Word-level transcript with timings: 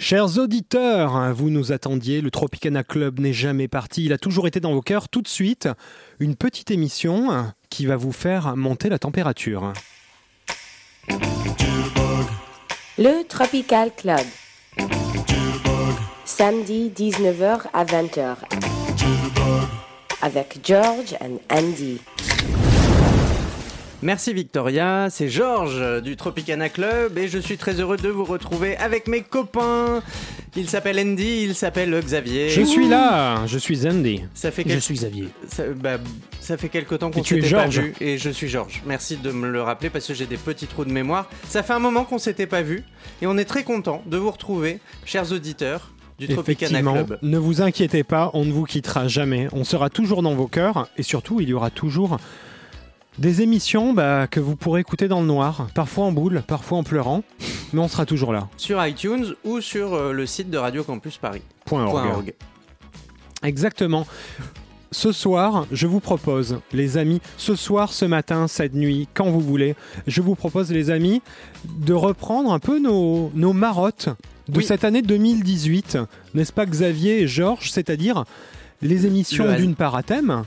Chers 0.00 0.38
auditeurs, 0.38 1.34
vous 1.34 1.50
nous 1.50 1.72
attendiez, 1.72 2.20
le 2.20 2.30
Tropicana 2.30 2.84
Club 2.84 3.18
n'est 3.18 3.32
jamais 3.32 3.66
parti, 3.66 4.04
il 4.04 4.12
a 4.12 4.18
toujours 4.18 4.46
été 4.46 4.60
dans 4.60 4.72
vos 4.72 4.80
cœurs. 4.80 5.08
Tout 5.08 5.22
de 5.22 5.28
suite, 5.28 5.68
une 6.20 6.36
petite 6.36 6.70
émission 6.70 7.52
qui 7.68 7.84
va 7.84 7.96
vous 7.96 8.12
faire 8.12 8.56
monter 8.56 8.88
la 8.88 9.00
température. 9.00 9.72
Le 12.96 13.26
Tropical 13.26 13.90
Club. 13.96 14.24
Samedi 16.24 16.92
19h 16.96 17.62
à 17.72 17.84
20h. 17.84 18.36
Avec 20.22 20.60
George 20.62 21.16
and 21.20 21.38
Andy. 21.50 22.00
Merci 24.00 24.32
Victoria, 24.32 25.08
c'est 25.10 25.28
Georges 25.28 26.02
du 26.02 26.14
Tropicana 26.14 26.68
Club 26.68 27.18
et 27.18 27.26
je 27.26 27.38
suis 27.38 27.56
très 27.56 27.80
heureux 27.80 27.96
de 27.96 28.08
vous 28.08 28.24
retrouver 28.24 28.76
avec 28.76 29.08
mes 29.08 29.22
copains. 29.22 30.02
Il 30.56 30.68
s'appelle 30.68 31.00
Andy, 31.00 31.42
il 31.42 31.54
s'appelle 31.56 32.00
Xavier. 32.00 32.48
Je 32.48 32.62
suis 32.62 32.88
là, 32.88 33.44
je 33.46 33.58
suis 33.58 33.88
Andy. 33.88 34.22
Ça 34.34 34.52
fait 34.52 34.64
Je 34.68 34.78
suis 34.78 34.94
Xavier. 34.94 35.28
ça, 35.48 35.64
bah, 35.74 35.98
ça 36.38 36.56
fait 36.56 36.68
quelque 36.68 36.94
temps 36.94 37.10
qu'on 37.10 37.24
s'était 37.24 37.50
pas 37.50 37.66
vu 37.66 37.92
et 38.00 38.18
je 38.18 38.30
suis 38.30 38.46
Georges. 38.46 38.82
Merci 38.86 39.16
de 39.16 39.32
me 39.32 39.48
le 39.50 39.62
rappeler 39.62 39.90
parce 39.90 40.06
que 40.06 40.14
j'ai 40.14 40.26
des 40.26 40.36
petits 40.36 40.68
trous 40.68 40.84
de 40.84 40.92
mémoire. 40.92 41.28
Ça 41.48 41.64
fait 41.64 41.72
un 41.72 41.80
moment 41.80 42.04
qu'on 42.04 42.18
s'était 42.18 42.46
pas 42.46 42.62
vu 42.62 42.84
et 43.20 43.26
on 43.26 43.36
est 43.36 43.44
très 43.46 43.64
content 43.64 44.02
de 44.06 44.16
vous 44.16 44.30
retrouver, 44.30 44.78
chers 45.06 45.32
auditeurs 45.32 45.90
du 46.20 46.28
Tropicana 46.28 46.78
Effectivement, 46.78 47.04
Club. 47.04 47.18
ne 47.22 47.38
vous 47.38 47.62
inquiétez 47.62 48.04
pas, 48.04 48.30
on 48.32 48.44
ne 48.44 48.52
vous 48.52 48.64
quittera 48.64 49.08
jamais. 49.08 49.48
On 49.52 49.64
sera 49.64 49.90
toujours 49.90 50.22
dans 50.22 50.34
vos 50.36 50.46
cœurs 50.46 50.88
et 50.96 51.02
surtout, 51.02 51.40
il 51.40 51.48
y 51.48 51.52
aura 51.52 51.70
toujours 51.70 52.18
des 53.18 53.42
émissions 53.42 53.92
bah, 53.92 54.26
que 54.28 54.40
vous 54.40 54.56
pourrez 54.56 54.80
écouter 54.80 55.08
dans 55.08 55.20
le 55.20 55.26
noir, 55.26 55.68
parfois 55.74 56.04
en 56.06 56.12
boule, 56.12 56.42
parfois 56.46 56.78
en 56.78 56.82
pleurant, 56.84 57.22
mais 57.72 57.80
on 57.80 57.88
sera 57.88 58.06
toujours 58.06 58.32
là. 58.32 58.48
Sur 58.56 58.84
iTunes 58.86 59.34
ou 59.44 59.60
sur 59.60 59.94
euh, 59.94 60.12
le 60.12 60.26
site 60.26 60.50
de 60.50 60.58
Radio 60.58 60.84
Campus 60.84 61.18
Paris. 61.18 61.42
Point 61.64 61.84
org. 61.84 61.92
Point 61.92 62.14
org. 62.14 62.34
Exactement. 63.42 64.06
Ce 64.90 65.12
soir, 65.12 65.66
je 65.70 65.86
vous 65.86 66.00
propose, 66.00 66.60
les 66.72 66.96
amis, 66.96 67.20
ce 67.36 67.54
soir, 67.54 67.92
ce 67.92 68.06
matin, 68.06 68.48
cette 68.48 68.74
nuit, 68.74 69.06
quand 69.12 69.30
vous 69.30 69.40
voulez, 69.40 69.74
je 70.06 70.22
vous 70.22 70.34
propose, 70.34 70.72
les 70.72 70.90
amis, 70.90 71.20
de 71.64 71.92
reprendre 71.92 72.52
un 72.52 72.58
peu 72.58 72.78
nos, 72.78 73.30
nos 73.34 73.52
marottes 73.52 74.08
de 74.48 74.58
Oui. 74.58 74.64
cette 74.64 74.84
année 74.84 75.02
2018, 75.02 75.98
n'est-ce 76.32 76.54
pas 76.54 76.64
Xavier 76.64 77.20
et 77.20 77.26
Georges, 77.28 77.70
c'est-à-dire 77.70 78.24
les 78.80 79.04
émissions 79.06 79.54
d'une 79.56 79.74
part 79.74 79.94
à 79.94 80.02
thème 80.02 80.44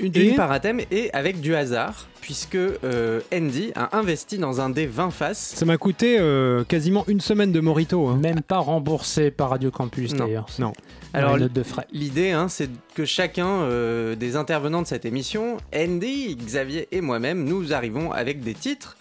Une 0.00 0.16
Et- 0.16 0.34
par 0.34 0.50
et 0.90 1.10
avec 1.12 1.40
du 1.40 1.54
hasard, 1.54 2.08
puisque 2.20 2.54
euh, 2.54 3.20
Andy 3.32 3.72
a 3.74 3.96
investi 3.96 4.38
dans 4.38 4.60
un 4.60 4.70
dé 4.70 4.86
20 4.86 5.10
faces. 5.10 5.52
Ça 5.54 5.64
m'a 5.64 5.76
coûté 5.76 6.16
euh, 6.18 6.64
quasiment 6.64 7.04
une 7.08 7.20
semaine 7.20 7.52
de 7.52 7.60
Morito. 7.60 8.08
hein. 8.08 8.18
Même 8.20 8.40
pas 8.40 8.58
remboursé 8.58 9.30
par 9.30 9.50
Radio 9.50 9.70
Campus 9.70 10.14
d'ailleurs. 10.14 10.46
non. 10.58 10.72
Alors, 11.14 11.30
Alors, 11.30 11.40
note 11.40 11.52
de 11.52 11.62
frais. 11.62 11.86
L'idée, 11.92 12.30
hein, 12.30 12.48
c'est 12.48 12.70
que 12.94 13.04
chacun 13.04 13.46
euh, 13.46 14.14
des 14.16 14.36
intervenants 14.36 14.80
de 14.80 14.86
cette 14.86 15.04
émission, 15.04 15.58
Andy, 15.76 16.36
Xavier 16.36 16.88
et 16.90 17.02
moi-même, 17.02 17.44
nous 17.44 17.74
arrivons 17.74 18.12
avec 18.12 18.40
des 18.40 18.54
titres 18.54 18.96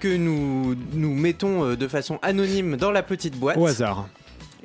que 0.00 0.16
nous, 0.16 0.74
nous 0.94 1.14
mettons 1.14 1.64
euh, 1.66 1.76
de 1.76 1.86
façon 1.86 2.18
anonyme 2.22 2.76
dans 2.78 2.90
la 2.90 3.02
petite 3.02 3.36
boîte. 3.38 3.58
Au 3.58 3.66
hasard. 3.66 4.08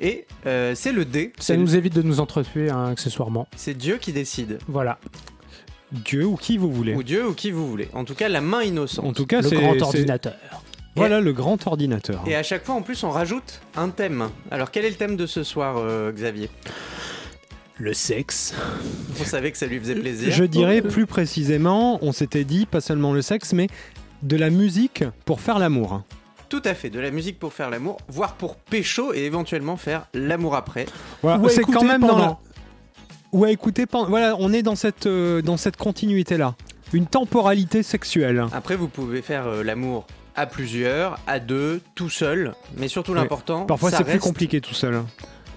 Et 0.00 0.26
euh, 0.46 0.74
c'est 0.74 0.92
le 0.92 1.04
dé. 1.04 1.32
Ça 1.38 1.56
nous 1.56 1.76
évite 1.76 1.94
de 1.94 2.02
nous 2.02 2.20
entretuer 2.20 2.70
hein, 2.70 2.86
accessoirement. 2.86 3.46
c'est 3.56 3.74
Dieu 3.74 3.98
qui 3.98 4.12
décide. 4.12 4.58
Voilà. 4.66 4.98
Dieu 6.04 6.24
ou 6.26 6.36
qui 6.36 6.58
vous 6.58 6.72
voulez. 6.72 6.94
Ou 6.94 7.02
Dieu 7.02 7.26
ou 7.28 7.34
qui 7.34 7.50
vous 7.50 7.68
voulez. 7.68 7.88
En 7.92 8.04
tout 8.04 8.14
cas, 8.14 8.28
la 8.28 8.40
main 8.40 8.62
innocente. 8.62 9.04
En 9.04 9.12
tout 9.12 9.26
cas, 9.26 9.40
Le 9.40 9.50
grand 9.50 9.82
ordinateur. 9.82 10.34
Voilà 10.96 11.20
le 11.20 11.32
grand 11.34 11.66
ordinateur. 11.66 12.22
Et 12.26 12.34
à 12.34 12.42
chaque 12.42 12.64
fois, 12.64 12.74
en 12.74 12.82
plus, 12.82 13.04
on 13.04 13.10
rajoute 13.10 13.60
un 13.76 13.90
thème. 13.90 14.30
Alors, 14.50 14.70
quel 14.70 14.86
est 14.86 14.90
le 14.90 14.96
thème 14.96 15.16
de 15.16 15.26
ce 15.26 15.42
soir, 15.42 15.76
euh, 15.76 16.10
Xavier? 16.10 16.48
Le 17.78 17.92
sexe. 17.92 18.54
On 19.20 19.24
savait 19.24 19.52
que 19.52 19.58
ça 19.58 19.66
lui 19.66 19.78
faisait 19.78 19.94
plaisir. 19.94 20.32
Je 20.32 20.44
dirais 20.44 20.80
plus 20.80 21.04
précisément, 21.04 21.98
on 22.00 22.12
s'était 22.12 22.44
dit 22.44 22.64
pas 22.64 22.80
seulement 22.80 23.12
le 23.12 23.20
sexe, 23.20 23.52
mais 23.52 23.66
de 24.22 24.36
la 24.36 24.48
musique 24.48 25.04
pour 25.26 25.42
faire 25.42 25.58
l'amour. 25.58 26.02
Tout 26.48 26.62
à 26.64 26.72
fait, 26.74 26.88
de 26.88 27.00
la 27.00 27.10
musique 27.10 27.38
pour 27.38 27.52
faire 27.52 27.68
l'amour, 27.68 27.98
voire 28.08 28.34
pour 28.34 28.56
pécho 28.56 29.12
et 29.12 29.24
éventuellement 29.24 29.76
faire 29.76 30.06
l'amour 30.14 30.54
après. 30.54 30.86
Voilà, 31.22 31.38
Ou 31.42 31.46
à 31.46 31.50
c'est 31.50 31.60
écouter 31.60 31.78
quand 31.78 31.84
même 31.84 32.00
dans 32.00 32.16
la... 32.16 32.38
pendant. 33.30 33.40
Ou 33.42 33.44
à 33.44 33.50
écouter 33.50 33.86
pendant. 33.86 34.08
Voilà, 34.08 34.36
on 34.38 34.52
est 34.52 34.62
dans 34.62 34.76
cette, 34.76 35.06
euh, 35.06 35.42
dans 35.42 35.56
cette 35.56 35.76
continuité-là. 35.76 36.54
Une 36.92 37.06
temporalité 37.06 37.82
sexuelle. 37.82 38.44
Après, 38.52 38.76
vous 38.76 38.88
pouvez 38.88 39.22
faire 39.22 39.46
euh, 39.46 39.62
l'amour 39.64 40.06
à 40.36 40.46
plusieurs, 40.46 41.18
à 41.26 41.40
deux, 41.40 41.80
tout 41.94 42.10
seul, 42.10 42.54
mais 42.76 42.88
surtout 42.88 43.12
Oui. 43.12 43.18
l'important. 43.18 43.64
Parfois, 43.66 43.90
c'est 43.90 44.04
plus 44.04 44.12
reste- 44.12 44.22
compliqué 44.24 44.60
tout 44.60 44.74
seul. 44.74 45.02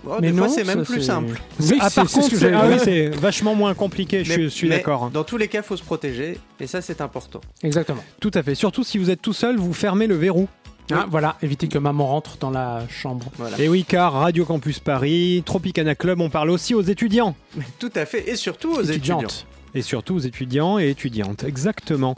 Oh, 0.07 0.15
Mais 0.21 0.31
des 0.31 0.37
fois, 0.37 0.47
non, 0.47 0.53
c'est 0.53 0.63
même 0.63 0.85
plus 0.85 1.01
simple. 1.01 1.39
Oui, 1.59 1.77
ah, 1.81 1.89
c'est- 1.89 1.95
par 2.01 2.09
contre, 2.09 2.33
c'est 2.35 2.53
ah 2.53 2.63
oui, 2.69 2.75
c'est 2.81 3.09
vachement 3.09 3.53
moins 3.53 3.73
compliqué, 3.73 4.23
je, 4.23 4.29
Mais- 4.37 4.43
je 4.43 4.47
suis 4.47 4.69
d'accord. 4.69 5.09
Dans 5.11 5.25
tous 5.25 5.35
les 5.35 5.49
cas, 5.49 5.61
faut 5.61 5.75
se 5.75 5.83
protéger, 5.83 6.39
et 6.61 6.67
ça, 6.67 6.81
c'est 6.81 7.01
important. 7.01 7.41
Exactement. 7.63 8.01
Tout 8.21 8.31
à 8.33 8.41
fait. 8.41 8.55
Surtout 8.55 8.85
si 8.85 8.97
vous 8.97 9.09
êtes 9.09 9.21
tout 9.21 9.33
seul, 9.33 9.57
vous 9.57 9.73
fermez 9.73 10.07
le 10.07 10.15
verrou. 10.15 10.47
Ah, 10.91 11.05
voilà, 11.09 11.37
éviter 11.41 11.67
que 11.67 11.77
maman 11.77 12.07
rentre 12.07 12.37
dans 12.37 12.49
la 12.49 12.87
chambre. 12.89 13.27
Voilà. 13.37 13.59
Et 13.59 13.69
oui, 13.69 13.85
car 13.87 14.13
Radio 14.13 14.45
Campus 14.45 14.79
Paris, 14.79 15.43
Tropicana 15.45 15.95
Club, 15.95 16.21
on 16.21 16.29
parle 16.29 16.49
aussi 16.49 16.73
aux 16.73 16.81
étudiants. 16.81 17.35
Tout 17.77 17.91
à 17.95 18.05
fait, 18.05 18.29
et 18.29 18.35
surtout 18.35 18.71
aux 18.71 18.81
étudiants. 18.81 19.21
Et 19.75 19.81
surtout 19.81 20.15
aux 20.15 20.19
étudiants 20.19 20.79
et 20.79 20.89
étudiantes. 20.89 21.43
Exactement. 21.43 22.15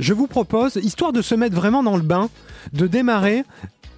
Je 0.00 0.12
vous 0.12 0.26
propose, 0.26 0.76
histoire 0.76 1.12
de 1.12 1.22
se 1.22 1.36
mettre 1.36 1.54
vraiment 1.54 1.84
dans 1.84 1.96
le 1.96 2.02
bain, 2.02 2.30
de 2.72 2.86
démarrer. 2.88 3.44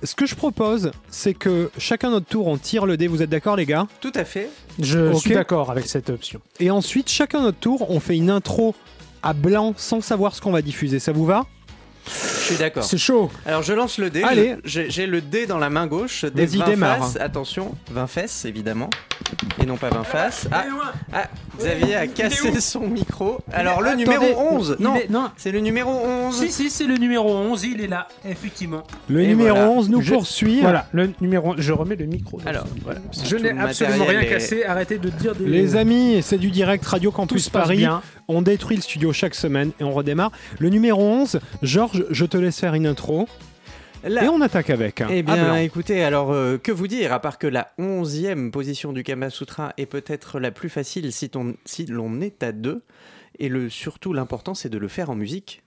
Ce 0.03 0.15
que 0.15 0.27
je 0.27 0.35
propose, 0.35 0.91
c'est 1.09 1.33
que 1.33 1.71
chacun 1.79 2.11
notre 2.11 2.27
tour, 2.27 2.49
on 2.49 2.59
tire 2.59 2.85
le 2.85 2.99
dé. 2.99 3.07
Vous 3.07 3.23
êtes 3.23 3.31
d'accord, 3.31 3.57
les 3.57 3.65
gars? 3.65 3.87
Tout 4.03 4.13
à 4.15 4.27
fait. 4.27 4.51
Je 4.79 5.15
suis 5.15 5.33
d'accord 5.33 5.71
avec 5.71 5.87
cette 5.87 6.11
option. 6.11 6.41
Et 6.61 6.71
ensuite, 6.71 7.09
chacun 7.09 7.41
notre 7.41 7.59
tour, 7.59 7.91
on 7.91 7.99
fait 7.99 8.17
une 8.17 8.29
intro 8.29 8.75
à 9.23 9.33
blanc 9.33 9.73
sans 9.79 10.03
savoir 10.03 10.35
ce 10.35 10.43
qu'on 10.43 10.53
va 10.53 10.61
diffuser. 10.61 10.99
Ça 10.99 11.13
vous 11.13 11.25
va? 11.25 11.47
Suis 12.47 12.57
d'accord. 12.57 12.85
C'est 12.85 12.99
chaud. 12.99 13.31
Alors, 13.45 13.63
je 13.63 13.73
lance 13.73 13.99
le 13.99 14.11
dé. 14.11 14.23
Allez. 14.23 14.57
Je- 14.65 14.89
J'ai 14.89 15.07
le 15.07 15.21
dé 15.21 15.47
dans 15.47 15.59
la 15.59 15.71
main 15.71 15.87
gauche. 15.87 16.25
Des 16.25 16.47
Vas-y, 16.47 16.59
20 16.59 16.67
démarre. 16.67 16.99
faces. 16.99 17.17
Attention, 17.21 17.75
20 17.91 18.07
fesses, 18.07 18.45
évidemment. 18.45 18.91
Et 19.63 19.67
non 19.67 19.77
pas 19.77 19.89
20 19.91 20.05
faces. 20.05 20.49
Ah, 20.53 20.65
ah, 21.13 21.29
Xavier 21.59 21.95
a 21.97 22.07
cassé 22.07 22.61
son 22.61 22.87
micro. 22.87 23.39
Alors, 23.53 23.81
le 23.81 23.95
numéro 23.95 24.25
11. 24.53 24.77
Non, 24.81 24.95
non. 25.09 25.31
c'est 25.37 25.53
le 25.53 25.61
numéro 25.61 25.91
11. 25.91 26.35
Si, 26.35 26.53
si, 26.53 26.71
c'est 26.71 26.87
le 26.87 26.97
numéro 26.97 27.29
11, 27.35 27.65
il 27.65 27.81
est 27.81 27.87
là, 27.87 28.09
effectivement. 28.29 28.83
Le 29.09 29.21
Et 29.21 29.27
numéro 29.27 29.57
voilà. 29.57 29.71
11 29.71 29.89
nous 29.91 30.03
Je- 30.03 30.13
poursuit. 30.13 30.61
Voilà, 30.61 30.87
le 30.93 31.11
numéro. 31.21 31.55
Je 31.57 31.73
remets 31.73 31.97
le 31.97 32.07
micro. 32.07 32.41
Alors, 32.45 32.65
voilà. 32.85 33.01
je 33.25 33.37
n'ai 33.37 33.51
absolument 33.59 34.05
rien 34.05 34.21
est- 34.21 34.29
cassé. 34.29 34.65
Arrêtez 34.65 34.99
de 34.99 35.09
dire 35.09 35.35
des. 35.35 35.47
Les 35.47 35.77
amis, 35.77 36.21
c'est 36.23 36.39
du 36.39 36.51
direct 36.51 36.85
Radio 36.85 37.11
tout 37.11 37.17
Campus 37.17 37.45
se 37.47 37.51
passe 37.51 37.65
Paris. 37.65 37.77
bien. 37.79 38.03
On 38.29 38.43
détruit 38.43 38.77
le 38.77 38.83
studio 38.83 39.13
chaque 39.13 39.35
semaine 39.35 39.71
et 39.81 39.85
on 39.85 39.93
redémarre. 39.93 40.33
Le 40.59 40.69
numéro 40.69 41.01
11, 41.03 41.41
Georges, 41.63 42.05
je 42.11 42.25
te 42.27 42.37
laisse 42.37 42.59
faire 42.59 42.75
une 42.75 42.87
intro. 42.87 43.29
Et 44.25 44.29
on 44.29 44.41
attaque 44.41 44.71
avec. 44.71 45.03
Eh 45.11 45.19
À 45.19 45.23
bien, 45.23 45.57
écoutez, 45.57 46.03
alors 46.03 46.33
euh, 46.33 46.59
que 46.59 46.73
vous 46.73 46.87
dire, 46.87 47.13
à 47.13 47.21
part 47.21 47.39
que 47.39 47.47
la 47.47 47.73
onzième 47.79 48.51
position 48.51 48.93
du 48.93 49.03
Kama 49.03 49.31
Sutra 49.31 49.73
est 49.77 49.87
peut-être 49.87 50.39
la 50.41 50.51
plus 50.51 50.69
facile 50.69 51.13
si, 51.13 51.29
ton- 51.31 51.57
si 51.65 51.87
l'on 51.87 52.21
est 52.21 52.43
à 52.43 52.53
deux, 52.53 52.83
et 53.39 53.49
le, 53.49 53.69
surtout 53.69 54.13
l'important 54.13 54.55
c'est 54.55 54.69
de 54.69 54.79
le 54.79 54.89
faire 54.89 55.11
en 55.11 55.15
musique. 55.17 55.63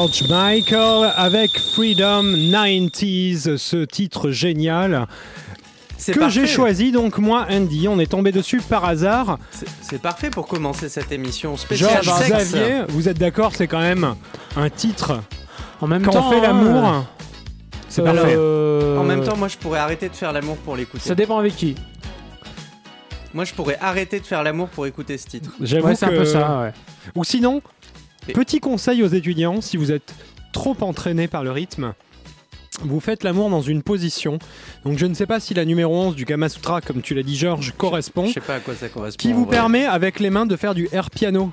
George 0.00 0.22
Michael 0.30 1.12
avec 1.14 1.58
Freedom 1.58 2.22
90s, 2.22 3.58
ce 3.58 3.84
titre 3.84 4.30
génial 4.30 5.06
C'est 5.98 6.12
que 6.12 6.30
j'ai 6.30 6.46
choisi 6.46 6.90
donc 6.90 7.18
moi 7.18 7.46
Andy. 7.50 7.86
On 7.86 7.98
est 8.00 8.06
tombé 8.10 8.32
dessus 8.32 8.62
par 8.66 8.86
hasard. 8.86 9.38
C'est- 9.50 9.66
C'est 9.82 10.00
parfait 10.00 10.30
pour 10.30 10.46
commencer 10.46 10.88
cette 10.88 11.12
émission 11.12 11.54
spéciale 11.58 12.02
Georges. 12.02 12.18
Xavier, 12.30 12.84
vous 12.88 13.10
êtes 13.10 13.18
d'accord 13.18 13.52
C'est 13.54 13.66
quand 13.66 13.80
même 13.80 14.14
un 14.56 14.70
titre. 14.70 15.20
En 15.82 15.86
même 15.86 16.00
Quand 16.02 16.12
temps, 16.12 16.28
on 16.28 16.30
fait 16.30 16.38
hein, 16.38 16.42
l'amour, 16.54 17.04
c'est 17.90 18.00
euh, 18.00 18.04
parfait. 18.06 18.34
euh, 18.38 18.96
En 18.98 19.04
même 19.04 19.22
temps, 19.22 19.36
moi 19.36 19.48
je 19.48 19.58
pourrais 19.58 19.80
arrêter 19.80 20.08
de 20.08 20.16
faire 20.16 20.32
l'amour 20.32 20.56
pour 20.56 20.76
l'écouter. 20.76 21.06
ça 21.06 21.14
dépend 21.14 21.36
avec 21.38 21.54
qui. 21.56 21.74
Moi 23.34 23.44
je 23.44 23.52
pourrais 23.52 23.76
arrêter 23.82 24.18
de 24.18 24.24
faire 24.26 24.42
l'amour 24.42 24.68
pour 24.70 24.86
écouter 24.86 25.18
ce 25.18 25.26
titre. 25.26 25.50
J'avoue 25.60 25.88
Ouais, 25.88 25.94
c'est 25.94 26.06
un 26.06 26.08
peu 26.08 26.24
ça, 26.24 26.60
ouais. 26.62 26.72
Ou 27.14 27.22
sinon, 27.22 27.60
petit 28.26 28.60
conseil 28.60 29.02
aux 29.02 29.08
étudiants, 29.08 29.60
si 29.60 29.76
vous 29.76 29.92
êtes 29.92 30.14
trop 30.52 30.76
entraîné 30.80 31.28
par 31.28 31.44
le 31.44 31.50
rythme, 31.52 31.94
vous 32.82 33.00
faites 33.00 33.24
l'amour 33.24 33.50
dans 33.50 33.60
une 33.60 33.82
position. 33.82 34.38
Donc 34.84 34.98
je 34.98 35.06
ne 35.06 35.14
sais 35.14 35.26
pas 35.26 35.40
si 35.40 35.52
la 35.54 35.64
numéro 35.64 35.94
11 35.94 36.14
du 36.16 36.24
Kama 36.24 36.48
Sutra, 36.48 36.80
comme 36.80 37.02
tu 37.02 37.14
l'as 37.14 37.22
dit 37.22 37.36
Georges, 37.36 37.72
correspond. 37.76 38.26
Je 38.26 38.32
sais 38.34 38.40
pas 38.40 38.54
à 38.56 38.60
quoi 38.60 38.74
ça 38.74 38.88
correspond. 38.88 39.20
Qui 39.20 39.32
vous 39.32 39.44
vrai. 39.44 39.56
permet 39.56 39.84
avec 39.84 40.18
les 40.20 40.30
mains 40.30 40.46
de 40.46 40.56
faire 40.56 40.74
du 40.74 40.88
air 40.92 41.10
piano. 41.10 41.52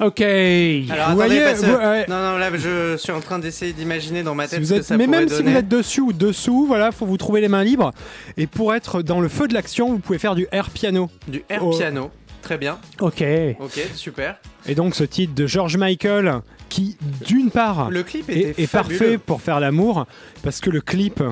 Ok. 0.00 0.20
Alors 0.22 0.86
Vous 0.88 0.90
attendez, 0.90 1.14
voyez, 1.14 1.40
parce 1.40 1.62
vous-. 1.62 2.10
Non, 2.10 2.32
non, 2.32 2.36
là 2.38 2.50
je 2.56 2.96
suis 2.96 3.12
en 3.12 3.20
train 3.20 3.38
d'essayer 3.38 3.72
d'imaginer 3.72 4.24
dans 4.24 4.34
ma 4.34 4.48
Si 4.48 4.56
tête 4.56 4.66
ce 4.66 4.74
que 4.74 4.82
ça 4.82 4.96
mais 4.96 5.06
même 5.06 5.28
si 5.28 5.40
vous 5.42 5.50
êtes 5.54 5.68
dessus 5.68 6.00
ou 6.00 6.12
dessous, 6.12 6.66
voilà, 6.66 6.90
faut 6.90 7.06
vous 7.06 7.16
trouver 7.16 7.40
les 7.40 7.46
mains 7.48 7.62
libres. 7.62 7.92
Et 8.36 8.48
pour 8.48 8.74
être 8.74 9.02
dans 9.02 9.20
le 9.20 9.28
feu 9.28 9.46
de 9.46 9.54
l'action, 9.54 9.90
vous 9.90 10.00
pouvez 10.00 10.18
faire 10.18 10.34
du 10.34 10.48
air 10.50 10.70
piano. 10.70 11.10
Du 11.28 11.44
air 11.48 11.64
Oh. 11.64 11.70
piano. 11.70 12.10
Très 12.44 12.58
bien. 12.58 12.78
Ok. 13.00 13.24
Ok, 13.58 13.80
super. 13.94 14.36
Et 14.66 14.74
donc 14.74 14.94
ce 14.94 15.02
titre 15.04 15.34
de 15.34 15.46
George 15.46 15.78
Michael, 15.78 16.40
qui 16.68 16.96
d'une 17.26 17.50
part 17.50 17.90
Le 17.90 18.02
clip 18.02 18.28
est, 18.28 18.70
parfait 18.70 19.16
pour 19.18 19.40
faire 19.40 19.60
l'amour, 19.60 20.06
parce 20.42 20.60
que 20.60 20.68
le 20.68 20.82
clip 20.82 21.22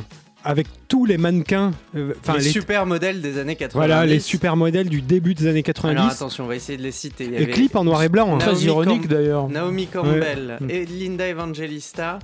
avec 0.44 0.66
tous 0.88 1.04
les 1.04 1.18
mannequins, 1.18 1.70
euh, 1.94 2.14
les, 2.28 2.40
les, 2.40 2.50
super 2.50 2.86
modèles 2.86 3.20
des 3.20 3.38
années 3.38 3.56
80. 3.56 3.78
voilà 3.78 4.06
les 4.06 4.18
super 4.20 4.56
modèles 4.56 4.88
du 4.88 5.00
début 5.02 5.34
des 5.34 5.46
années 5.46 5.62
Alors 5.66 5.94
90, 5.94 6.12
attention, 6.14 6.44
on 6.44 6.48
va 6.48 6.56
essayer 6.56 6.78
de 6.78 6.82
les 6.82 6.90
citer. 6.92 7.24
Il 7.26 7.30
y 7.32 7.34
et 7.34 7.42
avait 7.42 7.52
clip 7.52 7.76
en 7.76 7.84
noir 7.84 8.02
et 8.02 8.08
blanc. 8.08 8.34
hein. 8.34 8.38
Très 8.38 8.56
ironique 8.62 9.06
d'ailleurs. 9.06 9.48
Naomi 9.48 9.86
Campbell, 9.86 10.58
Ouais. 10.60 10.74
et 10.74 10.86
Linda 10.86 11.28
Evangelista, 11.28 12.18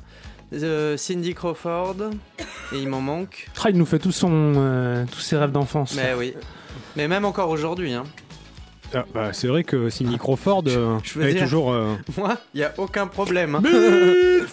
euh, 0.55 0.97
Cindy 0.97 1.35
Crawford, 1.35 1.97
et 2.73 2.79
il 2.79 2.89
m'en 2.89 3.01
manque. 3.01 3.49
Ah, 3.63 3.71
il 3.71 3.77
nous 3.77 3.87
fait 3.87 3.99
tout 3.99 4.13
son, 4.13 4.31
euh, 4.57 5.05
tous 5.13 5.21
ses 5.21 5.37
rêves 5.37 5.53
d'enfance. 5.53 5.95
Mais 5.95 6.15
oui. 6.19 6.35
Mais 6.97 7.07
même 7.07 7.25
encore 7.25 7.51
aujourd'hui, 7.51 7.93
hein. 7.93 8.05
Ah, 8.95 9.05
bah, 9.13 9.29
c'est 9.33 9.49
vrai 9.49 9.65
que 9.65 9.91
Cindy 9.91 10.17
Crawford 10.17 10.65
euh, 10.69 10.99
je 11.03 11.21
elle 11.21 11.29
est 11.29 11.33
dire- 11.35 11.43
toujours 11.43 11.73
euh, 11.73 11.95
moi, 12.17 12.37
il 12.55 12.61
y 12.61 12.65
a 12.65 12.73
aucun 12.79 13.07
problème. 13.07 13.55
hein. 13.57 13.63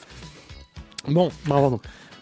bon. 1.08 1.32
Bravo. 1.46 1.82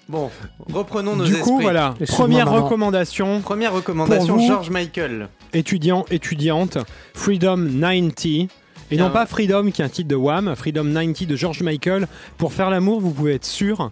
bon, 0.09 0.29
reprenons 0.71 1.15
nos 1.15 1.25
Du 1.25 1.31
esprits. 1.33 1.49
coup, 1.49 1.59
voilà, 1.61 1.95
Excuse-moi, 1.99 2.17
première 2.27 2.45
maman. 2.51 2.63
recommandation, 2.65 3.41
Première 3.41 3.73
recommandation, 3.73 4.27
Pour 4.35 4.37
vous- 4.37 4.47
George 4.47 4.69
Michael. 4.69 5.29
étudiant, 5.53 6.05
étudiante, 6.11 6.77
Freedom 7.13 7.57
90. 7.57 8.47
Et 8.91 8.97
non 8.97 9.09
pas 9.09 9.25
Freedom 9.25 9.71
qui 9.71 9.81
est 9.81 9.85
un 9.85 9.89
titre 9.89 10.09
de 10.09 10.15
Wham, 10.15 10.55
Freedom 10.55 10.83
90 10.83 11.25
de 11.25 11.35
George 11.35 11.63
Michael. 11.63 12.07
Pour 12.37 12.53
faire 12.53 12.69
l'amour, 12.69 12.99
vous 13.01 13.09
pouvez 13.11 13.33
être 13.35 13.45
sûr, 13.45 13.91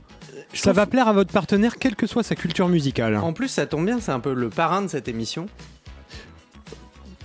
ça 0.53 0.61
trouve- 0.71 0.75
va 0.75 0.85
plaire 0.85 1.07
à 1.07 1.13
votre 1.13 1.31
partenaire 1.33 1.77
quelle 1.79 1.95
que 1.95 2.05
soit 2.05 2.21
sa 2.23 2.35
culture 2.35 2.67
musicale. 2.67 3.17
En 3.17 3.33
plus, 3.33 3.47
ça 3.47 3.65
tombe 3.65 3.85
bien, 3.85 3.99
c'est 3.99 4.11
un 4.11 4.19
peu 4.19 4.33
le 4.33 4.49
parrain 4.49 4.83
de 4.83 4.87
cette 4.89 5.07
émission. 5.07 5.47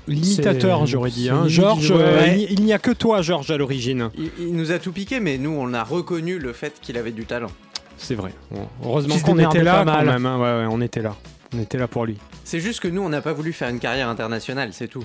L'imitateur, 0.07 0.87
j'aurais 0.87 1.11
dit. 1.11 1.29
Hein. 1.31 1.45
Georges, 1.49 1.91
ouais. 1.91 1.97
euh, 2.01 2.27
il, 2.37 2.53
il 2.61 2.65
n'y 2.65 2.73
a 2.73 2.79
que 2.79 2.91
toi, 2.93 3.23
Georges, 3.23 3.51
à 3.51 3.57
l'origine. 3.57 4.11
Il, 4.17 4.31
il 4.39 4.55
nous 4.57 4.71
a 4.73 4.79
tout 4.79 4.93
piqué, 4.93 5.19
mais 5.21 5.37
nous, 5.39 5.51
on 5.51 5.75
a 5.75 5.83
reconnu 5.83 6.39
le 6.39 6.53
fait 6.53 6.75
qu'il 6.81 6.97
avait 6.97 7.11
du 7.13 7.25
talent. 7.25 7.51
C'est 7.99 8.15
vrai. 8.15 8.33
Bon, 8.51 8.69
heureusement 8.85 9.19
qu'on 9.19 9.39
était 9.39 9.63
là 9.63 9.85
pas 9.85 9.97
quand 9.99 10.05
même. 10.05 10.27
hein. 10.27 10.37
Ouais, 10.39 10.65
ouais, 10.65 10.69
on 10.71 10.81
était 10.81 11.03
là. 11.03 11.17
On 11.55 11.61
était 11.61 11.79
là 11.79 11.89
pour 11.89 12.05
lui. 12.07 12.17
C'est 12.45 12.61
juste 12.61 12.81
que 12.81 12.89
nous, 12.89 13.01
on 13.03 13.09
n'a 13.09 13.21
pas 13.23 13.33
voulu 13.33 13.53
faire 13.53 13.69
une 13.69 13.79
carrière 13.79 14.09
internationale, 14.09 14.71
c'est 14.73 14.89
tout. 14.89 15.05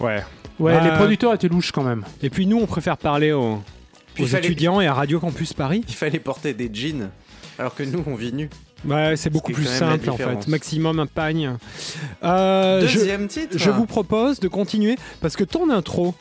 Ouais. 0.00 0.22
Ouais, 0.58 0.72
Bah, 0.74 0.80
les 0.84 0.90
producteurs 0.96 1.34
étaient 1.34 1.48
louches 1.48 1.72
quand 1.72 1.82
même. 1.82 2.04
Et 2.22 2.30
puis 2.30 2.46
nous, 2.46 2.58
on 2.58 2.66
préfère 2.66 2.96
parler 2.96 3.32
aux, 3.32 3.58
Puis 4.14 4.24
aux 4.24 4.26
il 4.26 4.30
fallait- 4.30 4.46
étudiants 4.46 4.80
et 4.80 4.86
à 4.86 4.94
Radio 4.94 5.20
Campus 5.20 5.52
Paris. 5.52 5.82
Il 5.88 5.94
fallait 5.94 6.18
porter 6.20 6.54
des 6.54 6.70
jeans, 6.72 7.10
alors 7.58 7.74
que 7.74 7.82
nous, 7.82 8.02
on 8.06 8.14
vit 8.14 8.32
nus. 8.32 8.48
Ouais, 8.84 9.14
c'est 9.16 9.30
beaucoup 9.30 9.52
plus 9.52 9.64
simple 9.66 10.10
en 10.10 10.16
fait. 10.16 10.48
Maximum 10.48 10.98
un 11.00 11.06
pagne. 11.06 11.56
Euh, 12.24 12.86
je, 12.86 12.98
Deuxième 12.98 13.28
titre. 13.28 13.56
je 13.58 13.70
vous 13.70 13.86
propose 13.86 14.40
de 14.40 14.48
continuer 14.48 14.96
parce 15.20 15.36
que 15.36 15.44
ton 15.44 15.70
intro 15.70 16.14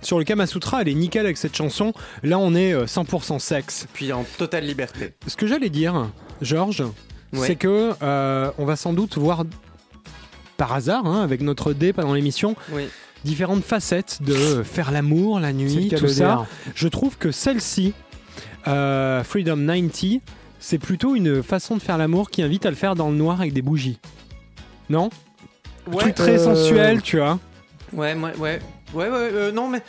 sur 0.00 0.18
le 0.18 0.24
Kama 0.24 0.46
Sutra, 0.46 0.82
elle 0.82 0.88
est 0.88 0.94
nickel 0.94 1.24
avec 1.26 1.36
cette 1.36 1.56
chanson. 1.56 1.92
Là, 2.22 2.38
on 2.38 2.54
est 2.54 2.72
euh, 2.72 2.86
100% 2.86 3.38
sexe. 3.40 3.86
Puis 3.92 4.12
en 4.12 4.24
totale 4.38 4.64
liberté. 4.64 5.12
Ce 5.26 5.36
que 5.36 5.46
j'allais 5.46 5.70
dire, 5.70 6.08
Georges, 6.40 6.84
Ouais. 7.34 7.46
c'est 7.46 7.56
que 7.56 7.92
euh, 8.02 8.50
on 8.56 8.64
va 8.64 8.74
sans 8.76 8.94
doute 8.94 9.18
voir 9.18 9.44
par 10.56 10.72
hasard, 10.72 11.04
hein, 11.06 11.22
avec 11.22 11.42
notre 11.42 11.72
dé 11.74 11.92
pendant 11.92 12.14
l'émission, 12.14 12.56
Oui. 12.72 12.88
différentes 13.24 13.62
facettes 13.64 14.18
de 14.22 14.62
faire 14.62 14.90
l'amour 14.92 15.38
la 15.38 15.52
nuit, 15.52 15.92
tout 15.96 16.08
ça. 16.08 16.46
Je 16.74 16.88
trouve 16.88 17.18
que 17.18 17.30
celle-ci, 17.30 17.92
euh, 18.66 19.22
Freedom 19.24 19.56
90, 19.58 20.20
c'est 20.58 20.78
plutôt 20.78 21.14
une 21.14 21.42
façon 21.42 21.76
de 21.76 21.82
faire 21.82 21.98
l'amour 21.98 22.30
qui 22.30 22.42
invite 22.42 22.66
à 22.66 22.70
le 22.70 22.76
faire 22.76 22.94
dans 22.94 23.10
le 23.10 23.16
noir 23.16 23.40
avec 23.40 23.52
des 23.52 23.62
bougies. 23.62 23.98
Non? 24.90 25.10
Ouais, 25.86 25.98
truc 25.98 26.14
très 26.14 26.38
euh, 26.38 26.54
sensuel, 26.54 27.02
tu 27.02 27.18
vois. 27.18 27.38
ouais, 27.92 28.14
ouais, 28.14 28.36
ouais. 28.36 28.58
Ouais, 28.94 29.04
ouais, 29.08 29.10
euh, 29.12 29.52
non, 29.52 29.68
mais 29.68 29.82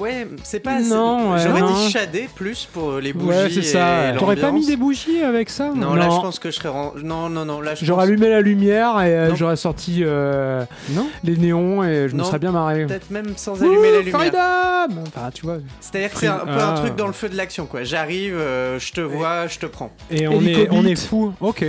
ouais, 0.00 0.26
c'est 0.42 0.58
pas. 0.58 0.80
Non, 0.80 1.32
ouais, 1.34 1.38
J'aurais 1.40 1.60
non. 1.60 1.72
dit 1.72 1.90
shadé 1.90 2.28
plus 2.34 2.66
pour 2.72 2.98
les 2.98 3.12
bougies. 3.12 3.28
Ouais, 3.28 3.48
c'est 3.48 3.62
ça. 3.62 4.12
et 4.12 4.16
T'aurais 4.16 4.34
pas 4.34 4.50
mis 4.50 4.66
des 4.66 4.76
bougies 4.76 5.22
avec 5.22 5.48
ça 5.50 5.70
Non, 5.74 5.94
là, 5.94 6.06
Non. 6.08 6.16
je 6.16 6.20
pense 6.20 6.38
que 6.40 6.50
je 6.50 6.56
serais. 6.56 6.68
Non, 7.04 7.28
non, 7.28 7.44
non, 7.44 7.60
là, 7.60 7.76
je 7.76 7.84
J'aurais 7.84 8.02
pense- 8.02 8.08
allumé 8.08 8.28
la 8.28 8.40
lumière 8.40 9.00
et 9.02 9.14
euh, 9.16 9.36
j'aurais 9.36 9.54
sorti 9.54 10.02
euh, 10.04 10.64
Non 10.90 11.06
les 11.22 11.36
néons 11.36 11.84
et 11.84 12.08
je 12.08 12.14
me 12.14 12.18
Non. 12.20 12.24
serais 12.24 12.40
bien 12.40 12.50
marré. 12.50 12.86
Peut-être 12.86 13.10
même 13.10 13.36
sans 13.36 13.62
allumer 13.62 13.92
la 13.92 13.98
Ouh, 13.98 14.02
lumière. 14.02 14.20
Freedom 14.20 15.00
Enfin, 15.06 15.30
tu 15.32 15.42
vois. 15.46 15.58
C'est-à-dire 15.80 16.10
que 16.12 16.18
c'est 16.18 16.26
un 16.26 16.38
peu 16.38 16.50
un 16.60 16.74
truc 16.74 16.96
dans 16.96 17.06
le 17.06 17.12
feu 17.12 17.28
de 17.28 17.36
l'action, 17.36 17.66
quoi. 17.66 17.84
J'arrive, 17.84 18.34
euh, 18.36 18.80
je 18.80 18.92
te 18.92 19.00
vois, 19.00 19.46
je 19.46 19.58
te 19.60 19.66
prends. 19.66 19.92
Et 20.10 20.26
on 20.26 20.40
est, 20.42 20.66
on 20.72 20.84
est 20.84 20.96
fou. 20.96 21.32
Ok. 21.40 21.64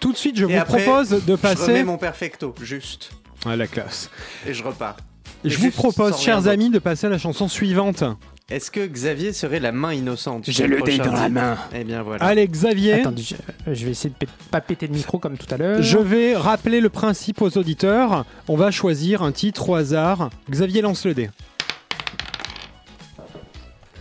Tout 0.00 0.12
de 0.12 0.16
suite, 0.16 0.36
je 0.38 0.46
Et 0.46 0.54
vous 0.54 0.58
après, 0.58 0.82
propose 0.84 1.10
de 1.10 1.18
Je 1.18 1.22
remets 1.32 1.36
passer 1.36 1.84
mon 1.84 1.98
perfecto, 1.98 2.54
juste. 2.62 3.10
À 3.46 3.56
la 3.56 3.66
classe. 3.66 4.10
Et 4.46 4.54
je 4.54 4.62
repars. 4.62 4.96
Je 5.44 5.56
vous 5.58 5.70
propose, 5.70 6.20
chers 6.20 6.46
amis, 6.46 6.70
de 6.70 6.78
passer 6.78 7.06
à 7.06 7.10
la 7.10 7.18
chanson 7.18 7.48
suivante. 7.48 8.04
Est-ce 8.48 8.70
que 8.70 8.86
Xavier 8.86 9.32
serait 9.32 9.60
la 9.60 9.72
main 9.72 9.92
innocente 9.94 10.44
J'ai 10.46 10.66
le 10.66 10.82
dé 10.82 10.98
dans 10.98 11.12
la 11.12 11.28
main. 11.28 11.56
Eh 11.74 11.84
bien 11.84 12.02
voilà. 12.02 12.24
Allez, 12.24 12.46
Xavier, 12.46 13.00
Attendez, 13.00 13.22
je, 13.22 13.34
je 13.72 13.84
vais 13.84 13.90
essayer 13.92 14.12
de 14.20 14.26
pas 14.50 14.60
péter 14.60 14.86
le 14.86 14.94
micro 14.94 15.18
comme 15.18 15.36
tout 15.38 15.52
à 15.52 15.56
l'heure. 15.56 15.80
je 15.82 15.98
vais 15.98 16.36
rappeler 16.36 16.80
le 16.80 16.88
principe 16.90 17.40
aux 17.42 17.56
auditeurs. 17.56 18.24
On 18.48 18.56
va 18.56 18.70
choisir 18.70 19.22
un 19.22 19.32
titre 19.32 19.70
au 19.70 19.74
hasard. 19.74 20.30
Xavier 20.50 20.82
lance 20.82 21.06
le 21.06 21.14
dé. 21.14 21.30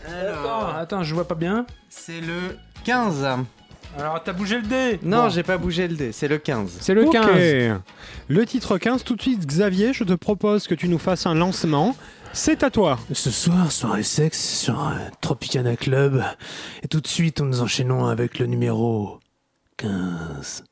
Attends, 0.06 0.14
Alors, 0.28 0.76
attends, 0.76 1.04
je 1.04 1.14
vois 1.14 1.28
pas 1.28 1.36
bien. 1.36 1.66
c'est 1.90 2.22
le 2.22 2.58
15. 2.84 3.26
Alors, 4.00 4.24
t'as 4.24 4.34
bougé 4.34 4.58
le 4.58 4.68
dé 4.68 5.00
Non, 5.04 5.24
Bon. 5.24 5.30
j'ai 5.30 5.44
pas 5.44 5.58
bougé 5.58 5.88
le 5.88 5.96
dé, 5.96 6.12
c'est 6.12 6.28
le 6.28 6.38
15. 6.38 6.78
C'est 6.80 6.94
le 6.94 7.06
Ok. 7.06 7.14
15. 7.14 7.80
Le 8.30 8.46
titre 8.46 8.78
15, 8.78 9.04
tout 9.04 9.16
de 9.16 9.22
suite, 9.22 9.46
Xavier, 9.46 9.94
je 9.94 10.04
te 10.04 10.14
propose 10.14 10.68
que 10.68 10.76
tu 10.76 10.88
nous 10.88 10.98
fasses 10.98 11.26
un 11.26 11.36
lancement. 11.36 11.96
C'est 12.34 12.64
à 12.64 12.70
toi. 12.70 12.98
Ce 13.12 13.30
soir, 13.30 13.72
soirée 13.72 14.04
sexe 14.04 14.40
sur 14.42 14.80
un 14.80 14.98
Tropicana 15.20 15.76
Club. 15.76 16.24
Et 16.82 16.88
tout 16.88 17.02
de 17.02 17.08
suite, 17.08 17.42
nous 17.42 17.62
enchaînons 17.62 18.06
avec 18.06 18.40
le 18.40 18.46
numéro 18.46 19.20
15. 19.78 20.64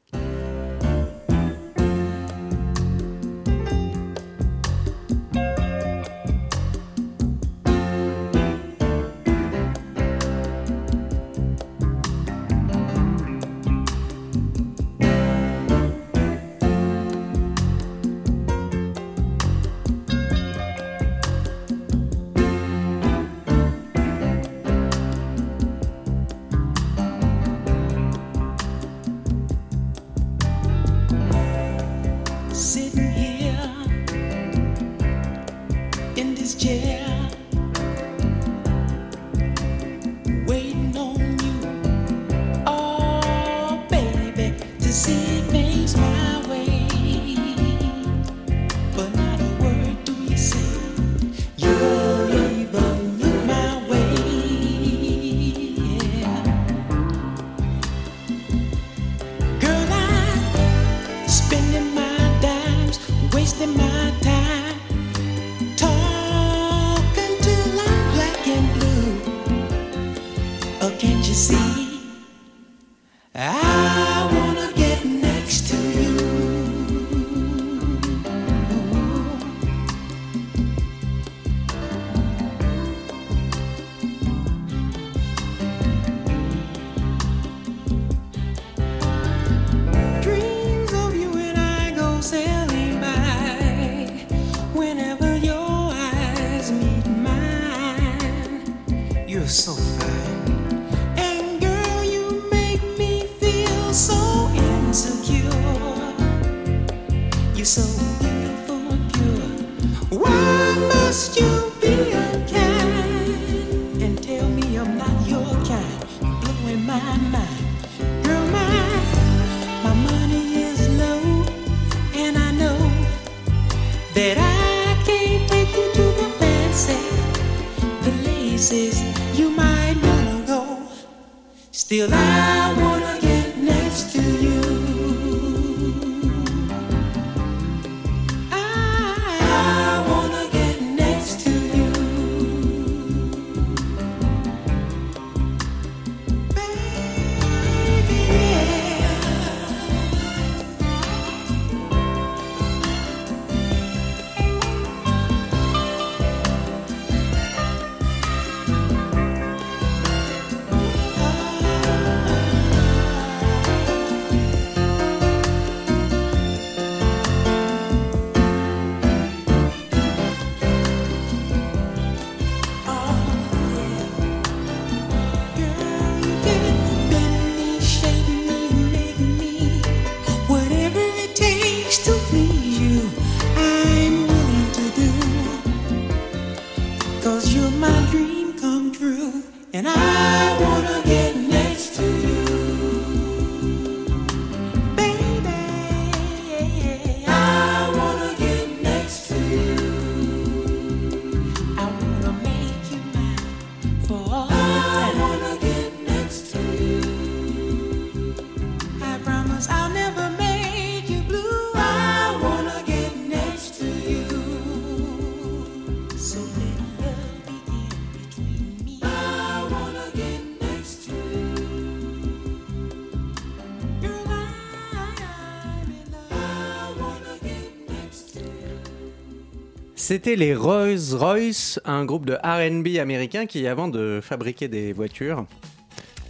C'était 230.09 230.35
les 230.35 230.55
Rolls 230.55 231.13
Royce, 231.13 231.79
un 231.85 232.03
groupe 232.03 232.25
de 232.25 232.33
R&B 232.33 232.97
américain 232.99 233.45
qui, 233.45 233.67
avant 233.67 233.87
de 233.87 234.21
fabriquer 234.23 234.67
des 234.67 234.91
voitures, 234.91 235.45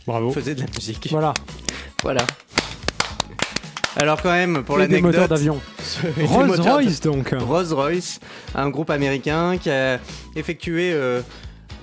Bravo. 0.06 0.32
faisait 0.32 0.54
de 0.54 0.60
la 0.60 0.66
musique. 0.76 1.08
Voilà. 1.10 1.34
Voilà. 2.04 2.28
Alors 3.96 4.22
quand 4.22 4.34
même, 4.34 4.66
pour 4.66 4.82
Et 4.82 4.88
des 4.90 5.02
moteurs 5.02 5.30
d'avion. 5.30 5.62
des 6.18 6.26
Rolls 6.26 6.48
moteurs 6.48 6.66
de- 6.66 6.72
Royce 6.72 7.00
donc. 7.00 7.34
Rolls 7.40 7.72
Royce, 7.72 8.20
un 8.54 8.70
groupe 8.70 8.90
américain 8.90 9.58
qui 9.58 9.70
a 9.70 9.98
effectué 10.36 10.92
euh, 10.92 11.22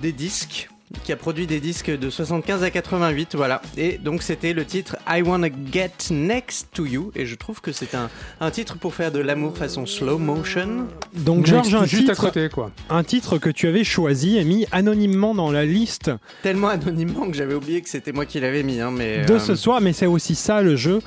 des 0.02 0.12
disques, 0.12 0.68
qui 1.02 1.12
a 1.12 1.16
produit 1.16 1.46
des 1.46 1.60
disques 1.60 1.90
de 1.90 2.10
75 2.10 2.62
à 2.62 2.70
88, 2.70 3.34
voilà. 3.34 3.60
Et 3.76 3.98
donc 3.98 4.22
c'était 4.22 4.52
le 4.52 4.64
titre 4.64 4.96
I 5.08 5.22
Wanna 5.22 5.48
Get 5.72 5.90
Next 6.10 6.68
to 6.72 6.86
You, 6.86 7.10
et 7.16 7.26
je 7.26 7.34
trouve 7.34 7.60
que 7.60 7.72
c'est 7.72 7.94
un, 7.94 8.08
un 8.40 8.50
titre 8.50 8.76
pour 8.76 8.94
faire 8.94 9.10
de 9.10 9.18
l'amour 9.18 9.56
façon 9.56 9.86
slow 9.86 10.18
motion. 10.18 10.86
Donc 11.14 11.46
Georges, 11.46 11.74
un 11.74 11.84
juste 11.84 12.08
à 12.08 12.14
titre, 12.14 12.26
côté, 12.26 12.48
quoi. 12.48 12.70
un 12.88 13.02
titre 13.02 13.38
que 13.38 13.50
tu 13.50 13.66
avais 13.66 13.84
choisi 13.84 14.38
et 14.38 14.44
mis 14.44 14.66
anonymement 14.70 15.34
dans 15.34 15.50
la 15.50 15.64
liste 15.64 16.10
Tellement 16.42 16.68
anonymement 16.68 17.28
que 17.30 17.36
j'avais 17.36 17.54
oublié 17.54 17.82
que 17.82 17.88
c'était 17.88 18.12
moi 18.12 18.26
qui 18.26 18.38
l'avais 18.40 18.62
mis, 18.62 18.80
hein, 18.80 18.92
mais... 18.92 19.24
de 19.24 19.34
euh, 19.34 19.38
ce 19.38 19.56
soir, 19.56 19.80
mais 19.80 19.92
c'est 19.92 20.06
aussi 20.06 20.34
ça 20.34 20.62
le 20.62 20.76
jeu. 20.76 21.00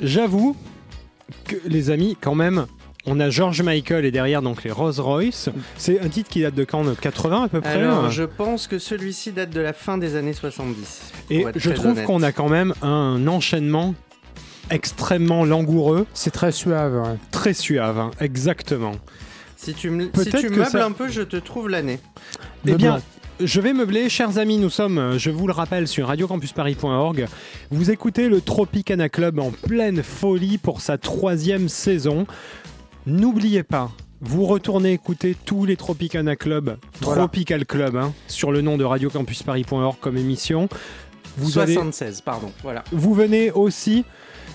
J'avoue 0.00 0.56
que 1.46 1.56
les 1.64 1.90
amis, 1.90 2.16
quand 2.20 2.34
même, 2.34 2.66
on 3.06 3.18
a 3.20 3.30
George 3.30 3.62
Michael 3.62 4.04
et 4.04 4.10
derrière 4.10 4.42
donc 4.42 4.64
les 4.64 4.70
Rolls 4.70 5.00
Royce. 5.00 5.48
C'est 5.76 6.00
un 6.00 6.08
titre 6.08 6.30
qui 6.30 6.42
date 6.42 6.54
de 6.54 6.64
quand 6.64 6.84
de 6.84 6.94
80 6.94 7.44
à 7.44 7.48
peu 7.48 7.60
près. 7.60 7.70
Alors, 7.70 8.04
hein. 8.04 8.10
je 8.10 8.22
pense 8.22 8.66
que 8.66 8.78
celui-ci 8.78 9.32
date 9.32 9.50
de 9.50 9.60
la 9.60 9.72
fin 9.72 9.98
des 9.98 10.16
années 10.16 10.32
70. 10.32 11.12
Et 11.30 11.44
je 11.56 11.70
trouve 11.70 12.02
qu'on 12.04 12.22
a 12.22 12.32
quand 12.32 12.48
même 12.48 12.74
un 12.82 13.26
enchaînement 13.26 13.94
extrêmement 14.70 15.44
langoureux, 15.44 16.06
C'est 16.14 16.30
très 16.30 16.52
suave. 16.52 16.94
ouais. 16.94 17.16
très 17.30 17.52
suave, 17.52 17.98
hein, 17.98 18.10
exactement. 18.20 18.92
Si 19.56 19.74
tu 19.74 19.90
me, 19.90 20.10
si 20.16 20.30
tu 20.30 20.48
meubles 20.48 20.66
ça- 20.66 20.84
un 20.84 20.92
peu, 20.92 21.08
je 21.08 21.22
te 21.22 21.36
trouve 21.36 21.68
l'année. 21.68 22.00
Eh 22.66 22.74
bien, 22.74 23.00
je 23.40 23.60
vais 23.60 23.72
meubler, 23.72 24.08
chers 24.08 24.38
amis, 24.38 24.56
nous 24.58 24.70
sommes, 24.70 25.18
je 25.18 25.30
vous 25.30 25.46
le 25.46 25.52
rappelle, 25.52 25.86
sur 25.88 26.08
radiocampusparis.org. 26.08 27.26
Vous 27.70 27.90
écoutez 27.90 28.28
le 28.28 28.40
Tropicana 28.40 29.08
Club 29.08 29.38
en 29.38 29.50
pleine 29.50 30.02
folie 30.02 30.58
pour 30.58 30.80
sa 30.80 30.98
troisième 30.98 31.68
saison. 31.68 32.26
N'oubliez 33.06 33.62
pas, 33.62 33.90
vous 34.20 34.44
retournez 34.46 34.92
écouter 34.92 35.36
tous 35.44 35.64
les 35.64 35.76
Tropicana 35.76 36.36
Club, 36.36 36.76
Voilà. 37.00 37.22
Tropical 37.22 37.66
Club, 37.66 37.96
hein, 37.96 38.12
sur 38.28 38.52
le 38.52 38.60
nom 38.62 38.76
de 38.76 38.84
radiocampusparis.org 38.84 39.96
comme 40.00 40.16
émission. 40.16 40.68
Vous, 41.36 41.58
avez, 41.58 41.74
76, 41.74 42.20
pardon. 42.20 42.50
Voilà. 42.62 42.84
vous 42.92 43.14
venez 43.14 43.50
aussi 43.50 44.04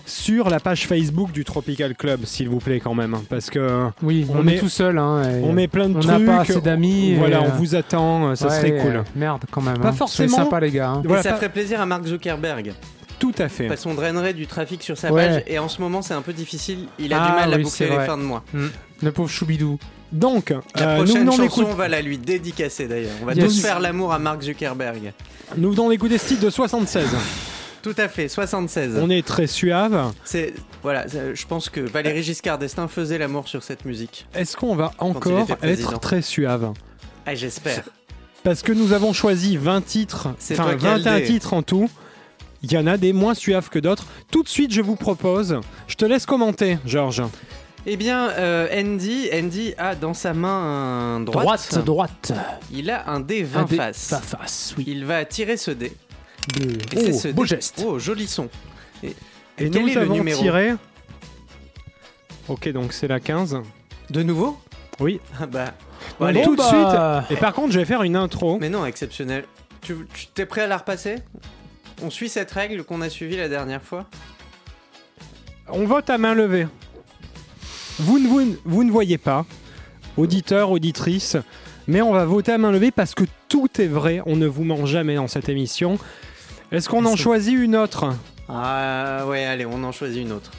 sur 0.06 0.50
la 0.50 0.62
page 0.62 0.88
Facebook 0.88 1.34
du 1.34 1.44
Tropical 1.44 1.94
Club, 1.96 2.24
s'il 2.24 2.48
vous 2.48 2.60
plaît, 2.60 2.80
quand 2.80 2.94
même, 2.94 3.14
hein, 3.16 3.24
parce 3.30 3.50
que 3.50 3.88
Oui, 4.02 4.26
on, 4.30 4.38
On 4.40 4.48
est, 4.48 4.56
est- 4.56 4.60
tout 4.60 4.70
seul. 4.70 4.98
Hein, 4.98 5.24
on 5.44 5.52
met 5.52 5.68
plein 5.68 5.90
de 5.90 5.98
on 5.98 6.00
trucs. 6.00 6.12
n'a 6.12 6.20
pas 6.38 6.42
assez 6.44 6.62
d'amis. 6.62 7.16
Voilà, 7.16 7.40
et, 7.40 7.42
on 7.42 7.46
euh, 7.48 7.58
vous 7.58 7.76
attend, 7.76 8.34
ça 8.36 8.48
ouais, 8.48 8.56
serait 8.56 8.78
cool. 8.78 9.04
Merde, 9.18 9.44
quand 9.52 9.62
même. 9.62 9.80
Pas 9.80 9.90
hein. 9.90 9.92
forcément- 9.92 10.30
Soyez 10.30 10.44
sympa, 10.46 10.60
les 10.62 10.72
gars. 10.72 10.92
hein. 10.92 11.02
Voilà, 11.04 11.24
ça 11.24 11.32
pas- 11.32 11.36
ferait 11.38 11.52
plaisir 11.52 11.82
à 11.82 11.86
Mark 11.86 12.06
Zuckerberg. 12.06 12.72
Tout 13.20 13.34
à 13.40 13.50
fait. 13.50 13.68
Parce 13.68 13.84
qu'on 13.84 13.96
drainerait 13.96 14.34
du 14.34 14.46
trafic 14.48 14.84
sur 14.84 14.98
sa 14.98 15.12
Ouais. 15.12 15.28
page. 15.28 15.44
Et 15.48 15.58
en 15.60 15.68
ce 15.70 15.82
moment, 15.82 16.02
c'est 16.02 16.14
un 16.14 16.22
peu 16.22 16.34
difficile. 16.34 16.88
Il 17.00 17.14
a 17.14 17.22
Ah 17.24 17.28
du 17.30 17.36
mal 17.36 17.54
à 17.54 17.58
oui, 17.58 17.64
boucler 17.64 17.90
les 17.90 18.06
fins 18.06 18.18
de 18.18 18.24
mois. 18.24 18.44
Le 19.02 19.12
pauvre 19.12 19.30
Choubidou. 19.30 19.80
Donc, 20.12 20.54
La 20.76 20.92
euh, 20.92 20.96
prochaine 21.04 21.30
chanson, 21.32 21.66
on 21.70 21.74
va 21.74 21.88
la 21.90 22.02
lui 22.02 22.18
dédicacer 22.18 22.88
d'ailleurs. 22.88 23.12
On 23.22 23.26
va 23.26 23.34
Yes. 23.34 23.46
tous 23.46 23.62
faire 23.62 23.80
l'amour 23.80 24.14
à 24.14 24.20
Mark 24.20 24.42
Zuckerberg. 24.42 25.12
nous 25.58 25.72
venons 25.72 25.90
d'écouter 25.90 26.18
ce 26.18 26.28
titre 26.30 26.46
de 26.46 26.50
76. 26.50 27.08
Tout 27.84 27.94
à 27.98 28.08
fait, 28.08 28.28
76. 28.30 28.98
On 29.02 29.10
est 29.10 29.26
très 29.26 29.48
suave. 29.48 30.12
C'est 30.24 30.54
voilà, 30.84 31.06
je 31.08 31.46
pense 31.46 31.70
que 31.70 31.80
Valéry 31.82 32.24
Giscard 32.24 32.58
d'Estaing 32.58 32.88
faisait 32.88 33.18
l'amour 33.18 33.48
sur 33.48 33.64
cette 33.64 33.84
musique. 33.86 34.28
Est-ce 34.34 34.56
qu'on 34.58 34.76
va 34.76 34.92
encore 35.00 35.46
être 35.64 36.00
très 36.00 36.22
suave 36.22 36.72
Ah, 37.26 37.36
j'espère. 37.36 37.84
Parce 38.44 38.62
que 38.62 38.72
nous 38.72 38.94
avons 38.94 39.12
choisi 39.14 39.58
20 39.58 39.82
titres, 39.86 40.30
enfin 40.52 40.64
toi 40.64 40.76
qui 40.76 40.86
as 40.88 40.98
le 40.98 41.04
21 41.04 41.20
dé. 41.20 41.26
titres 41.26 41.54
en 41.54 41.64
tout. 41.64 41.90
Il 42.64 42.72
y 42.72 42.78
en 42.78 42.88
a 42.88 42.98
des 42.98 43.14
moins 43.14 43.34
suaves 43.34 43.70
que 43.70 43.80
d'autres. 43.80 44.06
Tout 44.32 44.44
de 44.44 44.48
suite, 44.50 44.74
je 44.74 44.82
vous 44.82 44.96
propose. 44.96 45.60
Je 45.88 45.96
te 45.96 46.06
laisse 46.06 46.26
commenter, 46.26 46.78
Georges. 46.86 47.24
Eh 47.86 47.96
bien, 47.96 48.30
euh, 48.32 48.68
Andy, 48.76 49.30
Andy 49.34 49.74
a 49.78 49.96
dans 49.96 50.14
sa 50.14 50.34
main 50.34 51.22
droite, 51.22 51.44
Droite, 51.46 51.86
droite. 51.86 52.34
il 52.74 52.90
a 52.90 53.10
un 53.10 53.20
dé 53.22 53.44
20 53.44 53.60
Un 53.62 53.66
dé 53.66 53.76
faces. 53.78 54.10
vingt 54.12 54.22
faces, 54.22 54.76
oui. 54.78 54.84
Il 54.88 55.06
va 55.06 55.24
tirer 55.24 55.56
ce 55.56 55.72
dé 55.72 55.94
Et 56.60 56.98
c'est 56.98 57.14
Oh, 57.14 57.18
ce 57.20 57.28
beau 57.30 57.44
dé- 57.44 57.50
geste. 57.50 57.84
Oh, 57.88 57.98
joli 58.00 58.28
son. 58.28 58.50
Et, 59.04 59.08
Et 59.60 59.66
et 59.66 59.70
quel 59.70 59.82
nous 59.84 59.88
est 59.90 59.94
le 59.96 60.02
avons 60.02 60.14
numéro 60.16 60.42
tiré. 60.42 60.74
Ok, 62.50 62.68
donc 62.70 62.92
c'est 62.94 63.08
la 63.08 63.20
15. 63.20 63.62
De 64.10 64.24
nouveau? 64.24 64.58
Oui. 65.00 65.20
Ah 65.40 65.46
bah. 65.46 65.74
Bon, 66.20 66.26
allez. 66.26 66.42
tout 66.42 66.56
de 66.56 66.62
bah. 66.62 67.24
suite. 67.28 67.38
Et 67.38 67.40
par 67.40 67.54
contre, 67.54 67.72
je 67.72 67.80
vais 67.80 67.86
faire 67.86 68.04
une 68.04 68.16
intro. 68.16 68.58
Mais 68.60 68.70
non, 68.70 68.86
exceptionnel. 68.86 69.46
Tu, 69.82 69.96
tu 70.14 70.28
t'es 70.28 70.46
prêt 70.46 70.62
à 70.62 70.68
la 70.68 70.78
repasser? 70.78 71.16
On 72.02 72.10
suit 72.10 72.30
cette 72.30 72.52
règle 72.52 72.84
qu'on 72.84 73.02
a 73.02 73.10
suivie 73.10 73.38
la 73.38 73.50
dernière 73.50 73.82
fois 73.82 74.06
On 75.70 75.86
vote 75.86 76.10
à 76.10 76.18
main 76.18 76.34
levée. 76.34 76.68
Vous 78.00 78.20
ne, 78.20 78.28
vous, 78.28 78.56
vous 78.66 78.84
ne 78.84 78.92
voyez 78.92 79.18
pas, 79.18 79.46
auditeurs, 80.16 80.70
auditrices, 80.70 81.38
mais 81.88 82.02
on 82.02 82.14
va 82.14 82.26
voter 82.26 82.52
à 82.52 82.58
main 82.60 82.72
levée 82.72 82.92
parce 82.92 83.16
que 83.16 83.24
tout 83.50 83.70
est 83.82 83.88
vrai. 83.88 84.22
On 84.28 84.36
ne 84.36 84.46
vous 84.46 84.64
ment 84.64 84.86
jamais 84.86 85.16
dans 85.16 85.28
cette 85.28 85.50
émission. 85.50 85.98
Est-ce 86.72 86.90
qu'on 86.90 87.06
en 87.06 87.16
choisit 87.16 87.56
une 87.58 87.76
autre? 87.76 88.14
Ah 88.50 89.26
ouais, 89.28 89.46
allez, 89.46 89.66
on 89.66 89.84
en 89.84 89.92
choisit 89.92 90.22
une 90.22 90.32
autre. 90.34 90.52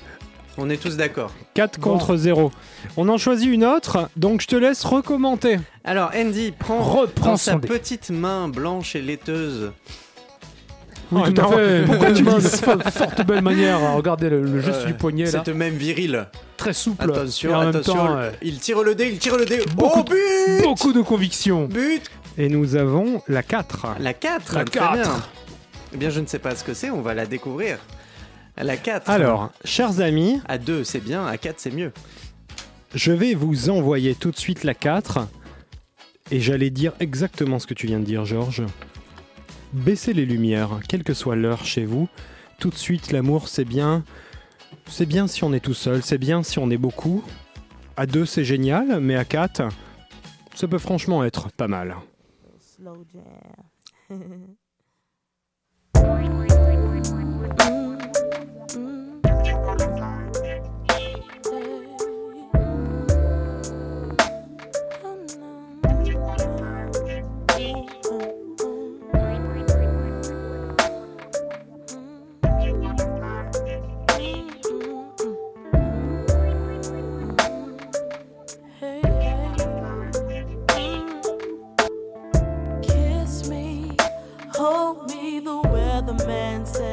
On 0.61 0.69
est 0.71 0.77
tous 0.83 0.97
d'accord. 0.97 1.33
4 1.55 1.79
Bon. 1.79 1.93
contre 1.93 2.17
0. 2.17 2.51
On 2.97 3.09
en 3.09 3.17
choisit 3.19 3.49
une 3.49 3.65
autre, 3.65 4.11
donc 4.17 4.41
je 4.41 4.49
te 4.49 4.57
laisse 4.57 4.85
recommenter. 4.85 5.59
Alors, 5.85 6.11
Andy, 6.17 6.51
prends 6.59 6.83
Reprends 6.83 7.31
dans 7.33 7.37
sa 7.37 7.55
dé. 7.55 7.69
petite 7.69 8.11
main 8.11 8.49
blanche 8.49 8.97
et 8.97 9.01
laiteuse. 9.03 9.71
Oui, 11.11 11.23
Oh 11.25 11.31
tout 11.31 11.41
non, 11.43 11.53
à 11.53 11.57
fait. 11.57 11.85
pourquoi 11.87 12.13
tu 12.13 12.23
Une 12.23 12.29
dis 12.39 12.47
fo- 12.47 12.91
forte 12.91 13.27
belle 13.27 13.43
manière. 13.43 13.95
Regardez 13.95 14.29
le, 14.29 14.43
le 14.43 14.61
geste 14.61 14.87
du 14.87 14.95
poignet 14.95 15.25
là. 15.25 15.31
Cette 15.31 15.49
même 15.55 15.75
virile. 15.75 16.27
Très 16.57 16.73
souple. 16.73 17.05
Attention, 17.11 17.51
Et 17.51 17.55
en 17.55 17.61
même 17.61 17.69
attention. 17.71 17.95
temps, 17.95 18.17
euh, 18.19 18.31
Il 18.43 18.59
tire 18.59 18.83
le 18.83 18.95
dé, 18.95 19.09
il 19.11 19.19
tire 19.19 19.37
le 19.37 19.47
dé. 19.47 19.61
Beaucoup 19.75 20.01
oh, 20.01 20.05
but 20.05 20.63
beaucoup 20.65 20.93
de 20.93 21.01
conviction. 21.01 21.65
But 21.67 22.03
Et 22.37 22.49
nous 22.49 22.77
avons 22.77 23.23
la 23.29 23.43
4. 23.43 23.87
La 24.01 24.13
4 24.13 24.55
La 24.55 24.65
très 24.65 24.79
4. 24.81 24.93
bien. 24.95 25.23
Eh 25.95 25.97
bien, 25.97 26.11
je 26.11 26.21
ne 26.21 26.27
sais 26.27 26.39
pas 26.39 26.55
ce 26.55 26.63
que 26.65 26.75
c'est, 26.75 26.91
on 26.91 27.01
va 27.01 27.15
la 27.15 27.25
découvrir. 27.25 27.79
La 28.61 28.77
4. 28.77 29.09
Alors, 29.09 29.51
chers 29.65 30.01
amis, 30.01 30.41
À 30.49 30.59
2, 30.59 30.85
c'est 30.85 31.01
bien, 31.01 31.25
à 31.27 31.39
4, 31.39 31.55
c'est 31.59 31.71
mieux. 31.75 31.93
je 32.95 33.13
vais 33.13 33.33
vous 33.35 33.71
envoyer 33.71 34.15
tout 34.15 34.31
de 34.31 34.37
suite 34.37 34.65
la 34.65 34.75
4. 34.75 35.21
Et 36.31 36.41
j'allais 36.41 36.69
dire 36.69 36.93
exactement 37.01 37.59
ce 37.59 37.67
que 37.67 37.73
tu 37.73 37.87
viens 37.87 38.01
de 38.01 38.05
dire, 38.05 38.27
Georges. 38.27 38.63
Baissez 39.73 40.15
les 40.15 40.25
lumières, 40.25 40.81
quelle 40.89 41.05
que 41.05 41.15
soit 41.15 41.37
l'heure 41.37 41.65
chez 41.65 41.85
vous. 41.85 42.09
Tout 42.59 42.71
de 42.71 42.75
suite, 42.75 43.13
l'amour, 43.13 43.49
c'est 43.49 43.67
bien. 43.67 44.03
C'est 44.87 45.07
bien 45.07 45.27
si 45.27 45.45
on 45.45 45.53
est 45.53 45.61
tout 45.61 45.75
seul, 45.75 46.03
c'est 46.03 46.19
bien 46.19 46.43
si 46.43 46.59
on 46.59 46.71
est 46.71 46.79
beaucoup. 46.79 47.23
À 47.97 48.07
2, 48.07 48.25
c'est 48.25 48.45
génial, 48.45 49.01
mais 49.01 49.17
à 49.17 49.25
4, 49.25 49.63
ça 50.55 50.69
peut 50.69 50.79
franchement 50.79 51.25
être 51.25 51.51
pas 51.53 51.69
mal. 51.69 51.97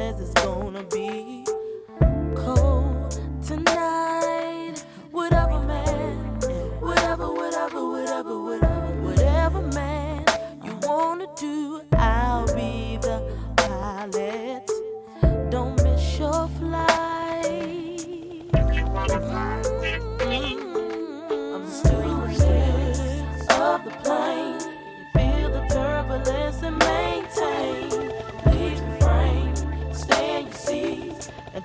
says 0.06 0.20
it's 0.20 0.44
gonna 0.46 0.84
be 0.84 1.44
cold 2.36 3.20
tonight. 3.44 4.76
Whatever, 5.10 5.60
man. 5.62 6.18
Whatever, 6.80 7.32
whatever, 7.34 7.82
whatever, 7.90 8.40
whatever, 8.44 8.92
whatever, 9.02 9.62
man. 9.74 10.24
You 10.64 10.78
wanna 10.84 11.26
do, 11.36 11.82
I'll 11.94 12.46
be 12.56 12.98
the 13.02 13.18
pilot. 13.58 14.70
Don't 15.50 15.82
miss 15.82 16.20
your 16.20 16.48
flight. 16.60 16.95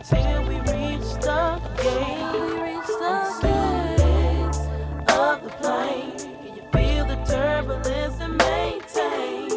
Seat 0.02 0.16
until 0.16 0.42
we 0.48 0.56
reach 0.60 1.14
the 1.20 1.60
gate. 1.82 2.32
We 2.32 2.40
reach 2.62 2.86
the 2.86 3.16
gates 3.42 4.58
of 5.12 5.42
the 5.42 5.50
plane. 5.60 6.18
Can 6.18 6.56
you 6.56 6.62
feel 6.72 7.04
the 7.06 7.16
turbulence 7.24 8.20
and 8.20 8.36
maintain? 8.36 9.48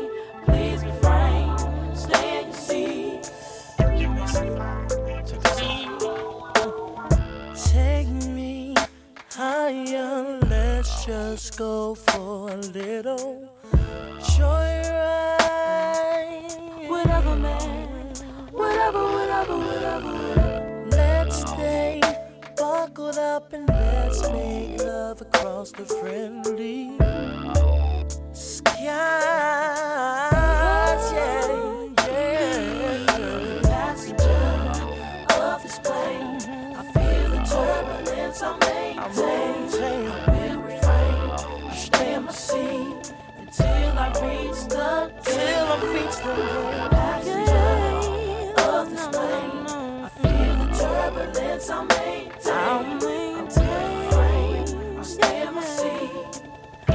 Please 0.45 0.83
refrain, 0.83 1.57
stay 1.95 2.41
in 2.41 2.47
your 2.47 2.53
seat. 2.53 3.29
Take 7.55 8.07
me 8.07 8.75
higher, 9.31 10.39
let's 10.47 11.05
just 11.05 11.57
go 11.57 11.95
for 11.95 12.51
a 12.51 12.55
little 12.57 13.49
joyride. 14.19 14.72
Whatever, 19.49 20.11
whatever. 20.11 20.87
Let's 20.91 21.43
uh-huh. 21.43 21.55
stay 21.55 22.01
buckled 22.55 23.17
up 23.17 23.51
and 23.53 23.67
let's 23.67 24.21
make 24.29 24.81
love 24.81 25.21
across 25.21 25.71
the 25.71 25.85
friendly 25.85 26.97
skies. 28.31 28.73
Yeah, 28.79 29.05
yeah. 31.97 33.61
Passenger 33.63 34.51
of 35.41 35.63
this 35.63 35.79
plane. 35.79 36.37
I 36.75 36.83
feel 36.93 37.29
the 37.31 37.41
turbulence 37.43 38.41
I 38.41 38.51
maintain. 38.59 40.07
I 40.07 40.27
will 40.31 40.61
refrain. 40.61 41.69
I 41.69 41.75
stay 41.75 42.13
in 42.15 42.23
my 42.23 42.31
seat 42.31 43.13
until 43.39 43.99
I 43.99 44.07
reach 44.23 44.59
the 44.69 45.11
till 45.23 45.67
I 45.67 45.79
reach 45.93 46.17
the 46.17 46.33
passenger 46.91 47.02
I 51.69 51.81
maintain. 53.01 53.47
I 54.99 55.01
stay 55.01 55.47
in 55.47 55.53
my 55.53 55.63
seat. 55.63 56.41
I 56.89 56.91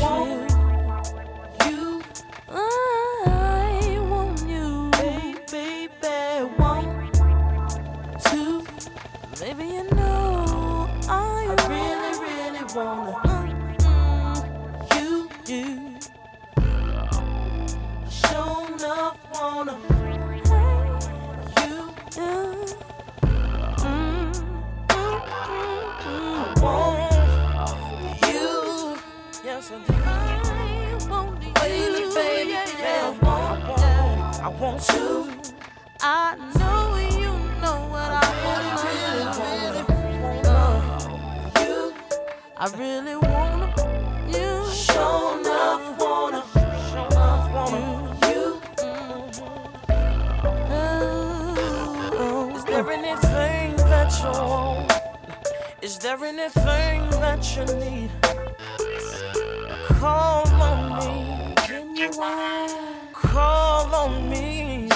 want 0.00 0.50
you. 1.66 2.02
I 2.48 3.98
want 4.08 4.48
you, 4.48 4.90
baby, 4.92 5.36
baby, 5.50 6.44
want 6.58 7.12
to. 8.24 8.64
Maybe 9.38 9.64
you 9.64 9.84
know 9.90 10.88
I, 11.06 11.54
really, 11.68 12.12
really 12.24 12.64
wanna. 12.74 13.12
mm, 13.84 14.36
you, 14.96 15.28
you. 15.46 15.98
Show 18.08 18.48
enough 18.74 19.18
wanna. 19.34 19.95
Want 26.66 27.12
I 29.90 31.06
want 31.08 31.42
you, 31.42 31.52
baby, 31.54 32.14
baby, 32.14 32.54
I 32.56 33.10
want, 33.22 33.64
I 34.40 34.48
want, 34.48 34.60
want 34.60 34.88
you. 34.90 35.32
I 36.00 36.36
know 36.58 36.96
you 37.18 37.32
know 37.62 37.78
what 37.92 38.10
I 38.12 38.24
really, 38.44 39.26
really 39.38 40.42
want. 40.44 40.86
You, 41.60 41.94
I 42.56 42.66
really 42.76 43.16
wanna. 43.16 43.68
You, 44.28 44.72
show 44.72 45.38
enough 45.40 45.98
wanna. 46.00 46.42
Wanna. 47.54 48.18
You. 48.30 48.60
mm. 51.98 52.56
Is 52.56 52.64
there 52.64 52.90
anything 52.90 53.76
that 53.76 54.12
you 54.22 54.30
want? 54.30 54.75
Is 55.86 55.98
there 55.98 56.18
anything 56.24 57.08
that 57.22 57.42
you 57.54 57.64
need? 57.78 58.10
Call 60.00 60.48
on 60.60 60.98
me. 60.98 61.54
Call 63.12 63.94
on 63.94 64.28
me. 64.28 64.88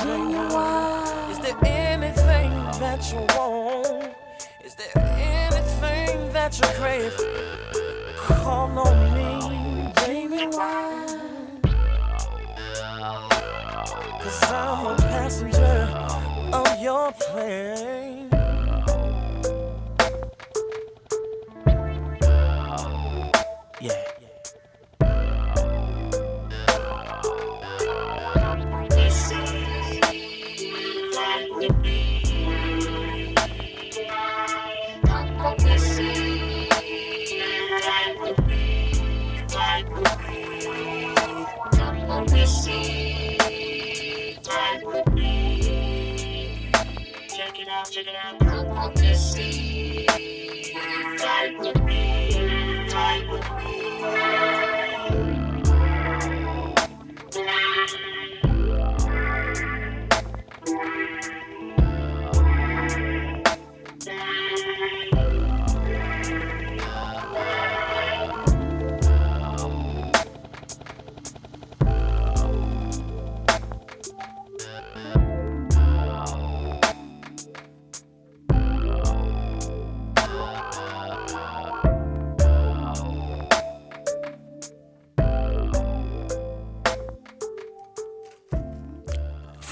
Is 1.30 1.38
there 1.38 1.56
anything 1.64 2.50
that 2.82 3.12
you 3.12 3.20
want? 3.36 4.16
Is 4.64 4.74
there 4.74 4.90
anything 4.96 6.32
that 6.32 6.58
you 6.58 6.66
crave? 6.80 7.14
Call 8.26 8.76
on 8.76 8.96
me, 9.14 9.92
baby. 10.04 10.50
Cause 14.22 14.42
I'm 14.42 14.86
a 14.86 14.96
passenger 14.96 15.86
of 16.52 16.80
your 16.80 17.12
plane. 17.12 18.09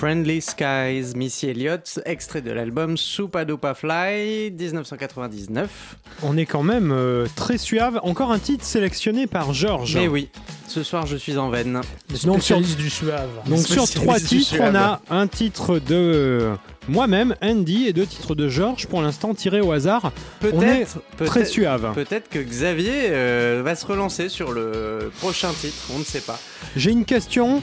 Friendly 0.08 0.40
Skies, 0.40 1.16
Missy 1.16 1.48
Elliott, 1.48 2.00
extrait 2.06 2.40
de 2.40 2.50
l'album 2.50 2.96
Soupa 2.96 3.44
Dupa 3.44 3.74
Fly, 3.74 4.50
1999. 4.52 5.96
On 6.22 6.38
est 6.38 6.46
quand 6.46 6.62
même 6.62 6.92
euh, 6.92 7.26
très 7.36 7.58
suave. 7.58 8.00
Encore 8.02 8.32
un 8.32 8.38
titre 8.38 8.64
sélectionné 8.64 9.26
par 9.26 9.52
Georges. 9.52 9.96
Mais 9.96 10.08
oui, 10.08 10.30
ce 10.66 10.82
soir 10.82 11.04
je 11.04 11.18
suis 11.18 11.36
en 11.36 11.50
veine. 11.50 11.82
Donc 12.24 12.42
sur, 12.42 12.56
Spécialiste 12.56 12.78
du 12.78 12.88
suave. 12.88 13.28
donc 13.48 13.58
sur 13.58 13.86
spécialiste 13.86 13.96
trois 13.96 14.18
titres, 14.18 14.56
on 14.62 14.74
a 14.74 15.02
un 15.10 15.26
titre 15.26 15.78
de 15.78 15.94
euh, 15.94 16.54
moi-même, 16.88 17.36
Andy, 17.42 17.86
et 17.86 17.92
deux 17.92 18.06
titres 18.06 18.34
de 18.34 18.48
Georges, 18.48 18.86
pour 18.86 19.02
l'instant 19.02 19.34
tirés 19.34 19.60
au 19.60 19.72
hasard. 19.72 20.12
Peut-être, 20.40 21.02
Très 21.22 21.44
suave. 21.44 21.92
peut-être 21.94 22.30
que 22.30 22.38
Xavier 22.38 23.08
euh, 23.10 23.60
va 23.62 23.74
se 23.74 23.84
relancer 23.84 24.30
sur 24.30 24.52
le 24.52 25.12
prochain 25.18 25.50
titre, 25.52 25.90
on 25.94 25.98
ne 25.98 26.04
sait 26.04 26.22
pas. 26.22 26.40
J'ai 26.76 26.92
une 26.92 27.04
question. 27.04 27.62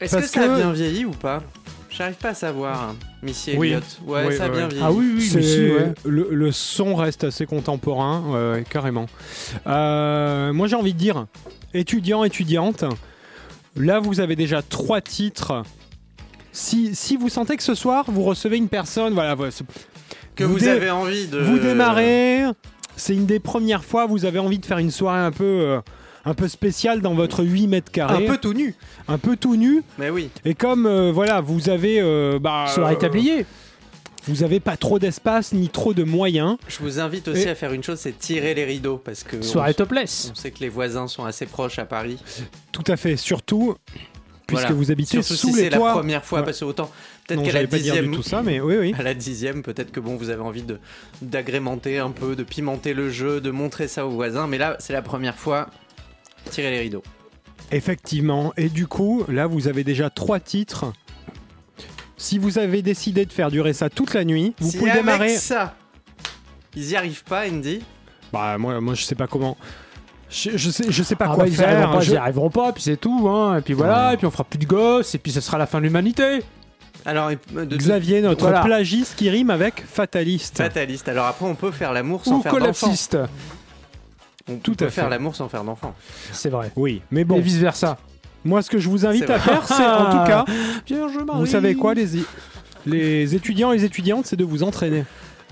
Est-ce 0.00 0.16
que 0.16 0.26
ça 0.26 0.44
a 0.44 0.56
bien 0.56 0.72
vieilli 0.72 1.04
ou 1.04 1.10
pas? 1.10 1.42
J'arrive 1.90 2.14
pas 2.16 2.30
à 2.30 2.34
savoir, 2.34 2.90
hein, 2.90 2.96
Missy 3.22 3.54
Oui. 3.56 3.68
Elliott. 3.68 3.84
Ouais, 4.06 4.26
Oui, 4.28 4.36
ça 4.36 4.44
a 4.44 4.48
bien 4.48 4.68
vieilli. 4.68 4.82
Ah 4.84 4.92
oui, 4.92 5.14
oui, 5.34 5.70
ouais. 5.72 5.92
le, 6.04 6.28
le 6.30 6.52
son 6.52 6.94
reste 6.94 7.24
assez 7.24 7.46
contemporain, 7.46 8.22
ouais, 8.28 8.58
ouais, 8.58 8.64
carrément. 8.68 9.06
Euh, 9.66 10.52
moi, 10.52 10.68
j'ai 10.68 10.76
envie 10.76 10.94
de 10.94 10.98
dire, 10.98 11.26
étudiants, 11.74 12.22
étudiantes, 12.24 12.84
là, 13.76 13.98
vous 13.98 14.20
avez 14.20 14.36
déjà 14.36 14.62
trois 14.62 15.00
titres. 15.00 15.62
Si, 16.52 16.94
si 16.94 17.16
vous 17.16 17.28
sentez 17.28 17.56
que 17.56 17.62
ce 17.62 17.74
soir, 17.74 18.04
vous 18.08 18.22
recevez 18.22 18.56
une 18.56 18.68
personne, 18.68 19.12
voilà, 19.14 19.36
Que 20.36 20.44
vous 20.44 20.66
avez 20.66 20.90
envie 20.90 21.26
de. 21.26 21.38
vous 21.38 21.58
démarrez, 21.58 22.44
c'est 22.96 23.14
une 23.14 23.26
des 23.26 23.40
premières 23.40 23.84
fois, 23.84 24.06
vous 24.06 24.24
avez 24.24 24.38
envie 24.38 24.58
de 24.58 24.66
faire 24.66 24.78
une 24.78 24.90
soirée 24.90 25.20
un 25.20 25.32
peu, 25.32 25.44
euh, 25.44 25.80
un 26.24 26.34
peu 26.34 26.48
spéciale 26.48 27.00
dans 27.00 27.14
votre 27.14 27.44
8 27.44 27.66
mètres 27.66 27.88
Un 27.90 27.92
carrés, 27.92 28.24
peu 28.26 28.36
tout 28.38 28.52
nu. 28.54 28.74
un 29.08 29.18
peu 29.18 29.36
tout 29.36 29.56
nu. 29.56 29.82
Mais 29.98 30.10
oui. 30.10 30.30
Et 30.44 30.54
comme, 30.54 30.86
euh, 30.86 31.10
voilà, 31.12 31.40
vous 31.40 31.68
avez... 31.70 32.00
euh, 32.00 32.38
bah, 32.38 32.66
Soirée 32.68 32.94
euh, 32.94 32.98
tablier. 32.98 33.46
Vous 34.26 34.42
avez 34.44 34.60
pas 34.60 34.76
trop 34.76 34.98
d'espace 34.98 35.54
ni 35.54 35.70
trop 35.70 35.94
de 35.94 36.04
moyens. 36.04 36.58
Je 36.68 36.78
vous 36.80 37.00
invite 37.00 37.26
aussi 37.28 37.42
Et- 37.42 37.48
à 37.48 37.54
faire 37.54 37.72
une 37.72 37.82
chose, 37.82 37.98
c'est 37.98 38.18
tirer 38.18 38.52
les 38.52 38.64
rideaux 38.66 38.98
parce 38.98 39.22
que 39.24 39.40
Soirée 39.40 39.70
on, 39.70 39.78
topless. 39.78 40.28
on 40.30 40.34
sait 40.34 40.50
que 40.50 40.60
les 40.60 40.68
voisins 40.68 41.08
sont 41.08 41.24
assez 41.24 41.46
proches 41.46 41.78
à 41.78 41.86
Paris. 41.86 42.18
Tout 42.70 42.84
à 42.86 42.96
fait, 42.98 43.16
surtout 43.16 43.76
puisque 44.46 44.62
Voilà. 44.62 44.76
vous 44.76 44.90
habitez 44.90 45.22
Surtout 45.22 45.34
sous 45.40 45.46
si 45.50 45.54
les 45.54 45.62
c'est 45.62 45.70
la 45.70 45.78
première 45.78 46.24
fois, 46.24 46.40
Ouais. 46.40 46.44
parce 46.44 46.58
que 46.58 46.64
autant 46.64 46.90
peut-être 47.28 47.42
qu'à 47.44 47.52
la 47.52 47.64
dixième, 47.66 48.10
tout 48.12 48.22
ça, 48.24 48.42
mais 48.42 48.60
oui, 48.60 48.74
oui. 48.80 48.94
à 48.98 49.02
la 49.04 49.14
dixième, 49.14 49.62
peut-être 49.62 49.92
que 49.92 50.00
bon, 50.00 50.16
vous 50.16 50.28
avez 50.28 50.42
envie 50.42 50.64
de 50.64 50.78
d'agrémenter 51.22 51.98
un 51.98 52.10
peu, 52.10 52.34
de 52.36 52.42
pimenter 52.42 52.92
le 52.92 53.10
jeu, 53.10 53.40
de 53.40 53.50
montrer 53.50 53.86
ça 53.88 54.06
aux 54.06 54.10
voisins. 54.10 54.46
Mais 54.48 54.58
là, 54.58 54.76
c'est 54.80 54.92
la 54.92 55.02
première 55.02 55.36
fois. 55.36 55.68
Tirez 56.50 56.70
les 56.70 56.80
rideaux. 56.80 57.02
Effectivement. 57.72 58.52
Et 58.56 58.68
du 58.68 58.86
coup, 58.86 59.24
là, 59.28 59.46
vous 59.46 59.68
avez 59.68 59.84
déjà 59.84 60.10
trois 60.10 60.40
titres. 60.40 60.92
Si 62.16 62.38
vous 62.38 62.58
avez 62.58 62.82
décidé 62.82 63.24
de 63.24 63.32
faire 63.32 63.50
durer 63.50 63.72
ça 63.72 63.88
toute 63.88 64.12
la 64.14 64.24
nuit, 64.24 64.54
vous 64.60 64.70
si 64.70 64.78
pouvez 64.78 64.90
avec 64.90 65.02
démarrer. 65.04 65.36
ça, 65.36 65.74
ils 66.76 66.90
y 66.90 66.96
arrivent 66.96 67.24
pas, 67.24 67.46
Andy. 67.48 67.80
Bah 68.32 68.58
moi, 68.58 68.80
moi, 68.80 68.94
je 68.94 69.02
sais 69.04 69.14
pas 69.14 69.26
comment. 69.26 69.56
Je, 70.28 70.50
je 70.56 70.70
sais, 70.70 70.84
je 70.88 71.02
sais 71.02 71.16
pas 71.16 71.26
Ah 71.30 71.34
quoi 71.34 71.44
bah, 71.44 71.48
ils 71.50 71.58
y 71.58 71.62
arriveront 71.64 71.80
faire. 71.82 71.92
pas, 71.92 72.00
Je- 72.00 72.10
ils 72.10 72.14
y 72.14 72.16
arriveront 72.16 72.50
pas, 72.50 72.72
puis 72.72 72.82
c'est 72.82 72.96
tout, 72.98 73.28
hein. 73.28 73.58
Et 73.58 73.62
puis 73.62 73.72
voilà, 73.74 74.08
Ouais. 74.08 74.14
et 74.14 74.16
puis 74.16 74.26
on 74.26 74.30
fera 74.30 74.44
plus 74.44 74.58
de 74.58 74.66
gosses, 74.66 75.14
et 75.14 75.18
puis 75.18 75.32
ce 75.32 75.40
sera 75.40 75.58
la 75.58 75.66
fin 75.66 75.78
de 75.78 75.84
l'humanité. 75.84 76.40
Alors, 77.06 77.30
de, 77.30 77.64
de- 77.64 77.76
Xavier, 77.76 78.20
notre 78.20 78.42
Voilà. 78.42 78.60
plagiste 78.60 79.16
qui 79.16 79.30
rime 79.30 79.48
avec 79.50 79.82
fataliste. 79.86 80.58
fataliste. 80.58 81.08
Alors 81.08 81.26
après, 81.26 81.46
on 81.46 81.54
peut 81.54 81.70
faire 81.70 81.92
l'amour 81.94 82.22
sans 82.24 82.38
Ou 82.38 82.42
faire 82.42 82.52
d'enfant. 82.52 82.60
collapsiste. 82.86 83.16
On 84.50 84.56
Tout 84.56 84.74
peut 84.74 84.86
à 84.86 84.90
faire 84.90 85.08
l'amour 85.08 85.34
sans 85.36 85.48
faire 85.48 85.64
d'enfant. 85.64 85.94
C'est 86.32 86.48
vrai. 86.50 86.70
Oui, 86.76 87.02
mais 87.10 87.24
bon, 87.24 87.36
Et 87.36 87.40
vice 87.40 87.56
versa. 87.56 87.96
moi, 88.44 88.62
ce 88.62 88.70
que 88.70 88.78
je 88.78 88.88
vous 88.88 89.06
invite 89.06 89.28
à 89.30 89.38
faire, 89.38 89.64
c'est 89.66 89.86
en 89.86 90.10
tout 90.10 90.26
cas, 90.26 90.44
vous 91.36 91.46
savez 91.46 91.74
quoi, 91.74 91.94
les, 91.94 92.06
les 92.86 93.34
étudiants 93.34 93.72
et 93.72 93.76
les 93.78 93.84
étudiantes, 93.84 94.26
c'est 94.26 94.36
de 94.36 94.44
vous 94.44 94.62
entraîner. 94.62 95.04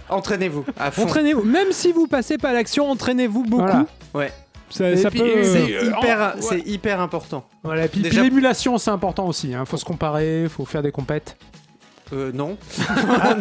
Entraînez-vous 0.08 0.64
à 0.78 0.90
fond. 0.90 1.02
Entraînez-vous, 1.02 1.42
même 1.42 1.68
si 1.70 1.92
vous 1.92 2.06
passez 2.06 2.38
pas 2.38 2.50
à 2.50 2.52
l'action, 2.54 2.90
entraînez-vous 2.90 3.44
beaucoup. 3.44 3.62
Voilà. 3.62 3.86
Ouais. 4.14 4.32
Ça, 4.70 4.96
ça 4.96 5.10
peut. 5.10 5.18
C'est 5.44 5.74
Euh, 5.74 5.92
hyper, 5.98 6.34
ouais. 6.36 6.40
c'est 6.42 6.66
hyper 6.66 7.00
important. 7.00 7.44
Voilà, 7.62 7.84
et 7.86 7.88
puis, 7.88 8.00
Déjà- 8.02 8.22
l'émulation, 8.22 8.76
c'est 8.78 8.90
important 8.90 9.26
aussi. 9.26 9.54
Hein. 9.54 9.64
Faut 9.64 9.76
se 9.78 9.84
comparer, 9.84 10.46
faut 10.48 10.64
faire 10.64 10.82
des 10.82 10.92
compètes. 10.92 11.36
Euh, 12.12 12.30
non. 12.32 12.56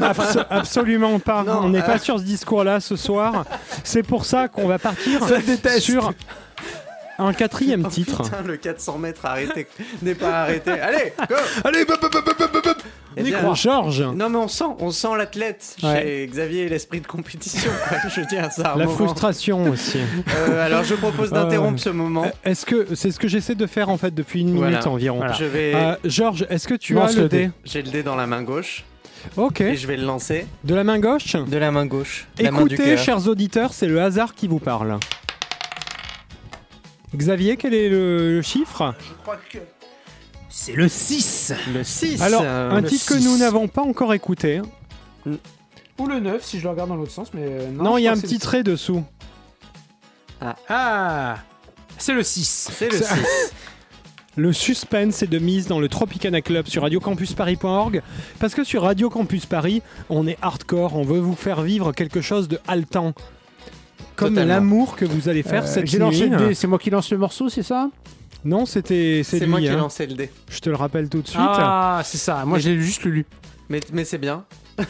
Abso- 0.01 0.45
absolument 0.49 1.19
pas. 1.19 1.43
Non, 1.43 1.61
On 1.63 1.69
n'est 1.69 1.79
euh. 1.81 1.85
pas 1.85 1.99
sur 1.99 2.19
ce 2.19 2.23
discours-là 2.23 2.79
ce 2.79 2.95
soir. 2.95 3.45
C'est 3.83 4.03
pour 4.03 4.25
ça 4.25 4.47
qu'on 4.47 4.67
va 4.67 4.77
partir 4.79 5.21
sur 5.79 6.11
un 7.19 7.33
quatrième 7.33 7.83
Oh, 7.85 7.89
titre. 7.89 8.23
Putain, 8.23 8.41
le 8.43 8.57
400 8.57 8.97
mètres 8.99 9.25
arrêté 9.25 9.67
n'est 10.01 10.15
pas 10.15 10.43
arrêté. 10.43 10.71
Allez, 10.71 11.13
go 11.27 11.35
Allez, 11.63 11.85
bop, 11.85 11.99
bop, 12.01 12.13
bop, 12.13 12.77
Eh 13.19 13.23
Micro. 13.23 13.55
Georges, 13.55 14.01
Non 14.15 14.29
mais 14.29 14.37
on 14.37 14.47
sent, 14.47 14.65
on 14.79 14.91
sent 14.91 15.07
l'athlète 15.17 15.75
Ouais. 15.83 16.01
chez 16.03 16.27
Xavier, 16.27 16.69
l'esprit 16.69 17.01
de 17.01 17.07
compétition. 17.07 17.71
Quoi. 17.89 17.97
Je 18.09 18.21
veux 18.21 18.27
dire 18.27 18.51
ça. 18.51 18.75
la 18.77 18.85
moment. 18.85 18.95
frustration 18.95 19.63
aussi. 19.71 19.99
Euh, 20.49 20.65
alors 20.65 20.83
je 20.83 20.95
propose 20.95 21.29
Ah, 21.31 21.43
d'interrompre 21.43 21.79
ce 21.79 21.89
moment. 21.89 22.25
Euh, 22.25 22.29
Est-ce 22.43 22.65
que 22.65 22.93
c'est 22.95 23.11
ce 23.11 23.19
que 23.19 23.27
j'essaie 23.27 23.55
de 23.55 23.65
faire 23.65 23.89
en 23.89 23.97
fait 23.97 24.13
depuis 24.13 24.41
une 24.41 24.47
minute 24.51 24.59
Voilà. 24.61 24.87
environ 24.87 25.17
Voilà. 25.17 25.33
Je 25.33 25.45
vais, 25.45 25.73
Euh, 25.75 25.95
Georges, 26.05 26.45
est-ce 26.49 26.67
que 26.67 26.75
tu 26.75 26.93
Lance 26.93 27.13
as 27.13 27.15
le 27.17 27.21
le 27.23 27.29
dé. 27.29 27.45
dé 27.47 27.51
j'ai 27.65 27.81
le 27.81 27.89
dé 27.89 28.03
dans 28.03 28.15
la 28.15 28.27
main 28.27 28.43
gauche 28.43 28.83
Ok. 29.35 29.61
et 29.61 29.75
je 29.75 29.87
vais 29.87 29.97
le 29.97 30.05
lancer 30.05 30.45
De 30.63 30.75
la 30.75 30.83
main 30.83 30.99
gauche 30.99 31.35
de 31.35 31.57
la 31.57 31.71
main 31.71 31.85
gauche. 31.85 32.27
la 32.39 32.51
main 32.51 32.63
du 32.65 32.75
Écoutez, 32.75 32.97
chers 32.97 33.27
auditeurs, 33.27 33.73
c'est 33.73 33.87
le 33.87 33.99
hasard 34.01 34.35
qui 34.35 34.47
vous 34.47 34.59
parle. 34.59 34.97
Xavier, 37.15 37.57
quel 37.57 37.73
est 37.73 37.89
le, 37.89 38.35
le 38.35 38.41
chiffre? 38.41 38.93
C'est 40.59 40.73
le 40.73 40.87
6. 40.89 41.53
le 41.71 41.83
6. 41.83 42.19
Alors, 42.21 42.41
euh, 42.43 42.71
un 42.71 42.81
titre 42.81 43.05
que 43.05 43.19
6. 43.19 43.25
nous 43.25 43.37
n'avons 43.37 43.67
pas 43.67 43.83
encore 43.83 44.11
écouté. 44.15 44.59
Ou 45.99 46.07
le 46.07 46.19
9, 46.19 46.43
si 46.43 46.57
je 46.57 46.63
le 46.63 46.71
regarde 46.71 46.89
dans 46.89 46.95
l'autre 46.95 47.11
sens, 47.11 47.27
mais 47.33 47.43
euh, 47.45 47.69
non. 47.71 47.83
Non, 47.83 47.97
il 47.99 48.03
y 48.05 48.07
a 48.07 48.11
un 48.11 48.17
petit 48.19 48.39
trait 48.39 48.63
dessous. 48.63 49.03
Ah 50.67 51.37
C'est 51.99 52.13
le 52.13 52.23
6. 52.23 52.69
C'est 52.73 52.91
le 52.91 52.97
C'est- 52.97 53.03
6. 53.03 53.53
Le 54.35 54.53
suspense 54.53 55.23
est 55.23 55.27
de 55.27 55.39
mise 55.39 55.65
dans 55.67 55.79
le 55.79 55.89
Tropicana 55.89 56.41
Club 56.41 56.67
sur 56.67 56.83
radiocampusparis.org 56.83 58.03
parce 58.39 58.53
que 58.53 58.63
sur 58.63 58.83
Radio 58.83 59.09
Campus 59.09 59.47
Paris, 59.47 59.81
on 60.09 60.27
est 60.27 60.37
hardcore, 60.43 60.95
on 60.95 61.01
veut 61.03 61.17
vous 61.19 61.33
faire 61.35 61.63
vivre 61.63 61.91
quelque 61.91 62.21
chose 62.21 62.47
de 62.47 62.59
haletant. 62.67 63.13
Comme 64.15 64.29
Totalement. 64.35 64.53
l'amour 64.53 64.95
que 64.95 65.05
vous 65.05 65.27
allez 65.27 65.41
faire 65.41 65.63
Euh, 65.63 65.67
cette 65.67 65.87
J'ai 65.87 65.97
nuit. 65.97 66.05
lancé 66.05 66.27
le 66.29 66.37
dé, 66.37 66.53
c'est 66.53 66.67
moi 66.67 66.77
qui 66.77 66.91
lance 66.91 67.09
le 67.11 67.17
morceau, 67.17 67.49
c'est 67.49 67.63
ça? 67.63 67.89
Non, 68.47 68.65
c'était 68.65 69.23
c'est 69.25 69.39
lui. 69.41 69.47
moi 69.47 69.59
qui 69.59 69.65
ai 69.65 69.69
hein. 69.71 69.75
lancé 69.77 70.07
le 70.07 70.13
dé. 70.13 70.29
Je 70.49 70.59
te 70.59 70.69
le 70.69 70.77
rappelle 70.77 71.09
tout 71.09 71.21
de 71.21 71.27
suite. 71.27 71.41
Ah, 71.43 72.01
c'est 72.05 72.17
ça. 72.17 72.45
Moi, 72.45 72.59
j'ai 72.59 72.79
juste 72.79 73.03
lu. 73.03 73.25
Mais, 73.67 73.81
mais 73.91 74.05
c'est 74.05 74.17
bien. 74.17 74.45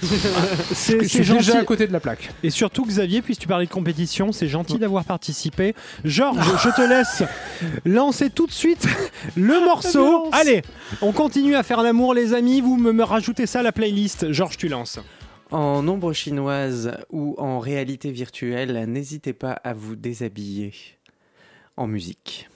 C'est 0.73 0.99
Je 1.01 1.03
c'est 1.03 1.07
suis 1.07 1.23
gentil. 1.23 1.45
déjà 1.47 1.59
à 1.59 1.63
côté 1.63 1.87
de 1.87 1.93
la 1.93 2.01
plaque. 2.01 2.29
Et 2.43 2.49
surtout, 2.49 2.85
Xavier, 2.85 3.21
puisque 3.21 3.41
tu 3.41 3.47
parlais 3.47 3.65
de 3.65 3.71
compétition, 3.71 4.33
c'est 4.33 4.49
gentil 4.49 4.77
d'avoir 4.77 5.05
participé. 5.05 5.73
Georges, 6.03 6.45
je 6.61 6.69
te 6.75 6.81
laisse 6.81 7.23
lancer 7.85 8.29
tout 8.29 8.47
de 8.47 8.51
suite 8.51 8.85
le 9.37 9.63
morceau. 9.65 10.29
Allez, 10.33 10.61
on 11.01 11.13
continue 11.13 11.55
à 11.55 11.63
faire 11.63 11.81
l'amour, 11.83 12.13
les 12.13 12.33
amis. 12.33 12.59
Vous 12.59 12.75
me, 12.75 12.91
me 12.91 13.03
rajoutez 13.03 13.45
ça 13.47 13.61
à 13.61 13.63
la 13.63 13.71
playlist. 13.71 14.31
Georges, 14.33 14.57
tu 14.57 14.67
lances. 14.67 14.99
En 15.51 15.87
ombre 15.87 16.11
chinoise 16.11 16.91
ou 17.09 17.35
en 17.37 17.59
réalité 17.59 18.11
virtuelle, 18.11 18.85
n'hésitez 18.89 19.31
pas 19.31 19.53
à 19.53 19.73
vous 19.73 19.95
déshabiller 19.95 20.73
en 21.77 21.87
musique. 21.87 22.49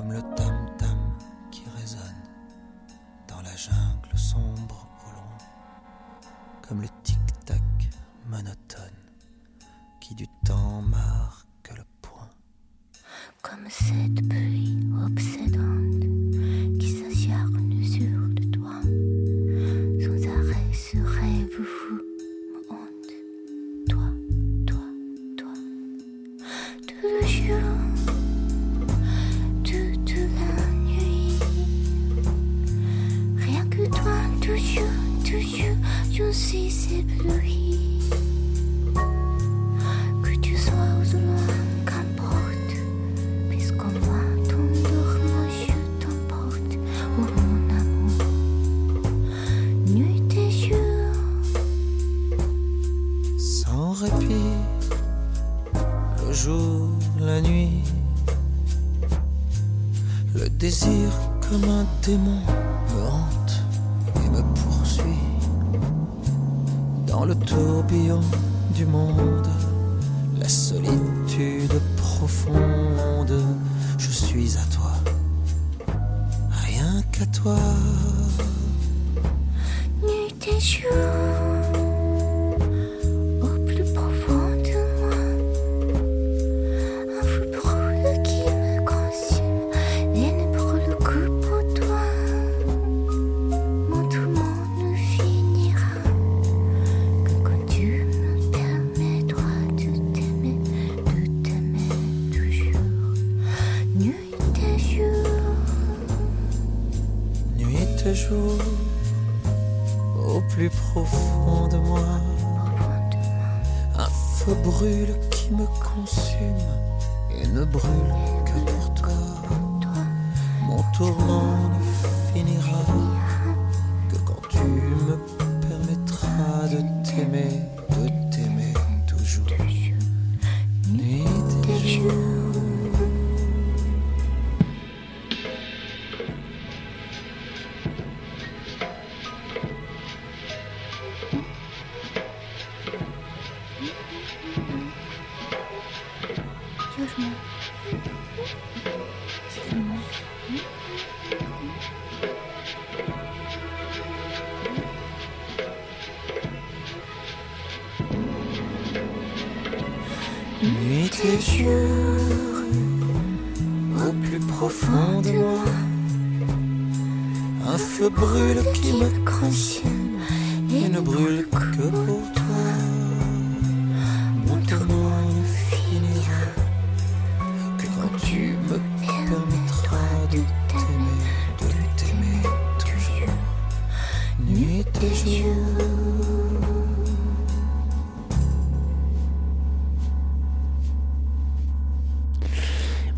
Comme 0.00 0.12
le 0.12 0.22
tam-tam 0.34 0.98
qui 1.50 1.62
résonne 1.76 2.24
dans 3.28 3.42
la 3.42 3.54
jungle 3.54 4.16
sombre 4.16 4.88
au 5.06 5.10
loin, 5.12 5.38
comme 6.66 6.80
le 6.80 6.88
tic-tac 7.02 7.60
monotone 8.30 9.02
qui 10.00 10.14
du 10.14 10.26
temps 10.46 10.80
marque 10.80 11.70
le 11.76 11.82
point. 12.00 12.30
Comme 13.42 13.68
cette 13.68 14.26
pluie 14.26 14.88
obsédante 15.04 15.89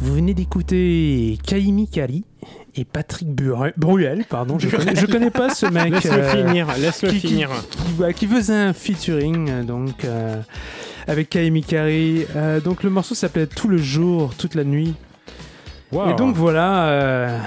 Vous 0.01 0.15
venez 0.15 0.35
d'écouter 0.35 1.39
Kaimi 1.47 1.89
Kari 1.89 2.25
et 2.75 2.85
Patrick 2.85 3.29
Bure- 3.29 3.73
Bruel, 3.77 4.25
pardon, 4.29 4.59
je 4.59 4.69
connais, 4.69 4.97
je 4.97 5.07
connais 5.07 5.31
pas 5.31 5.51
ce 5.55 5.67
mec. 5.67 5.93
Laisse-le 5.93 6.13
euh, 6.19 6.31
finir, 6.47 6.67
laisse-le 6.79 7.11
qui, 7.11 7.21
finir. 7.21 7.51
qui- 8.17 8.27
faisait 8.27 8.55
un 8.55 8.73
featuring 8.73 9.65
donc 9.65 10.05
euh, 10.05 10.41
avec 11.07 11.29
Kaimi 11.31 11.63
Kari. 11.63 12.25
Euh, 12.35 12.61
donc 12.61 12.83
le 12.83 12.91
morceau 12.91 13.15
s'appelait 13.15 13.47
Tout 13.47 13.69
le 13.69 13.79
jour, 13.79 14.35
toute 14.37 14.55
la 14.55 14.65
nuit. 14.65 14.95
Wow. 15.93 16.11
Et 16.11 16.15
donc 16.15 16.35
voilà, 16.35 16.85
euh, 16.89 17.39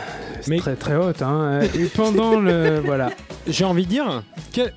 Mais- 0.48 0.58
très 0.60 0.76
très 0.76 0.96
haute. 0.96 1.22
Hein, 1.22 1.62
et 1.76 1.86
pendant 1.86 2.40
le 2.40 2.80
voilà, 2.86 3.10
J'ai 3.48 3.66
envie 3.66 3.86
de 3.86 3.90
dire, 3.90 4.24
que- 4.54 4.72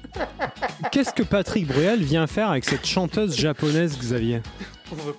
qu'est-ce 0.92 1.12
que 1.12 1.22
Patrick 1.22 1.66
Bruel 1.66 2.02
vient 2.02 2.26
faire 2.26 2.50
avec 2.50 2.64
cette 2.64 2.86
chanteuse 2.86 3.36
japonaise, 3.36 3.98
Xavier? 3.98 4.42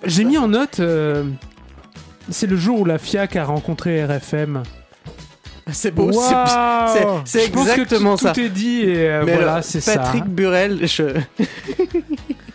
J'ai 0.04 0.24
mis 0.24 0.38
en 0.38 0.48
note. 0.48 0.80
euh, 0.80 1.24
c'est 2.30 2.46
le 2.46 2.56
jour 2.56 2.80
où 2.80 2.84
la 2.84 2.98
FIAC 2.98 3.36
a 3.36 3.44
rencontré 3.44 4.04
RFM. 4.04 4.62
C'est 5.72 5.92
beau, 5.92 6.10
c'est- 6.10 6.18
Waouh 6.18 6.46
c'est 6.92 7.06
c'est 7.24 7.46
Je 7.46 7.50
pense 7.52 7.66
que 7.66 7.70
exactement 7.72 8.16
tout, 8.16 8.24
ça. 8.26 8.32
Tout 8.32 8.40
est 8.40 8.48
dit 8.48 8.80
et 8.82 9.08
euh, 9.08 9.22
Mais 9.24 9.34
voilà, 9.34 9.62
c'est 9.62 9.80
ça. 9.80 9.98
Patrick 9.98 10.24
Burel, 10.24 10.86
je... 10.88 11.04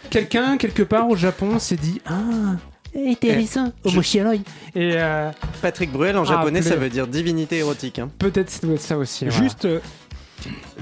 Quelqu'un 0.10 0.58
quelque 0.58 0.84
part 0.84 1.10
au 1.10 1.16
Japon 1.16 1.60
s'est 1.60 1.76
dit 1.78 2.02
ah. 2.06 2.14
Et 4.76 4.93
euh, 4.96 5.30
Patrick 5.62 5.91
Bruel 5.91 6.18
en 6.18 6.22
Ah, 6.24 6.26
japonais, 6.26 6.62
ça 6.62 6.76
veut 6.76 6.89
dire 6.89 7.08
divinité 7.08 7.58
érotique. 7.58 8.00
hein. 8.00 8.10
peut-être 8.20 8.50
ça 8.50 8.60
doit 8.66 8.76
être 8.76 8.82
ça 8.82 8.98
aussi. 8.98 9.26
voilà. 9.26 9.43
Juste, 9.43 9.66
euh, 9.66 9.80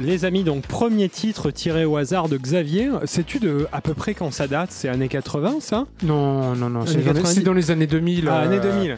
les 0.01 0.25
amis, 0.25 0.43
donc 0.43 0.63
premier 0.67 1.09
titre 1.09 1.49
tiré 1.51 1.85
au 1.85 1.95
hasard 1.97 2.27
de 2.29 2.37
Xavier. 2.37 2.89
Sais-tu 3.05 3.39
de 3.39 3.67
à 3.71 3.81
peu 3.81 3.93
près 3.93 4.13
quand 4.13 4.31
ça 4.31 4.47
date? 4.47 4.71
C'est 4.71 4.89
années 4.89 5.07
80, 5.07 5.55
ça? 5.59 5.85
Non, 6.03 6.55
non, 6.55 6.69
non, 6.69 6.85
c'est 6.85 6.95
Années 6.95 7.03
dans, 7.03 7.13
les- 7.13 7.19
90. 7.21 7.35
c'est 7.35 7.41
dans 7.45 7.53
les 7.53 7.71
années 7.71 7.87
2000. 7.87 8.27
Ah, 8.29 8.41
euh, 8.41 8.45
années 8.45 8.59
2000. 8.59 8.97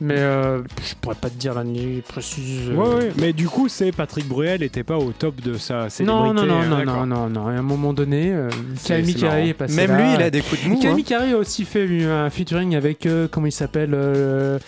Mais 0.00 0.18
euh, 0.18 0.62
je 0.82 0.94
pourrais 1.00 1.14
pas 1.16 1.30
te 1.30 1.36
dire 1.36 1.54
l'année 1.54 2.02
précise. 2.06 2.70
euh. 2.70 2.74
Ouais, 2.74 2.94
ouais. 2.96 3.12
Mais 3.18 3.32
du 3.32 3.48
coup, 3.48 3.68
c'est 3.68 3.92
Patrick 3.92 4.26
Bruel 4.26 4.60
n'était 4.60 4.82
pas 4.82 4.96
au 4.96 5.12
top 5.12 5.40
de 5.40 5.54
sa 5.54 5.88
célébrité. 5.90 6.04
Non, 6.24 6.34
non, 6.34 6.44
non, 6.46 6.60
hein, 6.60 6.84
non, 6.84 7.06
non, 7.06 7.28
non. 7.28 7.46
À 7.46 7.52
un 7.52 7.62
moment 7.62 7.92
donné, 7.92 8.32
euh, 8.32 8.48
Kari 8.84 9.16
marrant. 9.22 9.36
est 9.36 9.54
passé 9.54 9.76
Même 9.76 9.90
là. 9.92 9.96
lui, 9.98 10.14
il 10.14 10.22
a 10.22 10.30
des 10.30 10.40
coups 10.40 10.64
de 10.64 10.68
mou. 10.68 10.80
Kaimi 10.80 11.02
hein. 11.02 11.04
Kari 11.06 11.32
a 11.32 11.36
aussi 11.36 11.64
fait 11.64 11.86
un 12.04 12.30
featuring 12.30 12.74
avec, 12.74 13.06
euh, 13.06 13.28
comment 13.30 13.46
il 13.46 13.52
s'appelle 13.52 13.92
euh, 13.94 14.58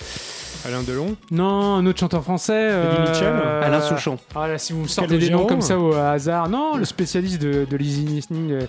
Alain 0.67 0.83
Delon. 0.83 1.17
Non, 1.31 1.75
un 1.77 1.87
autre 1.87 1.99
chanteur 2.01 2.23
français. 2.23 2.71
Mitchell 3.01 3.35
Alain 3.63 3.81
Souchon. 3.81 4.19
Ah 4.35 4.49
là, 4.49 4.59
si 4.59 4.73
vous 4.73 4.83
me 4.83 4.89
sortez 4.89 5.19
des 5.19 5.31
noms 5.31 5.47
comme 5.47 5.61
ça 5.61 5.79
au 5.79 5.93
hasard. 5.95 6.49
Non, 6.49 6.77
le 6.77 6.85
spécialiste 6.85 7.43
de, 7.43 7.67
de 7.69 7.77
l'easy 7.77 8.05
listening, 8.05 8.53
euh, 8.53 8.61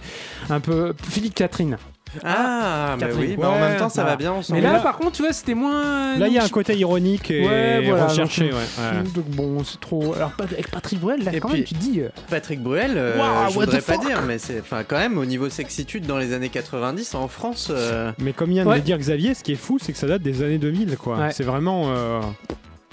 un 0.50 0.60
peu. 0.60 0.94
Philippe 1.10 1.36
Catherine. 1.36 1.78
Ah, 2.24 2.96
bah 3.00 3.08
Catherine. 3.08 3.30
oui, 3.32 3.36
bah 3.40 3.50
en 3.50 3.60
même 3.60 3.78
temps, 3.78 3.90
ça 3.90 4.02
voilà. 4.02 4.12
va 4.12 4.16
bien 4.18 4.32
ensemble. 4.32 4.60
Mais 4.60 4.66
là, 4.66 4.74
là- 4.74 4.80
par 4.80 4.98
contre, 4.98 5.14
tu 5.14 5.22
vois, 5.24 5.34
c'était 5.34 5.54
moins. 5.54 6.18
Là, 6.18 6.28
il 6.28 6.34
y 6.34 6.38
a 6.40 6.44
un 6.44 6.50
côté 6.50 6.76
ironique 6.78 7.32
et 7.32 7.46
Ouais, 7.46 7.82
voilà, 7.88 8.08
recherché. 8.08 8.50
donc, 8.50 8.54
ouais, 8.54 8.84
ouais. 8.98 9.04
Donc 9.14 9.26
bon, 9.30 9.64
c'est 9.64 9.80
trop. 9.80 10.14
Alors, 10.16 10.32
avec 10.40 10.70
Patrick 10.72 11.00
Bruel, 11.00 11.24
là, 11.24 11.32
Et 11.34 11.40
quand 11.40 11.50
puis- 11.50 11.58
même, 11.60 11.66
tu 11.66 11.74
te 11.74 11.80
dis. 11.80 12.02
euh, 12.02 12.10
Patrick 12.30 12.62
Bruel, 12.62 12.94
euh, 12.96 13.18
Wow, 13.18 13.50
je 13.50 13.54
voudrais 13.56 13.82
pas 13.82 13.98
dire, 13.98 14.22
mais 14.28 14.38
c'est 14.38 14.60
enfin 14.60 14.84
quand 14.88 14.98
même 14.98 15.18
au 15.18 15.26
niveau 15.26 15.50
sexitude 15.50 16.06
dans 16.06 16.18
les 16.18 16.34
années 16.34 16.50
90 16.50 17.16
en 17.16 17.28
France. 17.28 17.68
euh, 17.72 18.12
Mais 18.20 18.34
comme 18.34 18.50
vient 18.52 18.66
de 18.66 18.72
le 18.72 18.80
dire 18.80 18.98
Xavier, 18.98 19.34
ce 19.34 19.44
qui 19.44 19.54
est 19.54 19.56
fou, 19.56 19.78
c'est 19.82 19.92
que 19.92 19.98
ça 19.98 20.08
date 20.08 20.22
des 20.22 20.44
années 20.44 20.58
2000, 20.58 20.98
quoi. 20.98 21.18
Ouais. 21.18 21.32
C'est 21.32 21.44
vraiment 21.44 21.86
euh, 21.88 22.20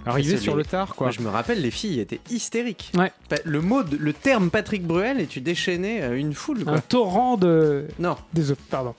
arrivé 0.07 0.37
sur 0.37 0.57
le 0.57 0.65
tard, 0.65 0.95
quoi. 0.95 1.07
Moi, 1.07 1.13
je 1.17 1.21
me 1.23 1.29
rappelle, 1.29 1.61
les 1.61 1.71
filles 1.71 2.01
étaient 2.01 2.21
hystériques. 2.31 2.91
Ouais. 2.97 3.13
Pa- 3.29 3.37
Le 3.45 3.61
mot, 3.61 3.83
de- 3.83 3.97
le 3.97 4.13
terme 4.13 4.51
Patrick 4.51 4.85
Bruel 4.87 5.21
et 5.21 5.27
tu 5.27 5.41
déchaînais 5.41 6.03
euh, 6.03 6.17
une 6.19 6.35
foule. 6.35 6.65
Quoi. 6.65 6.75
un 6.75 6.81
torrent 6.81 7.37
de. 7.37 7.87
Non. 7.99 8.17
Désolé, 8.33 8.59
pardon. 8.71 8.95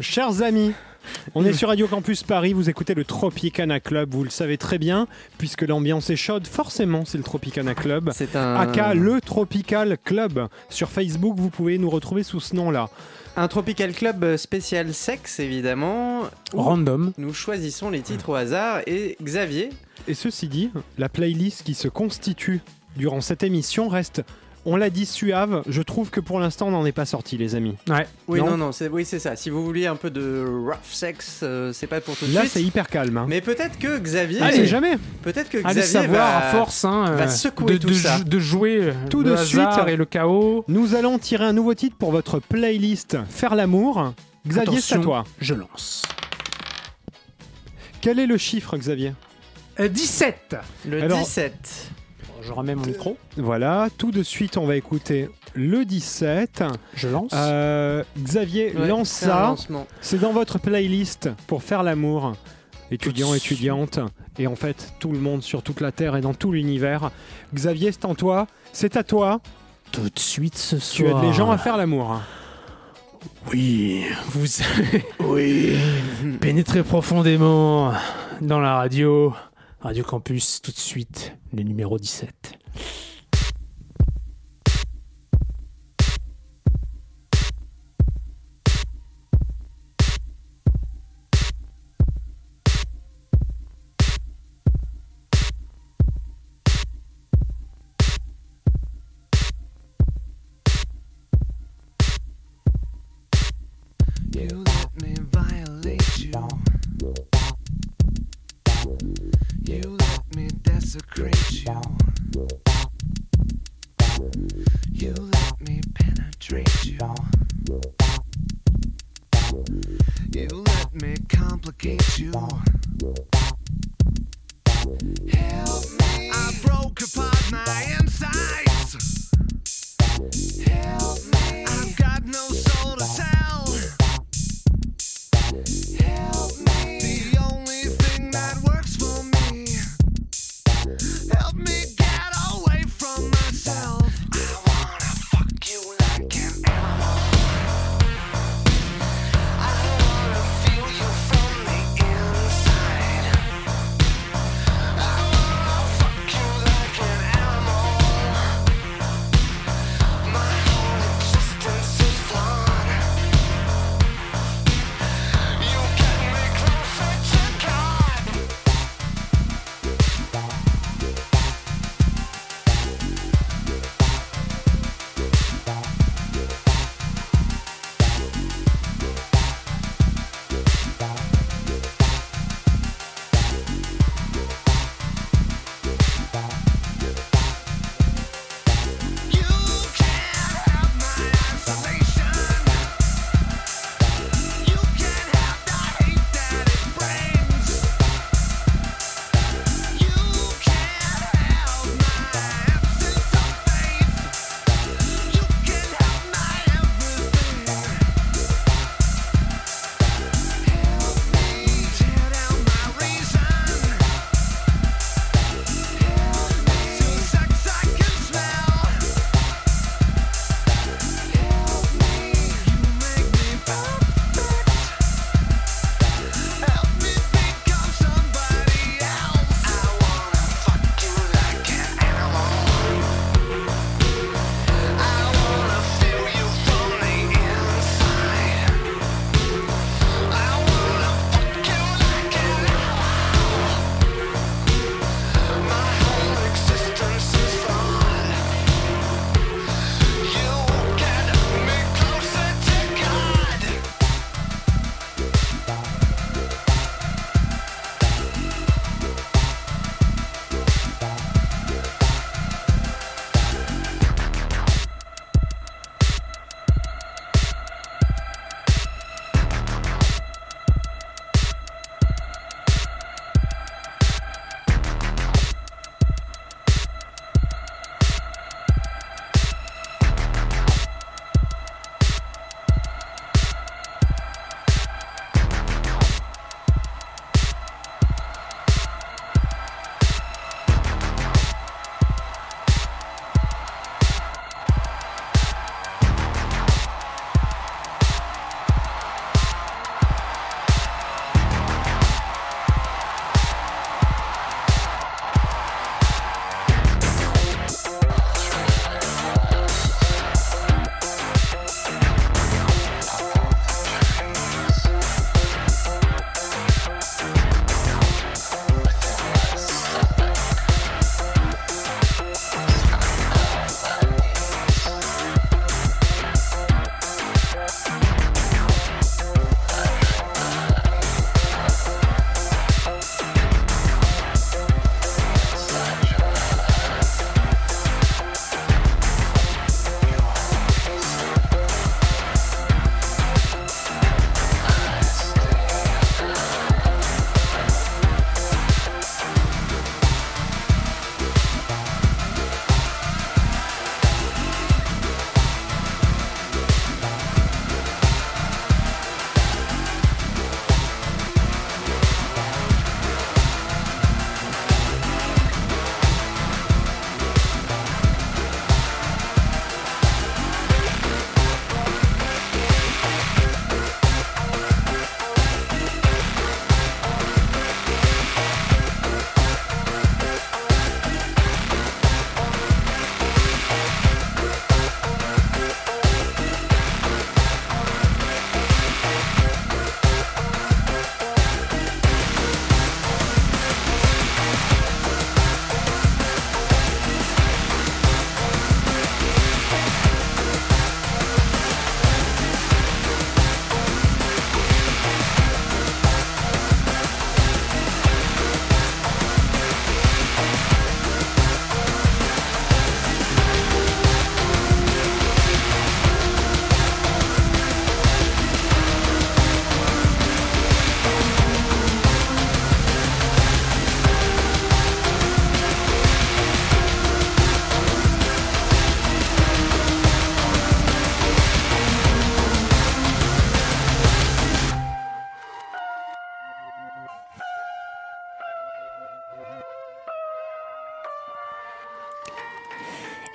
Chers 0.00 0.42
amis, 0.42 0.72
on 1.34 1.44
est 1.44 1.52
sur 1.52 1.68
Radio 1.68 1.86
Campus 1.88 2.22
Paris, 2.22 2.52
vous 2.52 2.70
écoutez 2.70 2.94
le 2.94 3.04
Tropicana 3.04 3.80
Club, 3.80 4.10
vous 4.14 4.24
le 4.24 4.30
savez 4.30 4.56
très 4.56 4.78
bien, 4.78 5.06
puisque 5.38 5.62
l'ambiance 5.62 6.10
est 6.10 6.16
chaude, 6.16 6.46
forcément 6.46 7.04
c'est 7.04 7.18
le 7.18 7.24
Tropicana 7.24 7.74
Club. 7.74 8.10
C'est 8.14 8.36
un 8.36 8.54
Aka 8.54 8.94
le 8.94 9.20
Tropical 9.20 9.98
Club. 10.04 10.46
Sur 10.70 10.90
Facebook, 10.90 11.34
vous 11.36 11.50
pouvez 11.50 11.76
nous 11.78 11.90
retrouver 11.90 12.22
sous 12.22 12.40
ce 12.40 12.54
nom-là. 12.56 12.88
Un 13.36 13.48
tropical 13.48 13.92
club 13.92 14.24
euh, 14.24 14.36
spécial 14.36 14.92
sexe 14.92 15.40
évidemment. 15.40 16.22
Random. 16.52 17.12
Nous 17.18 17.32
choisissons 17.32 17.90
les 17.90 18.00
titres 18.00 18.30
au 18.30 18.34
hasard 18.34 18.80
et 18.86 19.16
Xavier. 19.22 19.70
Et 20.08 20.14
ceci 20.14 20.48
dit, 20.48 20.70
la 20.98 21.08
playlist 21.08 21.62
qui 21.62 21.74
se 21.74 21.88
constitue 21.88 22.60
durant 22.96 23.20
cette 23.20 23.42
émission 23.42 23.88
reste, 23.88 24.22
on 24.64 24.76
l'a 24.76 24.90
dit, 24.90 25.06
suave. 25.06 25.62
Je 25.68 25.82
trouve 25.82 26.10
que 26.10 26.20
pour 26.20 26.38
l'instant, 26.40 26.68
on 26.68 26.70
n'en 26.70 26.86
est 26.86 26.92
pas 26.92 27.04
sorti, 27.06 27.36
les 27.36 27.54
amis. 27.54 27.76
Ouais. 27.88 28.06
Oui 28.28 28.38
Non. 28.40 28.50
non 28.50 28.56
non, 28.56 28.72
c'est 28.72 28.88
oui 28.88 29.04
c'est 29.04 29.18
ça. 29.18 29.34
Si 29.36 29.50
vous 29.50 29.64
vouliez 29.64 29.86
un 29.86 29.96
peu 29.96 30.10
de 30.10 30.44
rough 30.48 30.76
sex, 30.90 31.40
euh, 31.42 31.72
c'est 31.72 31.86
pas 31.86 32.00
pour 32.00 32.16
tout 32.16 32.26
de 32.26 32.34
Là, 32.34 32.40
suite. 32.42 32.52
c'est 32.52 32.62
hyper 32.62 32.88
calme. 32.88 33.16
hein. 33.16 33.26
Mais 33.28 33.40
peut-être 33.40 33.78
que 33.78 33.98
Xavier, 33.98 34.40
On 34.42 34.50
sait 34.50 34.66
jamais. 34.66 34.96
peut-être 35.22 35.48
que 35.50 35.58
Allez 35.58 35.80
Xavier 35.80 35.82
savoir, 36.08 36.28
va- 36.40 36.48
à 36.48 36.50
force, 36.52 36.84
hein, 36.84 37.04
va 37.16 37.24
euh, 37.24 37.28
secouer 37.28 37.72
de, 37.74 37.78
tout 37.78 37.88
de 37.88 37.94
ça. 37.94 38.18
jou- 38.18 38.24
de 38.24 38.38
jouer 38.38 38.78
euh, 38.80 38.92
Tout 39.10 39.22
le 39.22 39.30
de 39.30 39.32
hasard 39.36 39.74
suite. 39.74 39.88
et 39.88 39.96
le 39.96 40.04
chaos. 40.04 40.64
Nous 40.68 40.94
allons 40.94 41.18
tirer 41.18 41.44
un 41.44 41.52
nouveau 41.52 41.74
titre 41.74 41.96
pour 41.98 42.12
votre 42.12 42.38
playlist 42.38 43.16
Faire 43.28 43.54
l'amour. 43.54 44.14
Xavier, 44.46 44.80
c'est 44.80 44.94
à 44.94 44.96
Attention. 44.96 45.00
toi. 45.02 45.24
Je 45.40 45.54
lance. 45.54 46.02
Quel 48.00 48.18
est 48.18 48.26
le 48.26 48.36
chiffre, 48.36 48.76
Xavier? 48.76 49.12
Euh, 49.80 49.88
17 49.88 50.56
le 50.88 51.02
Alors- 51.02 51.18
17. 51.18 51.90
Je 52.44 52.52
remets 52.52 52.74
mon 52.74 52.84
micro. 52.86 53.16
Voilà, 53.36 53.88
tout 53.98 54.10
de 54.10 54.22
suite, 54.22 54.56
on 54.56 54.66
va 54.66 54.76
écouter 54.76 55.28
le 55.54 55.84
17. 55.84 56.64
Je 56.94 57.08
lance. 57.08 57.30
Euh, 57.34 58.02
Xavier, 58.18 58.74
Ouais, 58.76 58.88
lance 58.88 59.08
ça. 59.10 59.54
C'est 60.00 60.18
dans 60.20 60.32
votre 60.32 60.58
playlist 60.58 61.30
pour 61.46 61.62
faire 61.62 61.82
l'amour. 61.82 62.34
Étudiants, 62.90 63.32
étudiantes, 63.32 64.00
et 64.38 64.46
en 64.46 64.54
fait, 64.56 64.92
tout 64.98 65.12
le 65.12 65.18
monde 65.18 65.42
sur 65.42 65.62
toute 65.62 65.80
la 65.80 65.92
Terre 65.92 66.14
et 66.16 66.20
dans 66.20 66.34
tout 66.34 66.52
l'univers. 66.52 67.10
Xavier, 67.54 67.90
c'est 67.90 68.04
en 68.04 68.14
toi, 68.14 68.46
c'est 68.74 68.96
à 68.98 69.02
toi. 69.02 69.40
Tout 69.92 70.02
de 70.02 70.18
suite 70.18 70.58
ce 70.58 70.76
Tu 70.76 70.82
soir. 71.06 71.18
aides 71.22 71.26
les 71.28 71.32
gens 71.32 71.50
à 71.50 71.56
faire 71.56 71.76
l'amour. 71.78 72.20
Oui, 73.50 74.04
vous 74.30 74.46
savez. 74.46 75.04
oui. 75.20 75.76
Pénétrez 76.40 76.82
profondément 76.82 77.92
dans 78.40 78.60
la 78.60 78.76
radio. 78.76 79.32
Radio 79.82 80.04
Campus, 80.04 80.62
tout 80.62 80.70
de 80.70 80.76
suite, 80.76 81.36
le 81.52 81.64
numéro 81.64 81.98
17. 81.98 82.56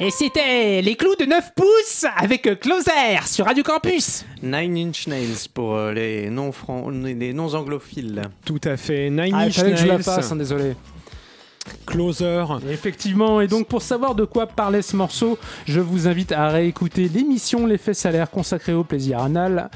Et 0.08 0.10
c'était 0.10 0.82
les 0.82 0.96
clous 0.96 1.18
de 1.20 1.26
9 1.26 1.52
pouces 1.54 2.06
avec 2.16 2.44
Closer 2.62 3.20
sur 3.26 3.46
Radio 3.46 3.62
Campus. 3.62 4.24
Nine 4.42 4.78
Inch 4.78 5.06
Nails 5.06 5.50
pour 5.54 5.76
euh, 5.76 5.92
les 5.92 6.30
non 6.30 6.52
les 7.04 7.34
non 7.34 7.54
anglophiles. 7.54 8.22
Tout 8.46 8.62
à 8.64 8.78
fait. 8.78 9.10
Nine 9.10 9.34
Ah, 9.34 9.40
Inch 9.40 9.56
fallait 9.58 9.72
que 9.72 9.78
je 9.78 9.86
la 9.86 9.96
Nails, 9.96 10.04
fasse, 10.04 10.32
hein, 10.32 10.38
désolé. 10.38 10.76
Closer. 11.86 12.46
Effectivement, 12.72 13.42
et 13.42 13.48
donc 13.48 13.68
pour 13.68 13.82
savoir 13.82 14.16
de 14.16 14.24
quoi 14.24 14.48
parlait 14.48 14.82
ce 14.82 14.96
morceau, 14.96 15.38
je 15.66 15.82
vous 15.82 16.08
invite 16.08 16.32
à 16.32 16.48
réécouter 16.48 17.10
l'émission 17.10 17.66
L'effet 17.66 17.94
salaire 17.94 18.32
consacrée 18.32 18.72
au 18.72 18.86
plaisir 18.86 19.20
anal. 19.20 19.70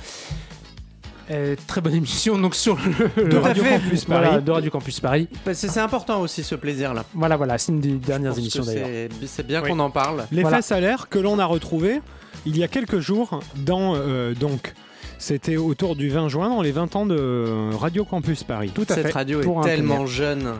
Euh, 1.31 1.55
très 1.67 1.79
bonne 1.81 1.93
émission 1.95 2.37
donc 2.37 2.55
sur 2.55 2.77
le, 3.15 3.29
De 3.29 3.37
Radio 3.37 3.63
Campus 3.63 4.05
Paris. 4.05 4.41
De 4.43 4.51
Radio 4.51 4.69
Campus 4.71 4.99
Paris. 4.99 5.27
Parce 5.45 5.61
que 5.61 5.67
c'est 5.69 5.79
important 5.79 6.19
aussi 6.19 6.43
ce 6.43 6.55
plaisir-là. 6.55 7.05
Voilà, 7.13 7.37
voilà, 7.37 7.57
c'est 7.57 7.71
une 7.71 7.79
des 7.79 7.93
dernières 7.93 8.37
émissions 8.37 8.63
d'ailleurs. 8.65 9.09
c'est- 9.25 9.43
bien 9.45 9.61
Oui. 9.63 9.69
qu'on 9.69 9.79
en 9.79 9.89
parle. 9.91 10.25
L'effet 10.31 10.41
Voilà. 10.43 10.61
salaire 10.61 11.07
que 11.09 11.19
l'on 11.19 11.39
a 11.39 11.45
retrouvé 11.45 12.01
il 12.45 12.57
y 12.57 12.63
a 12.63 12.67
quelques 12.67 12.99
jours 12.99 13.39
dans 13.55 13.93
euh, 13.95 14.33
donc 14.33 14.73
c'était 15.19 15.55
autour 15.57 15.95
du 15.95 16.09
20 16.09 16.27
juin 16.27 16.49
dans 16.49 16.61
les 16.61 16.71
20 16.71 16.95
ans 16.95 17.05
de 17.05 17.69
Radio 17.77 18.03
Campus 18.03 18.43
Paris. 18.43 18.71
Tout 18.73 18.85
à 18.89 18.95
Cette 18.95 19.07
fait. 19.07 19.11
radio 19.13 19.39
Pour 19.41 19.61
est 19.65 19.69
tellement 19.69 19.95
premier. 19.97 20.07
jeune. 20.09 20.53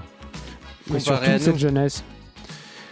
Mais 0.89 0.99
comparé 0.99 0.99
surtout 0.99 1.31
à 1.31 1.39
cette 1.39 1.53
nous. 1.53 1.59
jeunesse. 1.59 2.03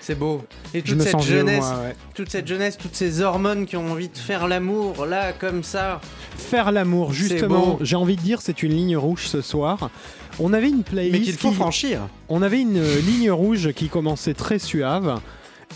C'est 0.09 0.15
beau. 0.15 0.41
Et 0.73 0.81
toute 0.81 0.97
me 0.97 1.03
cette 1.03 1.19
vieux, 1.21 1.37
jeunesse, 1.37 1.59
moi, 1.59 1.81
ouais. 1.83 1.95
toute 2.15 2.31
cette 2.31 2.47
jeunesse, 2.47 2.79
toutes 2.79 2.95
ces 2.95 3.21
hormones 3.21 3.67
qui 3.67 3.77
ont 3.77 3.91
envie 3.91 4.09
de 4.09 4.17
faire 4.17 4.47
l'amour 4.47 5.05
là 5.05 5.33
comme 5.33 5.61
ça. 5.61 6.01
Faire 6.35 6.71
l'amour, 6.71 7.13
justement, 7.13 7.77
j'ai 7.81 7.95
envie 7.95 8.15
de 8.15 8.21
dire 8.21 8.41
c'est 8.41 8.63
une 8.63 8.71
ligne 8.73 8.97
rouge 8.97 9.27
ce 9.27 9.41
soir. 9.41 9.91
On 10.39 10.51
avait 10.51 10.69
une 10.69 10.81
playlist 10.81 11.13
Mais 11.13 11.19
qu'il 11.25 11.33
faut 11.33 11.49
qui- 11.49 11.55
franchir. 11.55 11.99
On 12.27 12.41
avait 12.41 12.59
une 12.59 12.77
euh, 12.77 12.99
ligne 13.01 13.29
rouge 13.29 13.71
qui 13.73 13.87
commençait 13.87 14.33
très 14.33 14.57
suave. 14.57 15.19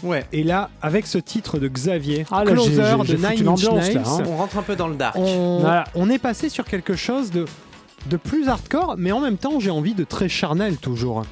Ouais. 0.02 0.26
Et 0.32 0.44
là, 0.44 0.72
avec 0.82 1.06
ce 1.06 1.20
titre 1.20 1.60
de 1.60 1.68
Xavier, 1.68 2.26
Ah, 2.32 2.44
là, 2.44 2.54
Closer 2.54 2.72
de 3.08 3.16
Nine 3.16 3.48
Inch 3.50 3.64
là, 3.66 3.74
Nails, 3.74 3.98
hein. 4.04 4.24
On 4.28 4.38
rentre 4.38 4.58
un 4.58 4.64
peu 4.64 4.76
dans 4.76 4.88
le 4.88 4.96
dark. 4.96 5.16
on, 5.16 5.60
Voilà. 5.60 5.84
on 5.94 6.10
est 6.10 6.18
passé 6.18 6.50
sur 6.50 6.66
quelque 6.66 6.96
chose 6.96 7.30
de, 7.30 7.46
de 8.10 8.18
plus 8.18 8.48
hardcore, 8.50 8.96
mais 8.98 9.12
en 9.12 9.20
même 9.20 9.38
temps, 9.38 9.60
j'ai 9.60 9.70
envie 9.70 9.94
de 9.94 10.04
très 10.04 10.28
charnel 10.28 10.78
toujours. 10.78 11.24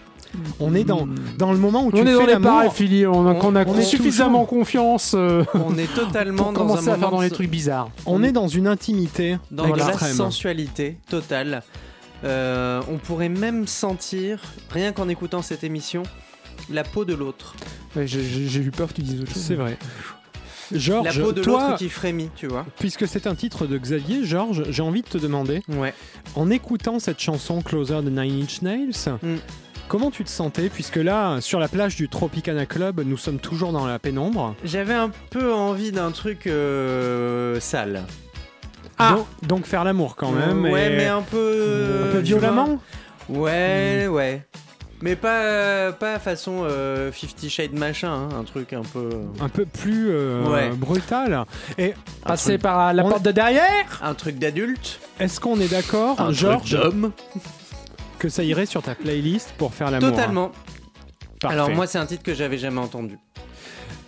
On 0.59 0.73
est 0.73 0.83
dans, 0.83 1.07
dans 1.37 1.51
le 1.51 1.57
moment 1.57 1.85
où 1.85 1.91
tu 1.91 1.97
On 1.97 2.05
est 2.05 2.13
dans 2.13 2.19
fais 2.21 2.25
les 2.27 2.33
l'amour. 2.33 2.49
paraphilie, 2.51 3.05
on 3.05 3.27
a, 3.27 3.33
On- 3.33 3.55
a 3.55 3.65
on 3.65 3.81
suffisamment 3.81 4.45
confiance 4.45 5.13
euh, 5.15 5.43
On 5.53 5.77
est 5.77 5.93
totalement 5.93 6.43
pour 6.45 6.53
dans 6.53 6.59
un 6.63 6.67
commencer 6.67 6.87
à 6.87 6.91
moment 6.91 6.99
faire 7.01 7.11
dans 7.11 7.21
les 7.21 7.29
trucs 7.29 7.49
bizarres. 7.49 7.89
On 8.05 8.23
est 8.23 8.31
dans 8.31 8.47
une 8.47 8.67
intimité 8.67 9.37
dans 9.51 9.73
la 9.75 9.93
sensualité 9.97 10.97
totale. 11.09 11.63
Euh, 12.23 12.81
on 12.89 12.97
pourrait 12.97 13.29
même 13.29 13.67
sentir, 13.67 14.39
rien 14.69 14.91
qu'en 14.91 15.09
écoutant 15.09 15.41
cette 15.41 15.63
émission, 15.63 16.03
la 16.69 16.83
peau 16.83 17.03
de 17.03 17.13
l'autre. 17.15 17.55
Ouais, 17.95 18.05
j'ai- 18.07 18.21
eu 18.61 18.71
peur 18.71 18.87
que 18.89 18.93
tu 18.93 19.01
dises 19.01 19.21
autre 19.21 19.33
chose. 19.33 19.41
C'est 19.41 19.55
vrai. 19.55 19.77
La 20.71 20.77
Georges, 20.79 21.21
peau 21.21 21.31
de 21.33 21.41
toi, 21.41 21.63
l'autre 21.67 21.77
qui 21.79 21.89
frémit, 21.89 22.29
tu 22.35 22.47
vois. 22.47 22.65
puisque 22.79 23.05
c'est 23.05 23.27
un 23.27 23.35
titre 23.35 23.65
de 23.67 23.77
Xavier, 23.77 24.23
Georges, 24.23 24.63
j'ai 24.69 24.81
envie 24.81 25.01
de 25.01 25.07
te 25.07 25.17
demander, 25.17 25.61
Ouais. 25.67 25.93
en 26.35 26.49
écoutant 26.49 26.99
cette 26.99 27.19
chanson 27.19 27.61
Closer 27.61 28.01
de 28.03 28.09
Nine 28.09 28.43
Inch 28.43 28.61
Nails, 28.61 28.91
Mm. 29.21 29.35
Comment 29.91 30.09
tu 30.09 30.23
te 30.23 30.29
sentais 30.29 30.69
Puisque 30.69 30.95
là, 30.95 31.41
sur 31.41 31.59
la 31.59 31.67
plage 31.67 31.97
du 31.97 32.07
Tropicana 32.07 32.65
Club, 32.65 33.01
nous 33.05 33.17
sommes 33.17 33.39
toujours 33.39 33.73
dans 33.73 33.85
la 33.85 33.99
pénombre. 33.99 34.55
J'avais 34.63 34.93
un 34.93 35.11
peu 35.31 35.53
envie 35.53 35.91
d'un 35.91 36.11
truc 36.11 36.47
euh, 36.47 37.59
sale. 37.59 38.03
Donc, 38.97 39.25
donc 39.41 39.65
faire 39.65 39.83
l'amour 39.83 40.15
quand 40.15 40.31
même. 40.31 40.63
Ouais, 40.63 40.93
et 40.93 40.95
mais 40.95 41.07
un 41.07 41.21
peu. 41.23 42.05
un 42.07 42.11
peu 42.13 42.19
violemment. 42.19 42.79
Ouais, 43.27 44.07
ouais. 44.09 44.45
Mais 45.01 45.15
pas, 45.17 45.91
pas 45.91 46.19
façon 46.19 46.63
euh, 46.69 47.11
Fifty 47.11 47.49
Shades 47.49 47.73
machin, 47.77 48.13
hein, 48.13 48.29
un 48.39 48.43
truc 48.45 48.71
un 48.71 48.83
peu. 48.83 49.09
Un 49.41 49.49
peu 49.49 49.65
plus 49.65 50.09
euh, 50.11 50.43
Ouais. 50.47 50.69
brutal. 50.69 51.43
Et 51.77 51.95
Passer 52.23 52.57
par 52.59 52.93
la 52.93 53.03
On- 53.03 53.09
porte 53.09 53.23
de 53.23 53.31
derrière 53.31 53.99
Un 54.03 54.13
truc 54.13 54.37
d'adulte. 54.39 54.99
est-ce 55.19 55.39
qu'on 55.41 55.59
est 55.59 55.71
d'accord, 55.71 56.21
Un 56.21 56.31
Georges, 56.31 56.69
truc 56.69 56.81
d'homme. 56.81 57.11
Que 58.21 58.29
ça 58.29 58.43
irait 58.43 58.67
sur 58.67 58.83
ta 58.83 58.93
playlist 58.93 59.51
pour 59.57 59.73
faire 59.73 59.89
l'amour 59.89 60.11
Totalement. 60.11 60.51
Parfait. 61.39 61.55
Alors 61.57 61.71
moi, 61.71 61.87
c'est 61.87 61.97
un 61.97 62.05
titre 62.05 62.21
que 62.21 62.35
j'avais 62.35 62.59
jamais 62.59 62.77
entendu. 62.77 63.17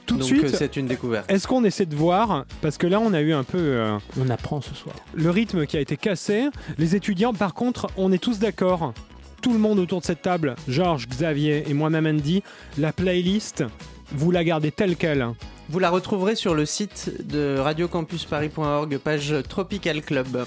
tout 0.06 0.18
de 0.18 0.22
suite, 0.22 0.56
c'est 0.56 0.78
une 0.78 0.86
découverte. 0.86 1.32
est-ce 1.32 1.48
qu'on 1.48 1.64
essaie 1.64 1.88
de 1.88 1.96
voir 1.96 2.46
Parce 2.62 2.78
que 2.78 2.86
là, 2.86 3.00
on 3.00 3.12
a 3.14 3.22
eu 3.22 3.34
un 3.34 3.44
peu 3.44 3.58
euh, 3.58 3.98
On 4.22 4.30
apprend 4.30 4.62
ce 4.62 4.76
soir. 4.76 4.96
le 5.16 5.32
rythme 5.32 5.66
qui 5.66 5.78
a 5.78 5.80
été 5.80 5.98
cassé. 5.98 6.50
Les 6.78 6.96
étudiants, 6.96 7.34
par 7.34 7.56
contre, 7.56 7.88
on 7.98 8.12
est 8.12 8.20
tous 8.20 8.38
d'accord. 8.38 8.94
Tout 9.42 9.52
le 9.52 9.58
monde 9.58 9.80
autour 9.80 10.00
de 10.02 10.06
cette 10.06 10.22
table, 10.22 10.54
Georges, 10.68 11.08
Xavier 11.08 11.64
et 11.68 11.74
moi-même 11.74 12.06
Andy, 12.06 12.44
la 12.78 12.94
playlist, 12.94 13.64
vous 14.12 14.30
la 14.30 14.44
gardez 14.44 14.72
telle 14.72 14.96
qu'elle. 14.96 15.28
Vous 15.70 15.80
la 15.80 15.90
retrouverez 15.90 16.36
sur 16.36 16.54
le 16.54 16.68
site 16.68 17.12
de 17.28 17.58
radiocampusparis.org, 17.58 19.00
page 19.00 19.34
Tropical 19.50 20.04
Club. 20.04 20.46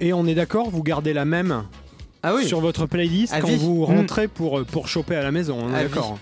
Et 0.00 0.12
on 0.12 0.24
est 0.24 0.36
d'accord, 0.36 0.70
vous 0.70 0.84
gardez 0.84 1.12
la 1.12 1.24
même 1.24 1.64
Ah 2.22 2.34
oui, 2.34 2.46
sur 2.46 2.60
votre 2.60 2.86
playlist 2.86 3.32
À 3.32 3.40
quand 3.40 3.48
vie. 3.48 3.56
vous 3.56 3.82
Mm. 3.82 3.96
rentrez 3.96 4.28
pour, 4.28 4.64
pour 4.64 4.88
choper 4.88 5.14
à 5.16 5.22
la 5.22 5.30
maison. 5.30 5.58
On 5.62 5.72
est 5.72 5.78
À 5.78 5.82
d'accord. 5.84 6.18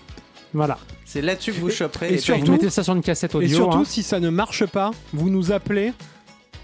Voilà. 0.53 0.77
c'est 1.05 1.21
là-dessus 1.21 1.51
que 1.53 1.59
vous 1.59 1.69
choperez. 1.69 2.07
et 2.07 2.11
les 2.13 2.17
surtout- 2.19 2.45
Vous 2.45 2.51
mettez 2.53 2.69
ça 2.69 2.83
sur 2.83 2.95
une 2.95 3.01
cassette 3.01 3.33
Et 3.33 3.37
audio. 3.37 3.55
surtout, 3.55 3.77
hein. 3.79 3.83
si 3.85 4.03
ça 4.03 4.19
ne 4.19 4.29
marche 4.29 4.65
pas, 4.65 4.91
vous 5.13 5.29
nous 5.29 5.51
appelez. 5.51 5.93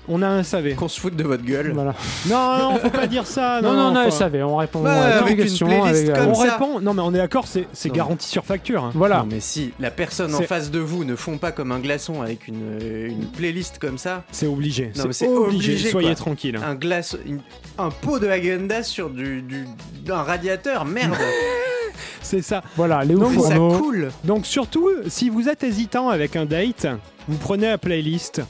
On 0.09 0.21
a 0.21 0.27
un 0.27 0.43
SAV. 0.43 0.75
Qu'on 0.75 0.89
se 0.89 0.99
foute 0.99 1.15
de 1.15 1.23
votre 1.23 1.43
gueule. 1.43 1.71
Voilà. 1.73 1.95
Non, 2.29 2.57
non, 2.73 2.77
faut 2.79 2.89
pas 2.89 3.07
dire 3.07 3.25
ça. 3.25 3.61
Non, 3.63 3.73
non, 3.73 3.91
non, 3.91 4.11
SAV, 4.11 4.43
on 4.45 4.57
répond 4.57 4.81
Bah, 4.81 4.91
à 4.93 5.11
toutes 5.13 5.21
avec 5.27 5.37
une 5.37 5.43
questions. 5.43 5.67
comme 5.67 6.27
On 6.27 6.33
ça. 6.35 6.51
répond. 6.53 6.79
Non, 6.81 6.93
mais 6.93 7.01
on 7.01 7.13
est 7.13 7.17
d'accord, 7.19 7.45
c'est 7.47 7.89
garanti 7.91 8.27
sur 8.27 8.43
facture. 8.43 8.83
hein. 8.83 8.91
Voilà. 8.95 9.19
Non 9.19 9.27
mais 9.31 9.39
si 9.39 9.71
la 9.79 9.91
personne 9.91 10.35
en 10.35 10.41
face 10.41 10.71
de 10.71 10.79
vous 10.79 11.05
ne 11.05 11.15
fond 11.15 11.37
pas 11.37 11.51
comme 11.53 11.71
un 11.71 11.79
glaçon 11.79 12.21
avec 12.21 12.47
une, 12.47 12.79
euh, 12.81 13.07
une 13.09 13.27
playlist 13.27 13.79
comme 13.79 13.97
ça, 13.97 14.23
C'est 14.31 14.47
obligé. 14.47 14.91
Non, 14.97 15.05
mais 15.07 15.13
C'est 15.13 15.27
obligé. 15.27 15.71
obligé, 15.73 15.89
Soyez 15.89 16.15
tranquille. 16.15 16.59
un 16.65 16.75
glace, 16.75 17.15
une- 17.25 17.39
un 17.77 17.89
pot 17.89 18.19
de 18.19 18.27
Häagen-Dazs 18.27 18.87
sur 18.87 19.09
du, 19.09 19.41
du 19.41 19.65
d'un 20.05 20.23
radiateur, 20.23 20.83
merde, 20.85 21.15
C'est 22.21 22.41
ça. 22.41 22.63
Voilà, 22.75 23.03
les 23.03 23.13
Donc, 23.15 23.33
ça 23.41 23.55
coule. 23.55 24.09
Donc 24.23 24.45
surtout, 24.45 24.89
si 25.07 25.29
vous 25.29 25.49
êtes 25.49 25.63
hésitant 25.63 26.09
avec 26.09 26.35
un 26.35 26.45
date, 26.45 26.87
vous 27.27 27.37
prenez 27.37 27.67
la 27.67 27.77
playlist. 27.77 28.41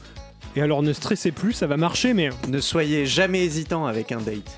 Et 0.55 0.61
alors 0.61 0.83
ne 0.83 0.93
stressez 0.93 1.31
plus, 1.31 1.53
ça 1.53 1.67
va 1.67 1.77
marcher, 1.77 2.13
mais 2.13 2.29
Ne 2.47 2.59
soyez 2.59 3.05
jamais 3.05 3.43
hésitant 3.43 3.85
avec 3.85 4.11
un 4.11 4.19
date. 4.19 4.57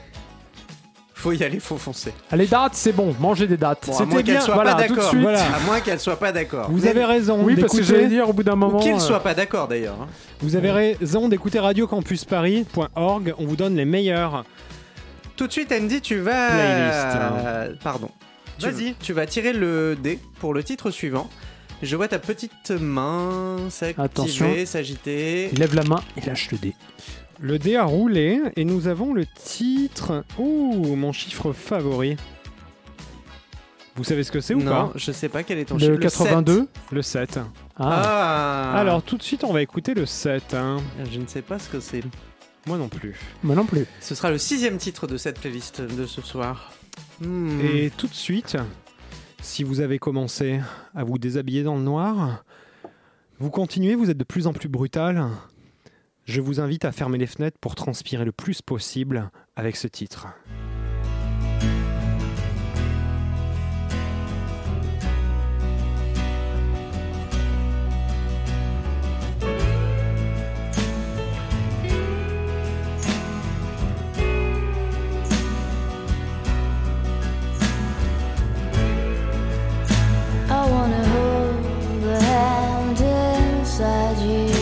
Faut 1.13 1.31
y 1.31 1.43
aller, 1.43 1.59
faut 1.59 1.77
foncer. 1.77 2.13
Ah, 2.29 2.35
Les 2.35 2.45
dates, 2.45 2.75
c'est 2.75 2.91
bon, 2.91 3.15
mangez 3.19 3.47
des 3.47 3.57
dates. 3.57 3.85
Bon, 3.87 3.93
à 3.93 3.95
C'était 3.95 4.05
moins 4.11 4.15
qu'elle 4.21 4.35
bien, 4.35 4.41
soit 4.41 4.53
voilà, 4.53 4.75
pas 4.75 4.83
tout 4.83 4.89
de 4.89 4.95
d'accord. 4.95 5.09
suite. 5.09 5.21
Voilà. 5.21 5.43
À 5.55 5.59
moins 5.61 5.79
qu'elle 5.79 5.99
soit 5.99 6.19
pas 6.19 6.31
d'accord. 6.31 6.69
vous 6.69 6.83
Mais- 6.83 6.89
avez 6.89 7.05
raison 7.05 7.39
Oui, 7.43 7.55
parce 7.55 7.71
que 7.71 7.77
d'écouter. 7.77 7.83
j'allais 7.95 8.07
dire 8.09 8.29
au 8.29 8.33
bout 8.33 8.43
d'un 8.43 8.55
moment. 8.55 8.77
Qu'il 8.79 8.93
euh, 8.93 8.99
soit 8.99 9.21
pas 9.21 9.33
d'accord 9.33 9.67
d'ailleurs. 9.67 9.95
hein. 10.01 10.07
Vous 10.41 10.55
avez 10.55 10.71
raison 10.71 11.27
d'écouter 11.29 11.59
radiocampusparis.org. 11.59 13.33
On 13.39 13.45
vous 13.45 13.55
donne 13.55 13.75
les 13.75 13.85
meilleurs. 13.85 14.43
Tout 15.35 15.47
de 15.47 15.51
suite, 15.51 15.71
Andy, 15.71 16.01
tu 16.01 16.17
vas. 16.19 16.49
Playlist. 16.49 17.79
Pardon. 17.83 18.09
Tu- 18.59 18.65
Vas-y. 18.69 18.93
Tu 19.01 19.13
vas 19.13 19.25
tirer 19.25 19.51
le 19.53 19.95
dé 20.01 20.19
pour 20.39 20.53
le 20.53 20.63
titre 20.63 20.91
suivant. 20.91 21.27
Je 21.81 21.95
vois 21.95 22.07
ta 22.07 22.19
petite 22.19 22.71
main 22.71 23.57
s'activer, 23.69 24.65
s'agiter. 24.65 25.49
Il 25.51 25.59
lève 25.59 25.75
la 25.75 25.83
main 25.83 26.01
et 26.17 26.21
lâche 26.25 26.51
le 26.51 26.57
dé. 26.57 26.73
Le 27.39 27.59
dé 27.59 27.75
a 27.75 27.83
roulé 27.83 28.39
et 28.55 28.63
nous 28.63 28.87
avons 28.87 29.13
le 29.13 29.25
titre. 29.25 30.23
Ouh, 30.37 30.95
mon 30.95 31.11
chiffre 31.11 31.51
favori. 31.53 32.15
Vous 33.97 34.03
savez 34.03 34.23
ce 34.23 34.31
que 34.31 34.41
c'est 34.41 34.53
ou 34.53 34.61
Non, 34.61 34.89
pas 34.89 34.91
je 34.95 35.11
sais 35.11 35.29
pas 35.29 35.43
quel 35.43 35.57
est 35.59 35.65
ton 35.65 35.77
chiffre. 35.77 35.91
Le 35.91 35.97
82. 35.97 36.67
Le 36.91 37.01
7. 37.01 37.39
Ah. 37.77 38.71
Ah. 38.73 38.79
Alors 38.79 39.03
tout 39.03 39.17
de 39.17 39.23
suite, 39.23 39.43
on 39.43 39.53
va 39.53 39.61
écouter 39.61 39.93
le 39.93 40.05
7. 40.05 40.53
hein. 40.53 40.77
Je 41.11 41.19
ne 41.19 41.27
sais 41.27 41.41
pas 41.41 41.59
ce 41.59 41.69
que 41.69 41.79
c'est. 41.79 42.03
Moi 42.67 42.77
non 42.77 42.87
plus. 42.89 43.15
Moi 43.43 43.55
non 43.55 43.65
plus. 43.65 43.85
Ce 44.01 44.15
sera 44.15 44.31
le 44.31 44.37
sixième 44.37 44.77
titre 44.77 45.07
de 45.07 45.17
cette 45.17 45.39
playlist 45.39 45.81
de 45.81 46.05
ce 46.05 46.21
soir. 46.21 46.71
Hmm. 47.21 47.59
Et 47.61 47.91
tout 47.95 48.07
de 48.07 48.13
suite, 48.13 48.57
si 49.45 49.63
vous 49.63 49.79
avez 49.79 49.99
commencé 49.99 50.59
à 50.95 51.03
vous 51.03 51.19
déshabiller 51.19 51.63
dans 51.63 51.75
le 51.75 51.83
noir, 51.83 52.43
vous 53.37 53.51
continuez, 53.51 53.95
vous 53.95 54.09
êtes 54.09 54.17
de 54.17 54.23
plus 54.23 54.47
en 54.47 54.53
plus 54.53 54.67
brutal. 54.67 55.27
Je 56.25 56.41
vous 56.41 56.59
invite 56.59 56.83
à 56.83 56.91
fermer 56.91 57.19
les 57.19 57.27
fenêtres 57.27 57.59
pour 57.61 57.75
transpirer 57.75 58.25
le 58.25 58.31
plus 58.31 58.63
possible 58.63 59.29
avec 59.55 59.75
ce 59.75 59.87
titre. 59.87 60.27
You. 84.25 84.54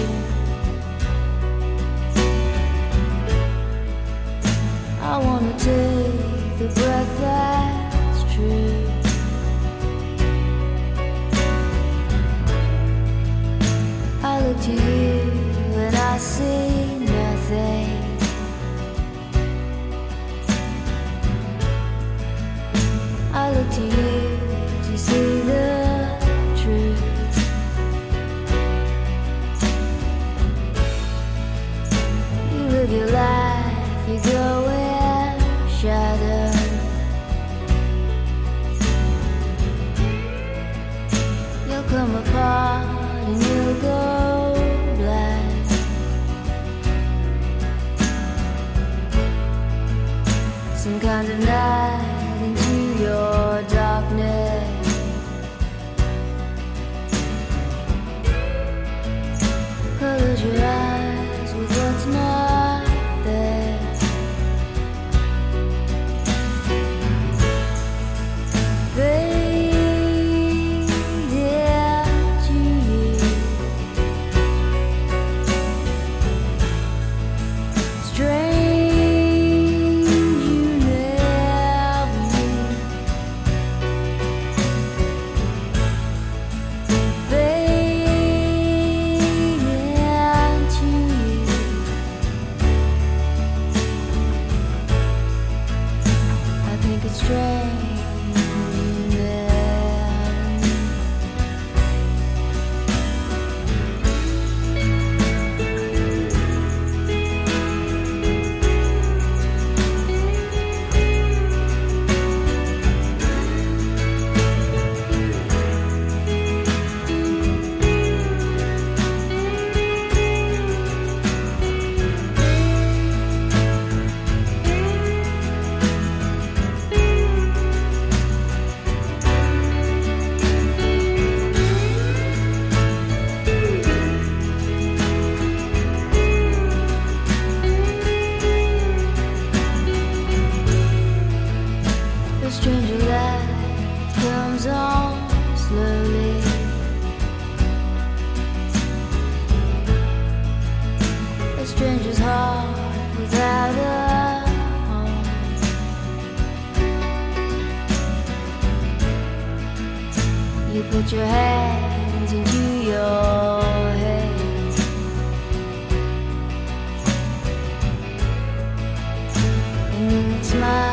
And 170.53 170.92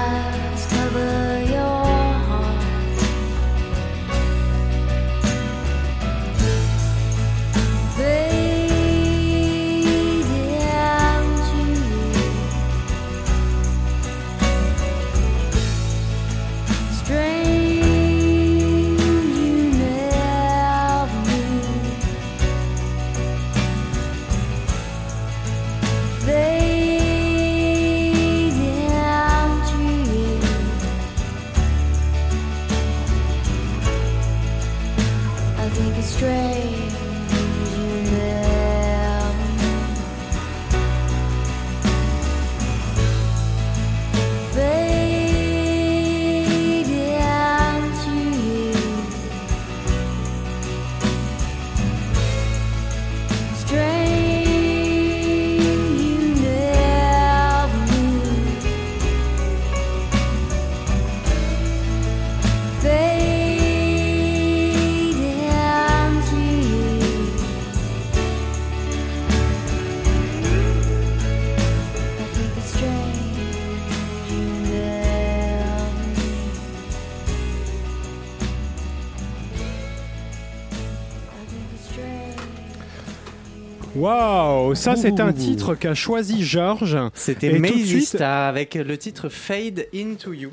Ça 84.74 84.96
c'est 84.96 85.20
un 85.20 85.32
titre 85.32 85.74
qu'a 85.74 85.94
choisi 85.94 86.44
Georges. 86.44 86.98
C'était 87.14 87.60
Star 88.00 88.48
avec 88.48 88.74
le 88.74 88.96
titre 88.98 89.28
Fade 89.28 89.86
Into 89.94 90.32
You. 90.32 90.50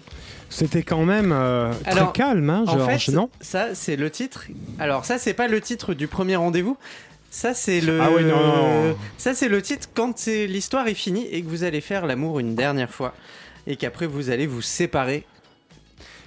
C'était 0.49 0.83
quand 0.83 1.03
même 1.03 1.31
euh, 1.33 1.73
très 1.89 2.11
calme, 2.13 2.49
hein, 2.49 2.63
En 2.67 2.79
fait, 2.79 3.11
non? 3.11 3.29
ça 3.41 3.75
c'est 3.75 3.95
le 3.97 4.09
titre. 4.09 4.45
Alors 4.79 5.03
ça 5.05 5.17
c'est 5.17 5.33
pas 5.33 5.47
le 5.47 5.59
titre 5.59 5.93
du 5.93 6.07
premier 6.07 6.35
rendez-vous. 6.37 6.77
Ça 7.29 7.53
c'est 7.53 7.81
le. 7.81 7.99
Ah 8.01 8.09
oui, 8.15 8.23
non, 8.23 8.37
non. 8.37 8.95
Ça 9.17 9.33
c'est 9.33 9.49
le 9.49 9.61
titre 9.61 9.89
quand 9.93 10.17
c'est- 10.17 10.47
l'histoire 10.47 10.87
est 10.87 10.93
finie 10.93 11.27
et 11.31 11.41
que 11.41 11.47
vous 11.49 11.63
allez 11.65 11.81
faire 11.81 12.05
l'amour 12.05 12.39
une 12.39 12.55
dernière 12.55 12.89
fois 12.89 13.13
et 13.67 13.75
qu'après 13.75 14.07
vous 14.07 14.29
allez 14.29 14.47
vous 14.47 14.61
séparer. 14.61 15.25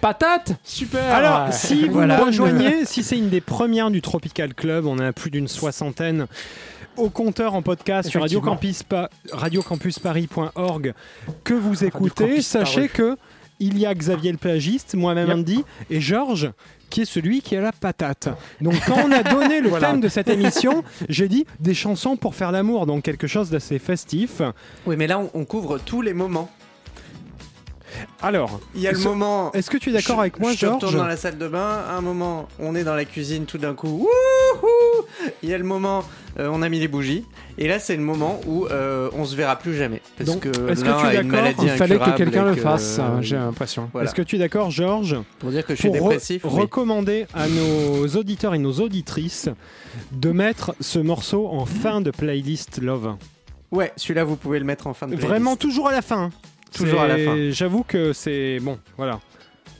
Patate 0.02 0.52
Super 0.64 1.12
Alors, 1.14 1.52
si 1.52 1.84
vous 1.86 1.92
Voilà. 1.94 2.18
rejoignez, 2.24 2.84
si 2.86 3.02
c'est 3.02 3.18
une 3.18 3.28
des 3.28 3.40
premières 3.42 3.90
du 3.90 4.00
Tropical 4.00 4.54
Club, 4.54 4.86
on 4.86 4.98
a 4.98 5.12
plus 5.12 5.30
d'une 5.30 5.48
soixantaine 5.48 6.26
au 7.00 7.08
compteur 7.10 7.54
en 7.54 7.62
podcast 7.62 8.08
sur 8.10 8.20
Radio. 8.20 8.40
Campus 8.40 8.82
Pa- 8.82 9.08
radiocampusparis.org 9.32 10.94
que 11.44 11.54
vous 11.54 11.84
écoutez, 11.84 12.24
Campus 12.28 12.46
sachez 12.46 12.88
que 12.88 13.16
il 13.58 13.78
y 13.78 13.84
a 13.86 13.94
Xavier 13.94 14.32
le 14.32 14.38
plagiste, 14.38 14.94
moi-même 14.94 15.28
Yep. 15.28 15.36
Andy 15.36 15.64
et 15.90 16.00
Georges 16.00 16.50
qui 16.88 17.02
est 17.02 17.04
celui 17.06 17.40
qui 17.42 17.56
a 17.56 17.60
la 17.60 17.72
patate. 17.72 18.28
Donc 18.60 18.74
quand 18.86 18.96
on 19.04 19.12
a 19.12 19.22
donné 19.22 19.60
le 19.60 19.68
Voilà. 19.70 19.90
thème 19.90 20.00
de 20.00 20.08
cette 20.08 20.28
émission, 20.28 20.82
j'ai 21.08 21.28
dit 21.28 21.46
des 21.60 21.74
chansons 21.74 22.16
pour 22.16 22.34
faire 22.34 22.52
l'amour, 22.52 22.86
donc 22.86 23.02
quelque 23.04 23.26
chose 23.26 23.50
d'assez 23.50 23.78
festif. 23.78 24.40
Oui 24.86 24.96
mais 24.96 25.06
là 25.06 25.18
on, 25.18 25.30
on 25.34 25.44
couvre 25.44 25.78
tous 25.78 26.02
les 26.02 26.14
moments. 26.14 26.50
Alors, 28.22 28.60
Il 28.74 28.80
y 28.80 28.86
a 28.88 28.92
le 28.92 28.98
Ce- 28.98 29.08
moment. 29.08 29.50
est-ce 29.52 29.68
que 29.68 29.76
tu 29.76 29.90
es 29.90 29.92
d'accord 29.92 30.16
je- 30.16 30.20
avec 30.20 30.38
moi, 30.38 30.52
Je 30.52 30.64
retourne 30.66 30.80
Georges 30.92 30.96
dans 30.96 31.06
la 31.08 31.16
salle 31.16 31.36
de 31.38 31.48
bain. 31.48 31.84
Un 31.90 32.00
moment, 32.00 32.48
on 32.60 32.74
est 32.76 32.84
dans 32.84 32.94
la 32.94 33.04
cuisine 33.04 33.46
tout 33.46 33.58
d'un 33.58 33.74
coup. 33.74 34.06
Wouhou 34.06 35.04
Il 35.42 35.48
y 35.48 35.54
a 35.54 35.58
le 35.58 35.64
moment 35.64 36.04
euh, 36.38 36.48
on 36.52 36.62
a 36.62 36.68
mis 36.68 36.78
les 36.80 36.88
bougies, 36.88 37.24
et 37.58 37.66
là 37.68 37.78
c'est 37.78 37.96
le 37.96 38.02
moment 38.02 38.40
où 38.46 38.66
euh, 38.66 39.10
on 39.12 39.24
se 39.24 39.34
verra 39.36 39.56
plus 39.56 39.74
jamais. 39.76 40.00
Parce 40.16 40.30
Donc, 40.30 40.40
que 40.42 40.48
est-ce 40.70 40.84
que 40.84 41.00
tu 41.00 41.06
es 41.16 41.22
d'accord? 41.22 41.46
Il 41.62 41.68
fallait 41.70 41.98
que 41.98 42.16
quelqu'un 42.16 42.44
le 42.44 42.54
fasse, 42.54 42.98
hein, 42.98 43.18
j'ai 43.20 43.36
l'impression. 43.36 43.88
Voilà. 43.92 44.06
Est-ce 44.06 44.14
que 44.14 44.22
tu 44.22 44.36
es 44.36 44.38
d'accord, 44.38 44.70
Georges? 44.70 45.16
Pour 45.38 45.50
dire 45.50 45.64
que 45.66 45.74
je 45.74 45.80
suis 45.80 45.88
re- 45.88 45.92
dépressif. 45.92 46.44
oui. 46.44 46.50
recommander 46.62 47.26
à 47.34 47.48
nos 47.48 48.06
auditeurs 48.16 48.54
et 48.54 48.58
nos 48.58 48.72
auditrices 48.80 49.48
de 50.12 50.30
mettre 50.30 50.74
ce 50.80 50.98
morceau 50.98 51.48
en 51.48 51.66
fin 51.66 52.00
de 52.00 52.10
playlist 52.10 52.80
Love. 52.80 53.16
Ouais, 53.72 53.92
celui-là 53.96 54.24
vous 54.24 54.36
pouvez 54.36 54.58
le 54.58 54.64
mettre 54.64 54.86
en 54.86 54.94
fin 54.94 55.06
de 55.06 55.12
playlist. 55.12 55.28
Vraiment 55.28 55.56
toujours 55.56 55.88
à 55.88 55.92
la 55.92 56.02
fin. 56.02 56.30
Toujours 56.72 57.00
à 57.00 57.08
la 57.08 57.18
fin. 57.18 57.36
J'avoue 57.50 57.82
que 57.82 58.12
c'est 58.12 58.58
bon, 58.60 58.78
voilà. 58.96 59.18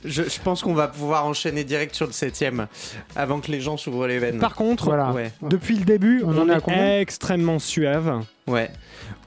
Je, 0.03 0.23
je 0.23 0.39
pense 0.43 0.61
qu'on 0.63 0.73
va 0.73 0.87
pouvoir 0.87 1.25
enchaîner 1.25 1.63
direct 1.63 1.93
sur 1.95 2.07
le 2.07 2.11
septième 2.11 2.67
avant 3.15 3.39
que 3.39 3.51
les 3.51 3.61
gens 3.61 3.77
s'ouvrent 3.77 4.07
les 4.07 4.17
veines. 4.19 4.39
Par 4.39 4.55
contre, 4.55 4.85
Voilà. 4.85 5.11
Ouais, 5.11 5.31
depuis 5.43 5.77
le 5.77 5.85
début, 5.85 6.23
On 6.25 6.35
on, 6.37 6.49
en 6.49 6.49
est 6.69 7.01
extrêmement 7.01 7.59
suave. 7.59 8.21
ouais. 8.47 8.69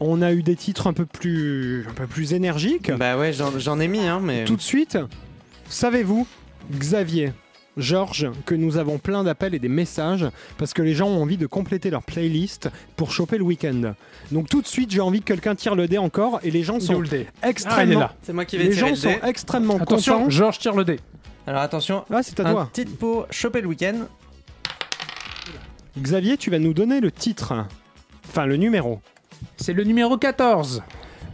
On 0.01 0.23
a 0.23 0.33
eu 0.33 0.43
des 0.43 0.57
titres 0.57 0.87
un 0.89 0.93
peu 0.93 1.07
plus, 1.07 1.87
un 1.89 1.93
peu 1.95 2.07
plus 2.07 2.33
énergiques. 2.33 2.91
Bah 2.93 3.17
ouais, 3.17 3.33
j'en 3.33 3.57
j'en 3.59 3.79
ai 3.79 3.87
mis, 3.87 4.01
hein, 4.07 4.21
mais. 4.23 4.45
Tout 4.45 4.57
de 4.57 4.63
suite, 4.63 4.99
savez-vous, 5.69 6.27
Xavier, 6.73 7.33
Georges, 7.77 8.31
que 8.47 8.55
nous 8.55 8.77
avons 8.77 8.99
plein 8.99 9.25
d'appels 9.25 9.55
et 9.55 9.59
des 9.59 9.69
messages 9.69 10.27
parce 10.59 10.73
que 10.73 10.83
les 10.83 10.95
gens 10.95 11.09
ont 11.09 11.21
envie 11.23 11.37
de 11.37 11.47
compléter 11.47 11.91
leur 11.91 12.03
playlist 12.03 12.69
pour 12.97 13.11
choper 13.13 13.37
le 13.39 13.45
week-end. 13.45 13.95
Donc 14.31 14.49
tout 14.49 14.63
de 14.63 14.67
suite, 14.67 14.91
j'ai 14.93 15.01
envie 15.01 15.21
que 15.21 15.25
quelqu'un 15.27 15.55
tire 15.55 15.75
le 15.75 15.89
dé 15.89 15.99
encore 15.99 16.39
et 16.45 16.51
les 16.51 16.63
gens 16.63 16.79
sont 16.81 17.01
le 17.01 17.09
dé 17.09 17.27
Ah, 17.43 17.51
extrêmement. 17.51 18.09
C'est 18.23 18.33
moi 18.33 18.45
qui 18.45 18.57
vais 18.59 18.65
les 18.65 18.71
tirer 18.71 18.81
gens 18.95 18.95
le 18.95 19.15
dé. 19.15 19.21
sont 19.21 19.27
extrêmement 19.27 19.77
Attention, 19.77 20.19
contents. 20.19 20.31
Georges 20.31 20.59
tire 20.59 20.75
le 20.75 20.85
dé. 20.85 21.01
Alors 21.47 21.63
attention, 21.63 22.05
Ah, 22.13 22.23
c'est 22.23 22.39
à 22.41 22.49
un 22.49 22.53
toi. 22.53 22.71
titre 22.73 22.97
pour 22.97 23.27
choper 23.31 23.61
le 23.61 23.67
week-end. 23.69 24.07
Xavier, 25.99 26.37
tu 26.37 26.51
vas 26.51 26.59
nous 26.59 26.75
donner 26.75 27.01
le 27.01 27.11
titre, 27.13 27.55
enfin 28.29 28.47
le 28.47 28.57
numéro. 28.57 29.01
C'est 29.57 29.73
le 29.73 29.85
numéro 29.85 30.17
14. 30.17 30.83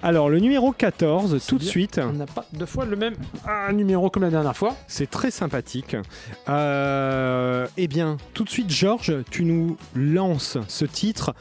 Alors 0.03 0.31
le 0.31 0.39
numéro 0.39 0.73
14, 0.73 1.39
C'est 1.39 1.47
tout 1.47 1.59
de 1.59 1.63
suite, 1.63 2.01
On 2.03 2.13
n'a 2.15 2.27
pas 2.27 2.47
deux 2.55 2.65
fois 2.67 2.87
le 2.87 2.97
même 2.97 3.15
ah, 3.47 3.71
numéro 3.73 4.09
comme 4.09 4.23
la 4.23 4.31
dernière 4.31 4.57
fois. 4.57 4.75
c'est 4.89 5.11
très 5.11 5.31
sympathique. 5.31 5.95
Euh, 6.49 7.67
eh 7.77 7.87
bien, 7.87 8.17
tout 8.33 8.45
de 8.45 8.49
suite, 8.51 8.71
Georges, 8.71 9.15
tu 9.31 9.45
nous 9.45 9.77
lances 9.95 10.57
ce 10.69 10.87
titre. 10.87 11.35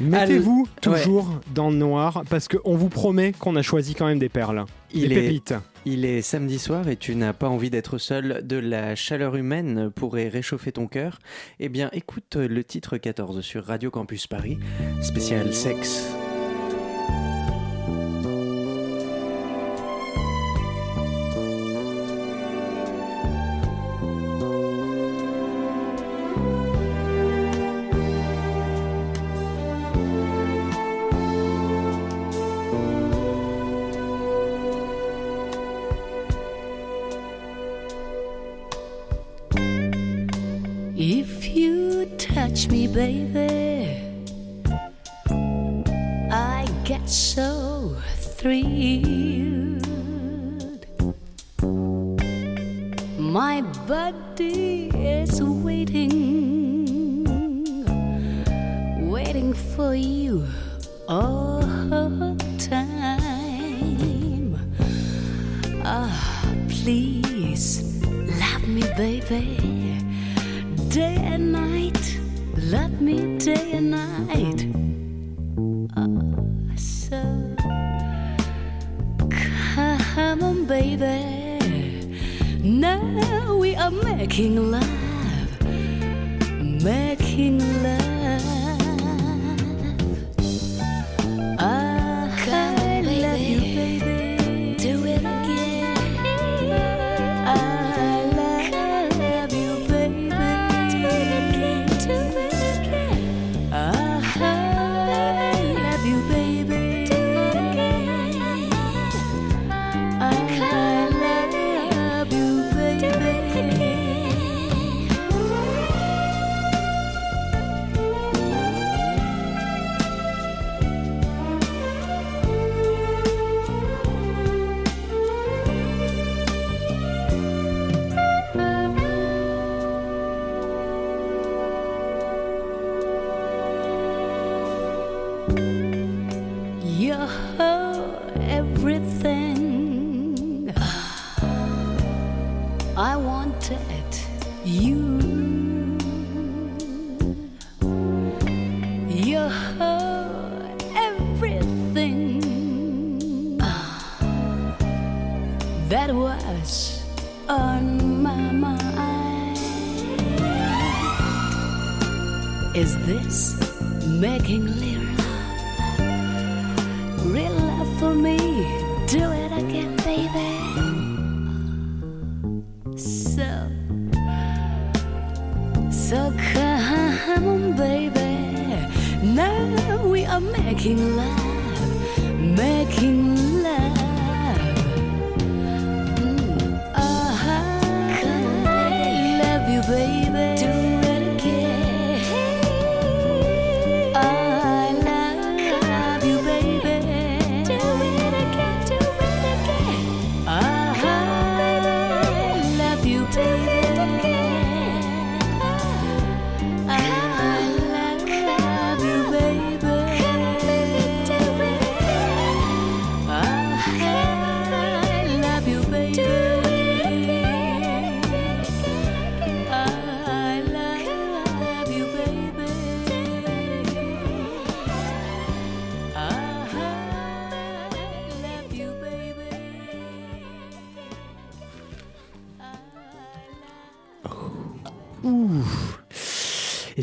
Mettez-vous 0.00 0.68
toujours 0.80 1.40
dans 1.54 1.70
le 1.70 1.76
noir 1.76 2.22
parce 2.30 2.46
qu'on 2.46 2.76
vous 2.76 2.88
promet 2.88 3.32
qu'on 3.32 3.56
a 3.56 3.62
choisi 3.62 3.94
quand 3.94 4.06
même 4.06 4.20
des 4.20 4.28
perles, 4.28 4.64
Il 4.92 5.08
des 5.08 5.14
est, 5.16 5.20
pépites. 5.22 5.54
il 5.86 6.04
est 6.04 6.22
samedi 6.22 6.60
soir 6.60 6.88
et 6.88 6.94
tu 6.94 7.16
n'as 7.16 7.32
pas 7.32 7.48
envie 7.48 7.70
d'être 7.70 7.98
seul. 7.98 8.42
De 8.46 8.56
la 8.56 8.94
chaleur 8.94 9.34
humaine 9.34 9.90
pourrait 9.90 10.28
réchauffer 10.28 10.70
ton 10.72 10.86
cœur. 10.86 11.18
Eh 11.58 11.68
bien, 11.68 11.88
écoute 11.92 12.36
le 12.36 12.62
titre 12.62 12.96
14 12.96 13.40
sur 13.40 13.64
Radio 13.64 13.90
Campus 13.90 14.26
Paris, 14.28 14.58
spécial 15.00 15.52
sexe. 15.52 16.06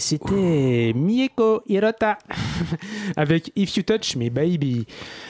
C'était 0.06 0.94
Mieko 0.96 1.62
Hirota 1.68 2.18
avec 3.18 3.52
If 3.56 3.76
You 3.78 3.84
Touch 3.84 4.16
Me 4.16 4.30
Baby. 4.30 4.86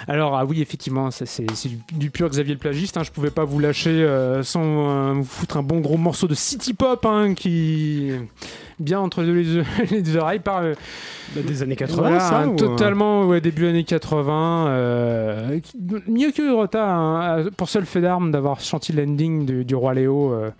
Alors, 0.07 0.35
ah 0.35 0.45
oui, 0.45 0.61
effectivement, 0.61 1.09
c'est 1.11 1.45
du, 1.93 2.09
pur 2.09 2.29
Xavier 2.29 2.53
le 2.53 2.59
plagiste. 2.59 2.97
Hein. 2.97 3.03
Je 3.03 3.11
pouvais 3.11 3.31
pas 3.31 3.45
vous 3.45 3.59
lâcher 3.59 3.89
euh, 3.89 4.43
sans 4.43 4.61
euh, 4.63 5.13
vous 5.13 5.23
foutre 5.23 5.57
un 5.57 5.63
bon 5.63 5.79
gros 5.79 5.97
morceau 5.97 6.27
de 6.27 6.35
City 6.35 6.73
Pop 6.73 7.05
hein, 7.05 7.33
qui. 7.33 8.11
bien 8.79 8.99
entre 8.99 9.23
les, 9.23 9.63
les 9.91 10.01
deux 10.01 10.17
oreilles 10.17 10.39
par. 10.39 10.59
euh, 10.59 10.73
Bah, 11.35 11.41
des 11.41 11.63
années 11.63 11.75
80, 11.75 12.01
voilà, 12.01 12.19
ça 12.19 12.37
un 12.39 12.49
ou, 12.49 12.55
totalement 12.55 13.25
ouais, 13.25 13.41
début 13.41 13.67
années 13.67 13.83
80. 13.83 14.67
Euh, 14.67 15.59
mieux 16.07 16.31
que 16.31 16.41
Hirota, 16.41 16.95
hein, 16.95 17.45
pour 17.57 17.69
seul 17.69 17.85
fait 17.85 18.01
d'armes 18.01 18.31
d'avoir 18.31 18.59
chanté 18.59 18.93
l'ending 18.93 19.45
du, 19.45 19.65
du 19.65 19.75
Roi 19.75 19.93
Léo. 19.95 20.33
euh. 20.33 20.51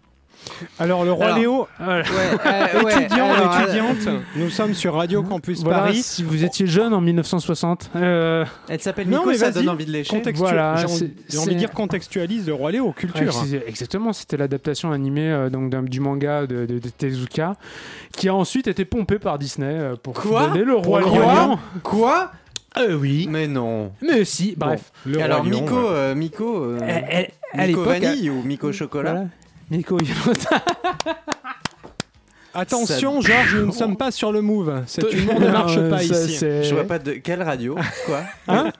Alors, 0.79 1.03
le 1.05 1.11
Roi 1.11 1.25
Alors, 1.25 1.37
Léo, 1.37 1.67
euh, 1.81 2.03
ouais, 2.83 3.03
étudiant, 3.03 3.33
alors, 3.33 3.59
étudiante, 3.61 4.07
nous 4.35 4.49
sommes 4.49 4.73
sur 4.73 4.93
Radio 4.95 5.23
Campus 5.23 5.63
Voilà, 5.63 5.79
Paris. 5.79 6.01
si 6.03 6.23
vous 6.23 6.43
étiez 6.43 6.67
jeune 6.67 6.93
en 6.93 7.01
1960. 7.01 7.91
euh, 7.95 8.45
Elle 8.69 8.81
s'appelle 8.81 9.09
Non, 9.09 9.25
mais 9.25 9.35
ça 9.37 9.51
donne 9.51 9.69
envie 9.69 9.85
de 9.85 9.91
lécher. 9.91 10.15
Contextu- 10.15 10.37
Voilà, 10.39 10.75
j'ai 10.77 11.37
envie- 11.37 11.53
de 11.53 11.59
dire 11.59 11.71
contextualise 11.71 12.47
le 12.47 12.53
Roi 12.53 12.71
Léo, 12.71 12.87
Ouais, 12.87 12.93
culture. 12.93 13.33
exactement, 13.67 14.13
c'était 14.13 14.37
l'adaptation 14.37 14.91
animée 14.91 15.29
euh, 15.31 15.49
donc 15.49 15.73
du 15.89 15.99
manga 15.99 16.45
de, 16.47 16.65
de- 16.65 16.79
de 16.79 16.89
Tezuka, 16.89 17.55
qui 18.15 18.29
a 18.29 18.35
ensuite 18.35 18.67
été 18.67 18.85
pompé 18.85 19.19
par 19.19 19.37
Disney 19.39 19.67
euh, 19.67 19.95
pour 20.01 20.13
Quoi 20.13 20.47
donner 20.47 20.63
le 20.63 20.75
roi 20.75 21.01
lion. 21.01 21.57
Quoi 21.83 22.31
Euh, 22.77 22.95
oui, 22.95 23.27
Mais 23.29 23.47
non. 23.47 23.91
mais 24.01 24.25
si. 24.25 24.53
Bref, 24.57 24.91
Le 25.05 25.21
Alors 25.21 25.39
Roi 25.41 25.49
Lion, 25.49 25.61
Miko, 25.61 25.75
ouais. 25.75 25.87
euh, 25.91 26.15
Miko, 26.15 26.63
euh, 26.63 26.77
Elle- 26.85 27.05
elle- 27.53 27.59
à 27.61 27.67
Miko 27.67 27.83
vanille 27.83 28.29
ou 28.29 28.41
Miko 28.43 28.71
chocolat 28.73 29.11
voilà. 29.11 29.27
Hirota. 29.71 30.63
Attention, 32.53 33.19
Georges, 33.21 33.55
nous 33.55 33.65
ne 33.67 33.71
sommes 33.71 33.97
pas 33.97 34.11
sur 34.11 34.31
le 34.31 34.41
move. 34.41 34.83
Cet 34.87 35.11
humour 35.11 35.39
ne 35.41 35.49
marche 35.49 35.75
Euh, 35.77 35.89
pas 35.89 36.03
ici. 36.03 36.37
Je 36.39 36.73
vois 36.73 36.85
pas 36.85 36.99
de 36.99 37.13
quelle 37.13 37.43
radio. 37.43 37.75
Quoi 38.05 38.21
Hein 38.47 38.71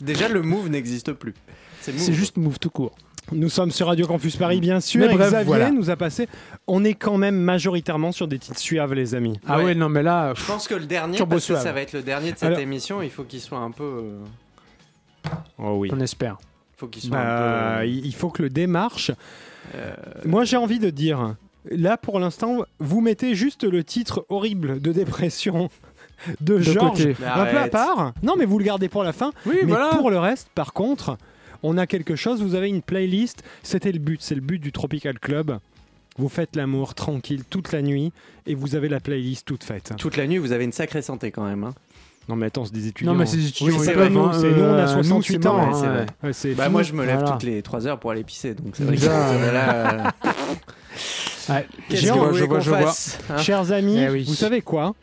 Déjà 0.00 0.28
le 0.28 0.42
move 0.42 0.68
n'existe 0.68 1.12
plus. 1.12 1.34
C'est 1.80 1.92
move. 1.92 2.00
C'est 2.02 2.12
juste 2.12 2.36
move 2.36 2.58
tout 2.58 2.68
court. 2.70 2.94
Nous 3.32 3.48
sommes 3.48 3.70
sur 3.70 3.86
Radio 3.88 4.06
Campus 4.06 4.36
Paris, 4.36 4.60
bien 4.60 4.80
sûr. 4.80 5.00
Mais 5.00 5.12
et 5.12 5.16
bref, 5.16 5.28
Xavier 5.30 5.46
voilà. 5.46 5.70
nous 5.70 5.88
a 5.90 5.96
passé. 5.96 6.28
On 6.66 6.84
est 6.84 6.92
quand 6.94 7.16
même 7.16 7.36
majoritairement 7.36 8.12
sur 8.12 8.28
des 8.28 8.38
titres 8.38 8.58
suaves, 8.60 8.92
les 8.92 9.14
amis. 9.14 9.40
Ah 9.48 9.56
Ouais. 9.58 9.64
ouais, 9.64 9.74
non, 9.74 9.88
mais 9.88 10.02
là, 10.02 10.32
Je 10.36 10.44
pense 10.44 10.68
que 10.68 10.74
le 10.74 10.84
dernier, 10.86 11.16
Turbo 11.16 11.30
parce 11.36 11.42
que 11.46 11.54
suave. 11.54 11.62
ça 11.62 11.72
va 11.72 11.80
être 11.80 11.94
le 11.94 12.02
dernier 12.02 12.32
de 12.32 12.36
cette 12.36 12.44
Alors- 12.48 12.58
émission, 12.60 13.00
il 13.02 13.10
faut 13.10 13.24
qu'il 13.24 13.40
soit 13.40 13.58
un 13.58 13.70
peu. 13.70 13.82
euh, 13.82 15.30
Oh 15.58 15.76
oui. 15.78 15.90
on 15.92 15.98
espère. 16.00 16.36
Faut 16.76 16.88
qu'il 16.88 17.02
soit 17.02 17.10
Bah, 17.16 17.76
un 17.78 17.80
peu. 17.80 17.88
il 17.88 18.14
faut 18.14 18.30
que 18.30 18.42
le 18.42 18.50
démarche. 18.50 19.10
euh, 19.74 19.94
Moi, 20.24 20.44
j'ai 20.44 20.56
envie 20.56 20.78
de 20.78 20.90
dire. 20.90 21.34
Là, 21.70 21.96
pour 21.96 22.20
l'instant, 22.20 22.58
vous 22.78 23.00
mettez 23.00 23.34
juste 23.34 23.64
le 23.64 23.82
titre 23.82 24.24
horrible 24.28 24.80
de 24.80 24.92
dépression 24.92 25.68
de, 26.40 26.58
De 26.58 26.60
Georges 26.60 27.08
un 27.26 27.44
peu 27.46 27.58
à 27.58 27.66
part. 27.68 28.12
Non, 28.22 28.34
mais 28.38 28.44
vous 28.44 28.58
le 28.58 28.64
gardez 28.64 28.88
pour 28.88 29.02
la 29.02 29.12
fin. 29.12 29.32
Oui, 29.46 29.56
mais 29.62 29.68
voilà. 29.72 29.88
pour 29.90 30.10
le 30.10 30.18
reste, 30.18 30.48
par 30.54 30.72
contre, 30.72 31.18
on 31.64 31.76
a 31.76 31.86
quelque 31.88 32.14
chose. 32.14 32.40
Vous 32.40 32.54
avez 32.54 32.68
une 32.68 32.82
playlist. 32.82 33.42
C'était 33.64 33.90
le 33.90 33.98
but. 33.98 34.22
C'est 34.22 34.36
le 34.36 34.40
but 34.42 34.60
du 34.60 34.70
Tropical 34.70 35.18
Club. 35.18 35.58
Vous 36.18 36.28
faites 36.28 36.54
l'amour 36.56 36.94
tranquille 36.94 37.42
toute 37.50 37.72
la 37.72 37.82
nuit 37.82 38.10
et 38.46 38.54
vous 38.54 38.74
avez 38.76 38.88
la 38.88 39.00
playlist 39.00 39.44
toute 39.46 39.64
faite. 39.64 39.92
Toute 39.98 40.16
la 40.16 40.26
nuit, 40.26 40.38
vous 40.38 40.52
avez 40.52 40.64
une 40.64 40.72
sacrée 40.72 41.02
santé 41.02 41.30
quand 41.30 41.44
même. 41.44 41.64
hein. 41.64 41.74
Non, 42.28 42.34
mais 42.36 42.46
attends, 42.46 42.64
c'est 42.64 42.72
des 42.74 42.88
étudiants. 42.88 43.12
Non, 43.12 43.18
mais 43.18 43.26
c'est 43.26 43.36
des 43.36 43.48
étudiants, 43.48 43.78
Oui, 43.78 43.84
c'est 43.84 43.92
pas 43.94 44.08
nous. 44.08 44.20
hein, 44.24 44.32
C'est 44.32 44.50
nous, 44.50 44.62
on 44.62 44.74
a 44.74 44.78
euh, 44.78 44.96
nous, 44.96 45.02
68 45.04 45.42
c'est 45.42 45.48
ans. 45.48 45.58
hein, 45.58 45.70
vrai. 45.70 45.88
ouais. 46.00 46.06
Ouais, 46.24 46.32
c'est 46.32 46.54
Bah 46.54 46.64
fini. 46.64 46.72
moi 46.72 46.82
je 46.82 46.92
me 46.92 47.04
lève 47.04 47.18
Voilà. 47.20 47.30
toutes 47.32 47.42
les 47.44 47.62
3 47.62 47.86
heures 47.86 47.98
pour 48.00 48.10
aller 48.10 48.24
pisser 48.24 48.54
donc 48.54 48.74
c'est 48.76 48.84
vrai 48.84 48.96
que 48.96 49.04
euh, 49.06 49.52
là, 49.52 49.92
euh, 50.24 50.30
Ouais. 51.48 51.66
qu'est-ce 51.88 52.02
Je 52.02 52.08
que 52.12 52.34
je 52.36 52.44
vois, 52.44 52.60
je 52.60 53.32
hein 53.32 53.38
Chers 53.38 53.70
amis, 53.72 53.98
Eh 54.00 54.08
oui. 54.10 54.24
vous 54.24 54.34
savez 54.34 54.60
quoi 54.62 54.94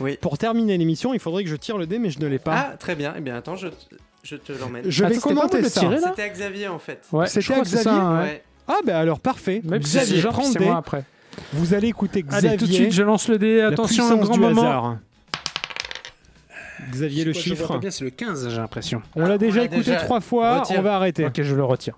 Oui. 0.00 0.18
Pour 0.20 0.38
terminer 0.38 0.76
l'émission, 0.76 1.14
il 1.14 1.20
faudrait 1.20 1.44
que 1.44 1.50
je 1.50 1.54
tire 1.56 1.78
le 1.78 1.86
dé, 1.86 1.98
mais 2.00 2.10
je 2.10 2.18
ne 2.18 2.26
l'ai 2.26 2.40
pas. 2.40 2.70
Ah 2.72 2.76
très 2.76 2.96
bien. 2.96 3.14
Eh 3.16 3.20
bien 3.20 3.36
attends, 3.36 3.54
je, 3.54 3.68
je 4.24 4.34
te 4.36 4.52
l'emmène. 4.52 4.82
je 4.88 5.04
vais 5.04 5.18
commenter 5.18 5.62
ça. 5.64 5.80
tirer, 5.80 6.00
là 6.00 6.08
C'était 6.10 6.22
à 6.22 6.28
Xavier 6.30 6.66
en 6.68 6.78
fait. 6.80 7.02
Ouais, 7.12 7.26
C'était 7.28 7.54
à 7.54 7.60
Xavier. 7.60 8.40
Ah 8.68 8.78
ben 8.84 8.96
alors 8.96 9.20
parfait. 9.20 9.62
Xavier, 9.64 10.22
prends 10.22 10.48
le 10.48 10.58
dé. 10.58 10.66
après. 10.68 11.04
Vous 11.52 11.74
allez 11.74 11.88
écouter 11.88 12.22
Xavier. 12.22 12.48
Allez, 12.50 12.58
tout 12.58 12.66
de 12.66 12.72
suite, 12.72 12.92
je 12.92 13.02
lance 13.02 13.28
le 13.28 13.38
dé. 13.38 13.60
Attention, 13.60 14.10
un 14.10 14.16
grand 14.16 14.36
moment. 14.36 14.98
Xavier, 16.90 17.24
le 17.24 17.32
chiffre. 17.32 17.78
bien, 17.78 17.90
c'est 17.90 18.04
le 18.04 18.10
15, 18.10 18.48
j'ai 18.48 18.56
l'impression. 18.56 19.02
On 19.14 19.24
l'a 19.26 19.38
déjà 19.38 19.58
l'a 19.60 19.64
écouté 19.64 19.82
déjà. 19.92 19.96
trois 20.04 20.20
fois, 20.20 20.60
Retire. 20.60 20.78
on 20.78 20.82
va 20.82 20.96
arrêter. 20.96 21.26
Ok, 21.26 21.42
je 21.42 21.54
le 21.54 21.64
retire. 21.64 21.94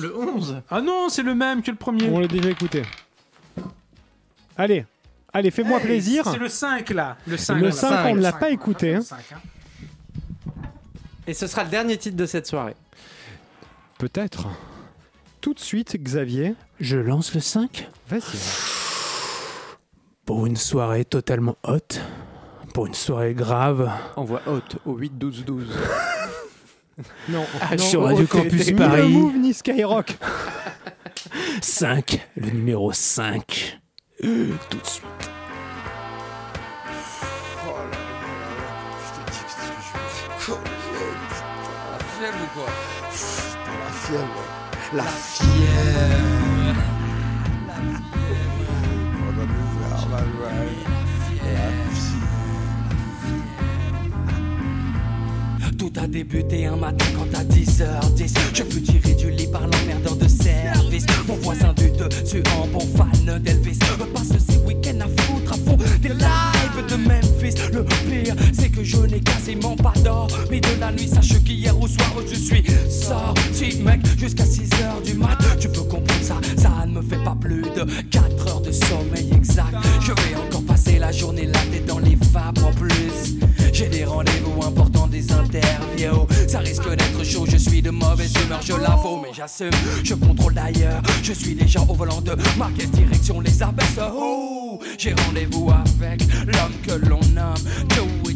Le 0.00 0.16
11. 0.18 0.62
Ah 0.70 0.80
non, 0.80 1.08
c'est 1.08 1.22
le 1.22 1.34
même 1.34 1.62
que 1.62 1.70
le 1.70 1.76
premier. 1.76 2.08
On 2.08 2.18
l'a 2.18 2.26
déjà 2.28 2.50
écouté. 2.50 2.82
Allez, 4.56 4.84
allez, 5.32 5.50
fais-moi 5.50 5.78
Hey, 5.80 5.84
plaisir. 5.86 6.24
C'est 6.30 6.38
le 6.38 6.48
5 6.48 6.90
là. 6.90 7.16
Le 7.26 7.36
5, 7.36 7.54
Le 7.56 7.66
là. 7.66 7.72
5, 7.72 8.06
on 8.06 8.14
ne 8.16 8.20
l'a 8.20 8.32
pas 8.32 8.50
écouté. 8.50 8.94
hein. 8.94 9.00
hein. 9.12 9.36
Et 11.26 11.34
ce 11.34 11.46
sera 11.46 11.64
le 11.64 11.70
dernier 11.70 11.96
titre 11.96 12.16
de 12.16 12.26
cette 12.26 12.46
soirée. 12.46 12.74
Peut-être. 13.98 14.48
Tout 15.40 15.54
de 15.54 15.60
suite, 15.60 15.96
Xavier. 15.96 16.54
Je 16.80 16.96
lance 16.98 17.34
le 17.34 17.40
5 17.40 17.88
Vas-y. 18.08 18.20
pour 20.24 20.46
une 20.46 20.56
soirée 20.56 21.04
totalement 21.04 21.56
haute. 21.66 22.00
Pour 22.74 22.86
une 22.86 22.94
soirée 22.94 23.34
grave. 23.34 23.88
Envoie 24.16 24.42
haute 24.46 24.78
au 24.84 24.96
8 24.96 25.16
12 25.16 25.44
12. 25.44 25.78
Non, 27.28 27.46
Ah, 27.60 27.76
non, 27.76 27.82
sur 27.84 28.00
oh, 28.00 28.06
Radio 28.06 28.26
Campus 28.26 28.66
Ni 28.66 28.74
Paris. 28.74 29.02
le 29.02 29.08
move 29.08 29.36
ni 29.36 29.54
Skyrock. 29.54 30.16
5, 31.62 32.28
le 32.36 32.50
numéro 32.50 32.92
5. 32.92 33.78
Euh, 34.24 34.48
tout 34.70 34.78
de 34.78 34.86
suite. 34.86 35.04
La 44.92 45.02
fièvre. 45.04 46.34
Tout 55.78 55.92
a 55.96 56.06
débuté 56.06 56.66
un 56.66 56.76
matin 56.76 57.04
quand 57.16 57.38
à 57.38 57.42
10h10 57.42 58.34
Je 58.52 58.62
fus 58.62 58.82
tiré 58.82 59.14
du 59.14 59.30
lit 59.30 59.46
par 59.46 59.62
l'emmerdeur 59.62 60.16
de 60.16 60.28
service. 60.28 61.04
Mon 61.26 61.34
voisin 61.36 61.72
du 61.72 61.90
dessus 61.90 62.42
en 62.56 62.66
bon 62.68 62.86
fan 62.96 63.38
d'Elvis 63.40 63.78
passe 64.14 64.28
ces 64.46 64.58
week-ends 64.58 65.00
à 65.00 65.22
foutre 65.22 65.52
à 65.52 65.56
fond 65.56 65.76
des 66.00 66.08
lives 66.08 66.86
de 66.88 66.96
Memphis. 66.96 67.54
Le 67.72 67.84
pire 67.84 68.34
c'est 68.52 68.68
que 68.68 68.84
je 68.84 68.98
n'ai 68.98 69.20
quasiment 69.20 69.74
pas 69.76 69.94
d'or 70.04 70.28
Mais 70.50 70.60
de 70.60 70.80
la 70.80 70.92
nuit. 70.92 71.08
Sache 71.08 71.42
qu'hier 71.42 71.78
au 71.80 71.88
soir 71.88 72.12
je 72.30 72.34
suis 72.34 72.64
sorti 72.88 73.78
mec 73.82 74.00
Jusqu'à 74.18 74.44
6h 74.44 75.04
du 75.04 75.14
mat. 75.14 75.38
Tu 75.58 75.68
peux 75.68 75.82
comprendre 75.82 76.22
ça, 76.22 76.36
ça 76.56 76.86
ne 76.86 76.92
me 76.92 77.02
fait 77.02 77.22
pas 77.24 77.36
plus 77.40 77.62
de 77.62 77.84
4 78.10 78.48
heures 78.48 78.60
de 78.60 78.72
sommeil 78.72 79.30
exact. 79.34 79.74
Je 80.00 80.12
vais 80.12 80.36
encore 80.36 80.64
passer 80.64 80.98
la 80.98 81.10
journée 81.10 81.46
là 81.46 81.58
dans 81.86 81.98
les 81.98 82.16
vapes 82.32 82.62
en 82.64 82.72
plus. 82.72 83.36
J'ai 83.72 83.88
des 83.88 84.04
rendez-vous. 84.04 84.43
Ça 86.54 86.60
risque 86.60 86.88
d'être 86.88 87.24
chaud, 87.24 87.44
je 87.50 87.56
suis 87.56 87.82
de 87.82 87.90
mauvaise 87.90 88.32
humeur, 88.44 88.62
je 88.62 88.74
l'avoue, 88.74 89.20
mais 89.20 89.32
j'assume. 89.32 89.72
Je 90.04 90.14
contrôle 90.14 90.54
d'ailleurs, 90.54 91.02
je 91.20 91.32
suis 91.32 91.52
déjà 91.52 91.80
au 91.80 91.94
volant 91.94 92.20
de 92.20 92.30
ma 92.56 92.70
direction 92.70 93.40
les 93.40 93.60
abaisse. 93.60 93.98
Oh, 94.16 94.78
j'ai 94.96 95.14
rendez-vous 95.14 95.72
avec 95.72 96.22
l'homme 96.46 96.72
que 96.86 96.92
l'on 97.08 97.18
nomme 97.34 97.56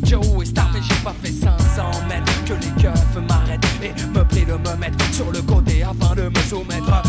Joey 0.04 0.28
Joey 0.28 0.46
Star, 0.46 0.70
j'ai 0.74 1.04
pas 1.04 1.14
fait 1.22 1.32
500 1.32 1.90
mètres. 2.08 2.44
Que 2.44 2.54
les 2.54 2.82
keufs 2.82 3.16
m'arrêtent 3.28 3.64
et 3.82 3.92
me 4.08 4.24
prient 4.24 4.44
de 4.44 4.52
me 4.52 4.76
mettre 4.76 5.04
sur 5.12 5.30
le 5.30 5.42
côté 5.42 5.82
afin 5.82 6.14
de 6.14 6.28
me 6.28 6.40
soumettre 6.48 6.92
à 6.92 7.02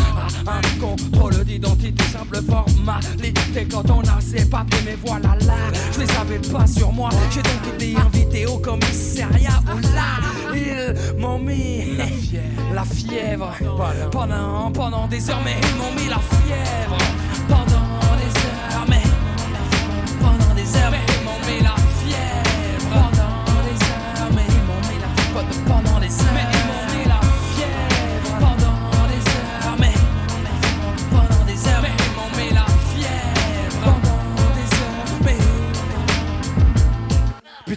un 0.58 0.80
contrôle 0.80 1.44
d'identité, 1.46 2.04
simple 2.12 2.42
formalité. 2.44 3.68
Quand 3.70 3.90
on 3.90 4.02
a 4.02 4.20
ses 4.22 4.46
papiers, 4.50 4.80
mais 4.86 4.98
voilà 5.06 5.36
là, 5.46 5.56
je 5.94 6.00
les 6.00 6.12
avais 6.18 6.40
pas 6.40 6.68
sur 6.68 6.92
moi. 6.92 7.10
J'ai 7.32 7.42
donc 7.42 7.74
été 7.76 7.96
invité 7.96 8.46
au 8.46 8.58
commissariat 8.58 9.62
où 9.74 9.80
là, 9.80 10.54
ils 10.54 11.20
m'ont 11.20 11.40
mis 11.40 11.98
la 11.98 12.06
fièvre, 12.06 12.74
la 12.74 12.84
fièvre. 12.84 13.52
Pendant, 14.12 14.72
pendant 14.72 15.08
des 15.08 15.30
heures, 15.30 15.42
mais 15.44 15.56
ils 15.62 15.78
m'ont 15.78 15.92
mis 15.92 16.10
la 16.10 16.20
fièvre. 16.20 16.98
Pendant 17.48 17.79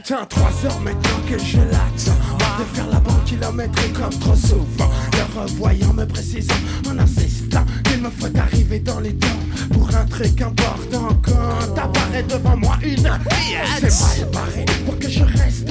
Putain, 0.04 0.26
3 0.26 0.48
heures 0.64 0.80
maintenant 0.80 1.20
que 1.28 1.38
je 1.38 1.58
l'axe 1.58 2.06
De 2.06 2.64
faire 2.74 2.88
la 2.88 2.98
banque 2.98 3.24
kilométrique 3.24 3.92
comme 3.92 4.10
trop 4.18 4.34
souvent 4.34 4.90
Le 5.12 5.40
revoyant 5.40 5.92
me 5.92 6.04
précisant 6.04 6.54
en 6.90 6.98
insistant 6.98 7.64
Qu'il 7.84 8.02
me 8.02 8.10
faut 8.10 8.36
arriver 8.36 8.80
dans 8.80 8.98
les 8.98 9.14
temps 9.14 9.28
pour 9.72 9.88
un 9.94 10.04
truc 10.06 10.40
important. 10.40 11.08
Quand 11.22 11.74
t'apparaît 11.74 12.22
devant 12.24 12.56
moi 12.56 12.78
une 12.82 13.08
c'est 13.78 14.22
mal 14.22 14.30
barré. 14.32 14.64
Pour 14.84 14.98
que 14.98 15.08
je 15.08 15.22
reste 15.22 15.68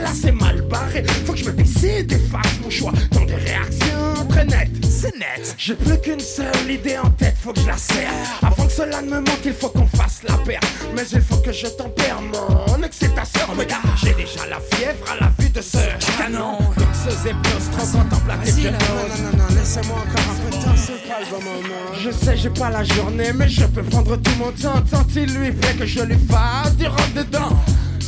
là, 0.00 0.10
c'est 0.12 0.32
mal 0.32 0.62
barré. 0.62 1.04
Faut 1.24 1.32
que 1.32 1.38
je 1.38 1.44
me 1.44 1.52
décide 1.52 2.12
et 2.12 2.18
fasse 2.18 2.58
mon 2.62 2.70
choix 2.70 2.92
dans 3.12 3.24
des 3.24 3.34
réactions 3.34 4.26
très 4.28 4.44
nettes. 4.44 4.70
C'est 4.82 5.16
net. 5.18 5.54
J'ai 5.56 5.74
plus 5.74 5.98
qu'une 6.00 6.20
seule 6.20 6.70
idée 6.70 6.98
en 6.98 7.10
tête, 7.10 7.36
faut 7.42 7.52
que 7.52 7.60
je 7.60 7.66
la 7.66 7.76
serre. 7.76 8.10
Avant 8.42 8.66
que 8.66 8.72
cela 8.72 9.00
ne 9.02 9.10
me 9.10 9.20
manque, 9.20 9.44
il 9.44 9.52
faut 9.52 9.68
qu'on 9.68 9.86
fasse 9.86 10.22
la 10.28 10.36
paire. 10.38 10.60
Mais 10.94 11.02
il 11.12 11.20
faut 11.20 11.36
que 11.36 11.52
je 11.52 11.66
tempère 11.66 12.20
mon 12.20 12.82
excitation. 12.82 13.46
Regarde, 13.56 13.86
j'ai 14.02 14.14
déjà 14.14 14.46
la 14.48 14.60
fièvre 14.72 15.04
à 15.10 15.24
la 15.24 15.32
vue 15.38 15.50
de 15.50 15.60
ce 15.60 15.78
canon. 16.18 16.58
Donc 16.76 16.88
ce 17.04 17.10
zéplos 17.10 17.70
trop 17.72 17.86
contemple. 17.86 18.30
Non, 18.30 18.70
non, 18.70 19.30
non, 19.32 19.38
non, 19.38 19.54
laissez-moi 19.58 19.96
encore 19.96 20.32
un 20.32 20.50
peu 20.50 20.56
de 20.56 20.62
temps, 20.62 20.76
c'est 20.76 21.08
pas 21.08 21.20
le 21.20 21.26
bon 21.30 21.42
moment. 21.42 21.94
Je 22.02 22.10
sais, 22.10 22.36
j'ai 22.36 22.50
pas 22.50 22.70
la 22.70 22.84
journée, 22.84 23.32
mais 23.34 23.48
je 23.48 23.64
peux 23.64 23.82
prendre 23.82 24.16
tout 24.16 24.34
mon 24.38 24.52
temps. 24.52 24.82
Tant 24.90 25.06
il 25.16 25.34
lui 25.34 25.52
plaît 25.52 25.74
que 25.78 25.86
je 25.86 26.00
lui 26.00 26.18
fasse 26.28 26.76
du 26.76 26.86
rentre 26.86 27.14
dedans. 27.14 27.58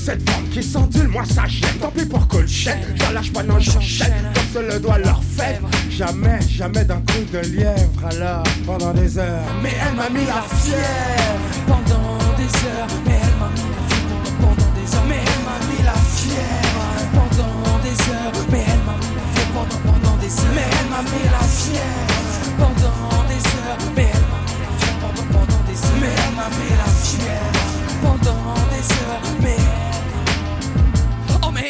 Cette 0.05 0.29
forme 0.29 0.49
qui 0.49 0.63
s'endule, 0.65 1.07
moi 1.07 1.23
ça 1.25 1.47
gêne. 1.47 1.79
Tant 1.81 1.91
pis 1.91 2.05
pour 2.05 2.27
Colchette, 2.27 2.79
j'en 2.97 3.13
lâche 3.13 3.33
pas, 3.33 3.45
non, 3.45 3.61
j'enchaîne. 3.61 4.13
Comme 4.35 4.63
se 4.63 4.73
le 4.73 4.81
doit 4.81 4.99
leur 4.99 5.23
fève. 5.23 5.63
Jamais, 5.91 6.41
jamais 6.43 6.85
d'un 6.85 7.01
coup 7.01 7.25
de 7.33 7.39
lièvre. 7.39 8.07
Alors, 8.11 8.43
pendant 8.67 8.93
des 8.93 9.17
heures. 9.17 9.45
Mais 9.63 9.71
elle 9.81 9.95
m'a 9.95 10.09
mis 10.11 10.27
la 10.27 10.43
fièvre. 10.43 11.39
pendant 11.69 12.19
des 12.37 12.51
heures. 12.67 12.89
Mais 13.07 13.19
elle 13.23 13.39
m'a 13.39 13.49
mis 13.55 13.63
la 13.71 13.83
fièvre 13.95 14.35
pendant 14.41 14.73
des 14.75 14.95
heures. 14.97 15.07
Mais 15.09 15.23
elle 15.23 15.43
m'a 15.47 15.57
mis 15.71 15.83
la 15.85 15.95
fièvre 16.19 16.83
pendant 17.15 17.79
des 17.79 18.03
heures. 18.11 18.35
Mais 18.51 18.65
elle 18.67 18.83
m'a 18.83 18.97
mis 18.99 19.15
la 19.15 19.15
fièvre 19.15 19.47
pendant, 19.55 19.81
pendant 19.87 20.17
des 20.19 20.35
heures. 20.35 20.55
Mais 20.55 20.67
elle 20.67 20.89
m'a 20.91 21.03
mis 21.07 21.27
la 21.31 21.45
fièvre 21.47 22.51
pendant 22.59 23.23
des 23.31 23.43
heures. 23.55 23.79
Mais 23.95 24.11
elle 24.11 24.27
m'a 24.27 24.43
mis 24.43 24.59
la 24.59 24.73
fièvre 24.83 24.99
pendant, 24.99 25.27
pendant 25.31 25.63
des 25.63 25.79
heures. 25.79 26.01
Mais 26.03 26.11
elle 26.11 26.35
m'a 26.35 26.49
mis 26.59 26.75
la 26.75 26.91
fièvre 26.91 27.63
pendant 28.03 28.59
des 28.75 28.85
heures. 28.99 29.23
Mais 29.43 29.62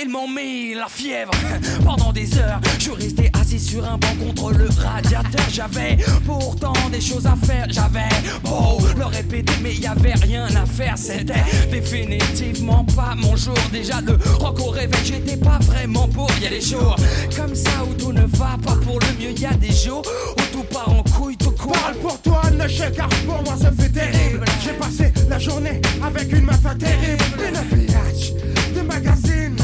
M'ont 0.09 0.26
mis 0.26 0.74
la 0.74 0.88
fièvre 0.88 1.30
pendant 1.84 2.12
des 2.12 2.36
heures. 2.36 2.61
Je 2.78 2.90
resté 2.90 3.30
assis 3.40 3.61
sur 3.61 3.84
un 3.84 3.96
banc 3.98 4.14
contre 4.20 4.53
le 4.53 4.68
radiateur. 4.68 5.46
J'avais 5.50 5.96
pourtant 6.26 6.72
des 6.90 7.00
choses 7.00 7.24
à 7.24 7.36
faire. 7.46 7.66
J'avais 7.70 8.09
beau 8.42 8.78
le 8.98 9.05
répéter, 9.05 9.53
mais 9.62 9.74
y 9.74 9.86
avait 9.86 10.14
rien 10.14 10.46
à 10.57 10.66
faire. 10.66 10.98
C'était 10.98 11.44
définitivement 11.70 12.84
pas 12.96 13.14
mon 13.16 13.36
jour. 13.36 13.55
Déjà 13.72 14.00
le 14.00 14.18
rock 14.40 14.61
au 14.61 14.70
réveil, 14.70 15.05
j'étais 15.05 15.36
pas 15.36 15.59
vraiment 15.62 16.09
pour. 16.09 16.28
Y 16.42 16.46
a 16.46 16.50
des 16.50 16.61
jours 16.61 16.96
comme 17.36 17.55
ça 17.55 17.84
où 17.88 17.94
tout 17.94 18.12
ne 18.12 18.22
va 18.22 18.59
pas 18.64 18.76
pour 18.84 18.98
le 18.98 19.07
mieux. 19.20 19.38
Y 19.38 19.46
a 19.46 19.55
des 19.55 19.72
jours 19.72 20.03
où 20.36 20.42
tout 20.53 20.64
part 20.64 20.90
en 20.90 21.03
couille, 21.05 21.36
tout 21.36 21.53
court. 21.53 21.72
Parle 21.72 21.94
pour 21.96 22.20
toi, 22.20 22.42
ne 22.50 22.66
chèque, 22.66 22.96
car 22.96 23.09
pour 23.09 23.42
moi 23.44 23.55
ça 23.57 23.70
fait 23.70 23.88
terrible. 23.88 24.44
J'ai 24.62 24.72
passé 24.72 25.12
la 25.28 25.38
journée 25.38 25.80
avec 26.05 26.32
une 26.32 26.44
meuf 26.44 26.61
terrible. 26.78 27.24
Une 27.38 27.86
pillage 27.86 28.32
de 28.74 28.80
magazine, 28.80 29.57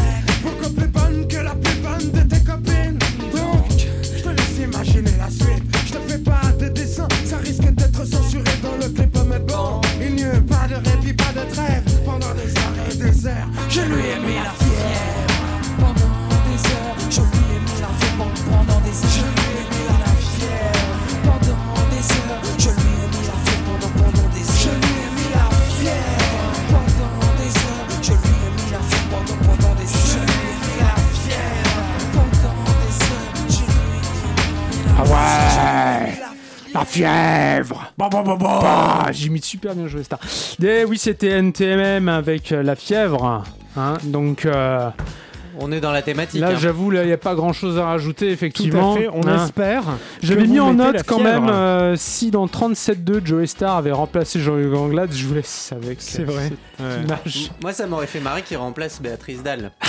Bah. 38.10 39.06
J'imite 39.12 39.44
super 39.44 39.74
bien 39.74 39.86
joué 39.86 40.02
Star. 40.02 40.18
Et 40.62 40.84
oui, 40.84 40.98
c'était 40.98 41.30
NTMM 41.30 42.08
avec 42.08 42.52
euh, 42.52 42.62
la 42.62 42.76
fièvre. 42.76 43.44
Hein, 43.76 43.96
donc 44.04 44.44
euh, 44.44 44.90
On 45.60 45.72
est 45.72 45.80
dans 45.80 45.90
la 45.92 46.02
thématique. 46.02 46.40
là, 46.40 46.50
hein. 46.50 46.56
j'avoue, 46.58 46.92
il 46.92 47.00
n'y 47.04 47.12
a 47.12 47.18
pas 47.18 47.34
grand 47.34 47.52
chose 47.52 47.78
à 47.78 47.84
rajouter, 47.86 48.26
Tout 48.26 48.32
effectivement. 48.32 48.94
à 48.94 48.96
fait, 48.96 49.08
on 49.12 49.26
Hein. 49.26 49.44
espère. 49.44 49.84
J'avais 50.22 50.46
mis 50.46 50.60
en 50.60 50.72
note 50.74 51.02
quand 51.04 51.18
fièvre. 51.18 51.40
même 51.42 51.48
euh, 51.52 51.96
si 51.96 52.30
dans 52.30 52.46
37.2 52.46 53.24
Joey 53.26 53.46
Star 53.46 53.76
avait 53.76 53.92
remplacé 53.92 54.38
Jean-Hugues 54.40 54.74
Anglade, 54.74 55.10
je 55.12 55.26
vous 55.26 55.34
laisse 55.34 55.72
avec 55.72 56.00
C'est 56.00 56.22
vrai. 56.24 56.50
cette 56.78 56.86
Ouais. 56.86 57.02
image. 57.04 57.50
Moi, 57.62 57.72
ça 57.72 57.86
m'aurait 57.86 58.06
fait 58.06 58.20
marrer 58.20 58.42
qu'il 58.42 58.56
remplace 58.56 59.00
Béatrice 59.02 59.42
Dalle. 59.42 59.72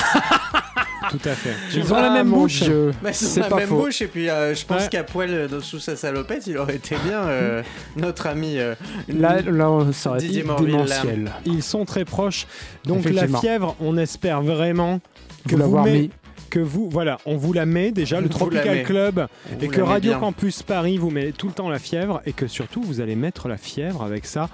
Tout 1.11 1.19
à 1.25 1.31
fait. 1.33 1.53
Ils 1.75 1.91
ont 1.93 1.95
la 2.01 2.09
même 2.09 2.29
bouche. 2.29 2.61
Dieu. 2.63 2.91
Bah, 3.01 3.13
c'est 3.13 3.39
la 3.39 3.47
pas 3.47 3.55
même 3.57 3.69
faux. 3.69 3.77
bouche 3.85 4.01
et 4.01 4.07
puis 4.07 4.29
euh, 4.29 4.53
je 4.53 4.65
pense 4.65 4.83
Ouais. 4.83 4.89
qu'à 4.89 5.03
poil 5.03 5.29
euh, 5.31 5.61
sous 5.61 5.79
sa 5.79 5.95
salopette 5.95 6.45
il 6.45 6.57
aurait 6.57 6.75
été 6.75 6.95
bien 7.05 7.21
euh, 7.21 7.63
notre 7.95 8.27
ami 8.27 8.59
euh, 8.59 8.75
Là, 9.07 9.41
là, 9.41 9.71
on- 9.71 9.91
ça 9.93 10.11
aurait 10.11 10.19
Didier 10.19 10.39
été 10.41 10.47
là. 10.49 10.55
démentiel. 10.59 11.31
Ils 11.45 11.63
sont 11.63 11.85
très 11.85 12.05
proches. 12.05 12.47
Donc 12.85 13.05
la 13.05 13.27
fièvre, 13.27 13.75
on 13.79 13.97
espère 13.97 14.41
vraiment 14.41 14.99
que 15.47 15.51
Vous 15.51 15.57
l'avoir 15.57 15.85
met- 15.85 16.01
mis. 16.01 16.09
que 16.49 16.59
vous, 16.59 16.89
voilà, 16.89 17.17
on 17.25 17.37
vous 17.37 17.53
la 17.53 17.65
met 17.65 17.91
déjà, 17.91 18.19
le 18.21 18.29
Tropical. 18.29 18.83
Club, 18.83 19.27
On 19.55 19.59
et 19.63 19.67
que 19.67 19.81
Radio 19.81 20.11
bien. 20.11 20.19
Campus 20.19 20.63
Paris 20.63 20.97
vous 20.97 21.09
met 21.11 21.31
tout 21.31 21.47
le 21.47 21.53
temps 21.53 21.69
la 21.69 21.79
fièvre, 21.79 22.21
et 22.25 22.33
que 22.33 22.47
surtout 22.47 22.81
vous 22.81 23.01
allez 23.01 23.15
mettre 23.15 23.47
la 23.47 23.57
fièvre 23.57 24.01
avec 24.03 24.25
ça. 24.25 24.49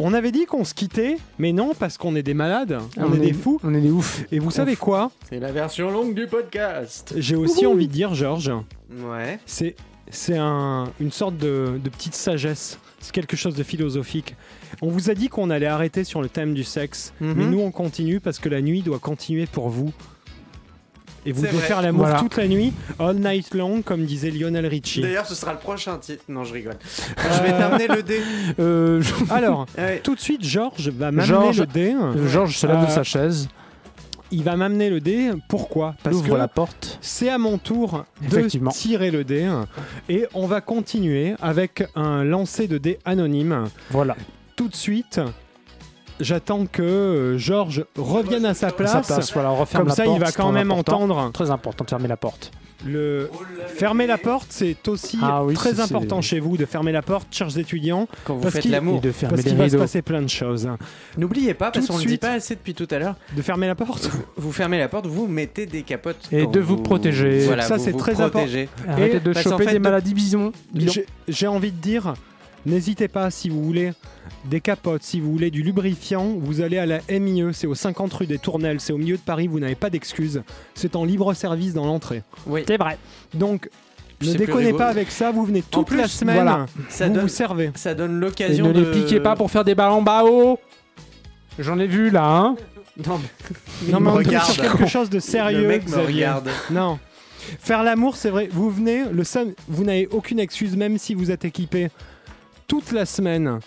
On 0.00 0.14
avait 0.14 0.30
dit 0.30 0.46
qu'on 0.46 0.64
se 0.64 0.74
quittait, 0.74 1.16
mais 1.38 1.52
non, 1.52 1.72
parce 1.76 1.98
qu'on 1.98 2.14
est 2.14 2.22
des 2.22 2.34
malades, 2.34 2.78
Ah, 2.96 3.04
on, 3.04 3.14
est, 3.14 3.18
des 3.18 3.32
fous. 3.32 3.58
On 3.64 3.74
est 3.74 3.80
des 3.80 3.90
oufs. 3.90 4.24
Et 4.30 4.38
vous 4.38 4.52
savez 4.52 4.76
quoi? 4.76 5.10
C'est 5.28 5.40
la 5.40 5.50
version 5.50 5.90
longue 5.90 6.14
du 6.14 6.26
podcast. 6.28 7.14
J'ai 7.16 7.34
aussi 7.34 7.66
envie 7.66 7.88
de 7.88 7.92
dire, 7.92 8.14
Georges, 8.14 8.52
Ouais. 9.02 9.38
c'est 9.46 9.74
c'est 10.10 10.38
un, 10.38 10.90
une 11.00 11.10
sorte 11.10 11.36
de, 11.36 11.78
de 11.82 11.88
petite 11.90 12.14
sagesse. 12.14 12.78
C'est 13.00 13.12
quelque 13.12 13.36
chose 13.36 13.54
de 13.54 13.62
philosophique. 13.62 14.36
On 14.82 14.88
vous 14.88 15.10
a 15.10 15.14
dit 15.14 15.28
qu'on 15.28 15.50
allait 15.50 15.66
arrêter 15.66 16.04
sur 16.04 16.22
le 16.22 16.28
thème 16.28 16.54
du 16.54 16.64
sexe, 16.64 17.12
Mhm. 17.20 17.34
mais 17.36 17.44
nous 17.46 17.60
on 17.60 17.70
continue 17.70 18.20
parce 18.20 18.38
que 18.38 18.48
la 18.48 18.60
nuit 18.60 18.82
doit 18.82 18.98
continuer 18.98 19.46
pour 19.46 19.68
vous. 19.68 19.92
Et 21.26 21.32
vous 21.32 21.42
devez 21.42 21.56
vrai. 21.58 21.66
faire 21.66 21.82
l'amour 21.82 22.02
Voilà. 22.06 22.20
toute 22.20 22.36
la 22.36 22.46
nuit, 22.46 22.72
all 22.98 23.16
night 23.16 23.52
long, 23.52 23.82
comme 23.82 24.04
disait 24.06 24.30
Lionel 24.30 24.66
Richie. 24.66 25.02
D'ailleurs, 25.02 25.26
ce 25.26 25.34
sera 25.34 25.52
le 25.52 25.58
prochain 25.58 25.98
titre. 25.98 26.22
Non, 26.28 26.44
je 26.44 26.54
rigole. 26.54 26.76
Je 27.18 27.42
vais 27.42 27.50
t'amener 27.50 27.88
le 27.88 28.02
dé. 28.02 28.20
Euh, 28.60 29.02
Alors, 29.28 29.66
Ouais. 29.78 30.00
tout 30.02 30.14
de 30.14 30.20
suite, 30.20 30.42
Georges 30.44 30.88
va 30.90 31.10
m'amener 31.10 31.52
le 31.52 31.66
dé. 31.66 31.94
Georges 32.28 32.56
se 32.56 32.66
lève 32.66 32.80
de 32.80 32.84
Euh, 32.84 32.88
sa 32.88 33.02
chaise, 33.02 33.48
Il 34.30 34.42
va 34.44 34.56
m'amener 34.56 34.90
le 34.90 35.00
dé. 35.00 35.30
Pourquoi? 35.48 35.94
Parce 36.02 36.16
ouvre 36.16 36.28
que 36.28 36.34
la 36.34 36.48
porte. 36.48 36.98
c'est 37.00 37.30
à 37.30 37.38
mon 37.38 37.56
tour 37.58 38.04
de 38.30 38.46
tirer 38.70 39.10
le 39.10 39.24
dé. 39.24 39.48
Et 40.10 40.26
on 40.34 40.46
va 40.46 40.60
continuer 40.60 41.34
avec 41.40 41.82
un 41.96 42.24
lancer 42.24 42.68
de 42.68 42.76
dés 42.78 42.98
anonyme. 43.06 43.64
Voilà. 43.90 44.16
Tout 44.58 44.66
de 44.68 44.74
suite, 44.76 45.20
j'attends 46.20 46.66
que 46.66 46.82
euh, 46.82 47.38
Georges 47.38 47.84
revienne 47.96 48.44
à 48.44 48.54
sa 48.54 48.72
place. 48.72 48.90
Sa 48.90 49.00
place, 49.02 49.32
voilà, 49.32 49.52
on 49.52 49.56
referme 49.56 49.82
Comme 49.82 49.88
la 49.90 49.94
ça, 49.94 50.02
porte, 50.02 50.16
il 50.16 50.20
va 50.20 50.32
quand 50.32 50.50
même 50.50 50.70
important. 50.72 50.96
entendre 51.02 51.30
Très 51.32 51.50
important 51.52 51.84
de 51.84 51.90
fermer 51.90 52.08
la 52.08 52.16
porte. 52.16 52.50
le. 52.84 53.30
Fermer 53.68 54.08
la 54.08 54.18
porte, 54.18 54.48
c'est 54.50 54.88
aussi 54.88 55.16
Ah 55.22 55.44
oui, 55.44 55.54
très 55.54 55.78
important 55.78 56.20
chez 56.20 56.40
vous 56.40 56.56
de 56.56 56.64
fermer 56.66 56.90
la 56.90 57.02
porte, 57.02 57.28
chers 57.32 57.56
étudiants, 57.56 58.08
Quand 58.24 58.34
vous 58.34 58.40
Parce 58.40 58.54
faites 58.54 58.62
qu'il- 58.62 58.72
Et 58.72 58.74
l'amour. 58.74 59.00
de 59.00 59.12
fermer 59.12 59.36
parce 59.36 59.44
les 59.44 59.50
qu'il 59.50 59.58
va 59.58 59.68
se 59.68 59.76
passer 59.76 60.02
plein 60.02 60.22
de 60.22 60.28
choses. 60.28 60.68
N'oubliez 61.16 61.54
pas, 61.54 61.70
parce 61.70 61.86
qu'on 61.86 61.98
le 61.98 62.04
dit 62.04 62.18
pas 62.18 62.32
assez 62.32 62.56
depuis 62.56 62.74
tout 62.74 62.88
à 62.90 62.98
l'heure. 62.98 63.14
De 63.36 63.42
fermer 63.42 63.68
la 63.68 63.76
porte. 63.76 64.10
Vous 64.36 64.50
fermez 64.50 64.78
la 64.80 64.88
porte, 64.88 65.06
vous 65.06 65.28
mettez 65.28 65.66
des 65.66 65.82
capotes. 65.84 66.28
Et 66.32 66.46
de 66.48 66.58
vous 66.60 66.78
protéger. 66.78 67.44
Voilà, 67.46 67.62
Ça, 67.62 67.76
vous 67.76 67.84
c'est 67.84 67.92
très 67.96 68.20
important. 68.20 68.48
Arrêtez 68.88 69.20
de 69.20 69.32
choper 69.34 69.64
fait, 69.66 69.72
des 69.72 69.78
de- 69.78 69.82
maladies. 69.84 70.36
J'ai- 70.74 71.06
J'ai 71.28 71.46
envie 71.46 71.70
de 71.70 71.76
dire, 71.80 72.14
n'hésitez 72.68 73.08
pas 73.08 73.30
si 73.30 73.48
vous 73.48 73.62
voulez 73.64 73.92
des 74.44 74.60
capotes, 74.60 75.02
si 75.02 75.20
vous 75.20 75.30
voulez 75.32 75.50
du 75.50 75.62
lubrifiant, 75.62 76.24
vous 76.38 76.60
allez 76.60 76.78
à 76.78 76.86
la 76.86 77.00
MIE, 77.10 77.44
c'est 77.52 77.66
au 77.66 77.74
50 77.74 78.12
rue 78.12 78.26
des 78.26 78.38
Tournelles, 78.38 78.80
c'est 78.80 78.92
au 78.92 78.98
milieu 78.98 79.16
de 79.16 79.22
Paris, 79.22 79.46
vous 79.48 79.58
n'avez 79.60 79.74
pas 79.74 79.90
d'excuses. 79.90 80.42
C'est 80.74 80.94
en 80.96 81.04
libre 81.04 81.34
service 81.34 81.74
dans 81.74 81.84
l'entrée. 81.86 82.22
Oui. 82.46 82.62
C'est 82.66 82.76
vrai. 82.76 82.98
Donc, 83.34 83.68
ne 84.22 84.32
déconnez 84.34 84.72
pas 84.72 84.86
avec 84.88 85.10
ça, 85.10 85.30
vous 85.30 85.44
venez 85.44 85.62
toute 85.62 85.86
plus, 85.88 85.96
la 85.96 86.08
semaine, 86.08 86.36
voilà, 86.36 86.66
Ça 86.88 87.06
vous 87.08 87.14
donne, 87.14 87.22
vous 87.22 87.28
servez. 87.28 87.70
ça 87.74 87.94
donne 87.94 88.16
Et 88.16 88.20
l'occasion 88.20 88.68
ne 88.68 88.72
de. 88.72 88.80
les 88.84 88.90
piquez 89.00 89.20
pas 89.20 89.34
pour 89.36 89.50
faire 89.50 89.64
des 89.64 89.74
ballons 89.74 90.02
bao. 90.02 90.58
J'en 91.58 91.78
ai 91.78 91.86
vu 91.86 92.10
là, 92.10 92.24
hein. 92.36 92.56
Non, 93.06 93.18
mais... 93.18 93.92
Non, 93.92 94.00
mais 94.00 94.10
on 94.10 94.14
est 94.20 94.24
regarde. 94.26 94.50
sur 94.50 94.60
quelque 94.62 94.86
chose 94.86 95.08
de 95.08 95.20
sérieux, 95.20 95.62
Le 95.62 95.68
mec 95.68 95.88
me 95.88 95.96
regarde. 95.98 96.48
Non. 96.70 96.98
Faire 97.60 97.82
l'amour, 97.84 98.16
c'est 98.16 98.30
vrai. 98.30 98.48
Vous 98.52 98.70
venez, 98.70 99.04
le 99.10 99.22
sam- 99.24 99.52
vous 99.68 99.84
n'avez 99.84 100.08
aucune 100.08 100.40
excuse, 100.40 100.76
même 100.76 100.98
si 100.98 101.14
vous 101.14 101.30
êtes 101.30 101.44
équipé 101.44 101.88
toute 102.68 102.92
la 102.92 103.04
semaine. 103.06 103.58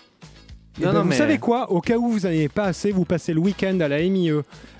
Eh 0.78 0.84
Non, 0.84 0.86
ben, 0.86 0.92
non, 0.94 1.02
vous 1.02 1.08
mais- 1.10 1.16
savez 1.18 1.38
quoi? 1.38 1.70
Au 1.70 1.80
cas 1.82 1.98
où 1.98 2.08
vous 2.08 2.20
n'en 2.20 2.24
avez 2.30 2.48
pas 2.48 2.64
assez, 2.64 2.92
vous 2.92 3.04
passez 3.04 3.34
le 3.34 3.40
week-end 3.40 3.78
à 3.80 3.88
la 3.88 3.98
MIE, 4.00 4.32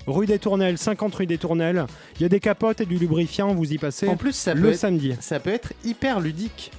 rue 0.07 0.25
des 0.25 0.39
Tournelles, 0.39 0.79
50 0.79 1.13
rue 1.13 1.27
des 1.27 1.37
Tournelles. 1.37 1.85
Il 2.15 2.23
y 2.23 2.25
a 2.25 2.29
des 2.29 2.39
capotes 2.39 2.81
et 2.81 2.85
du 2.87 2.97
lubrifiant, 2.97 3.53
vous 3.53 3.71
y 3.71 3.77
passez 3.77 4.07
En 4.07 4.15
plus, 4.15 4.31
ça 4.33 4.53
peut, 4.53 4.59
le 4.61 4.69
être, 4.71 4.77
samedi. 4.77 5.13
ça 5.19 5.39
peut 5.39 5.51
être 5.51 5.73
hyper 5.85 6.19
ludique. 6.19 6.71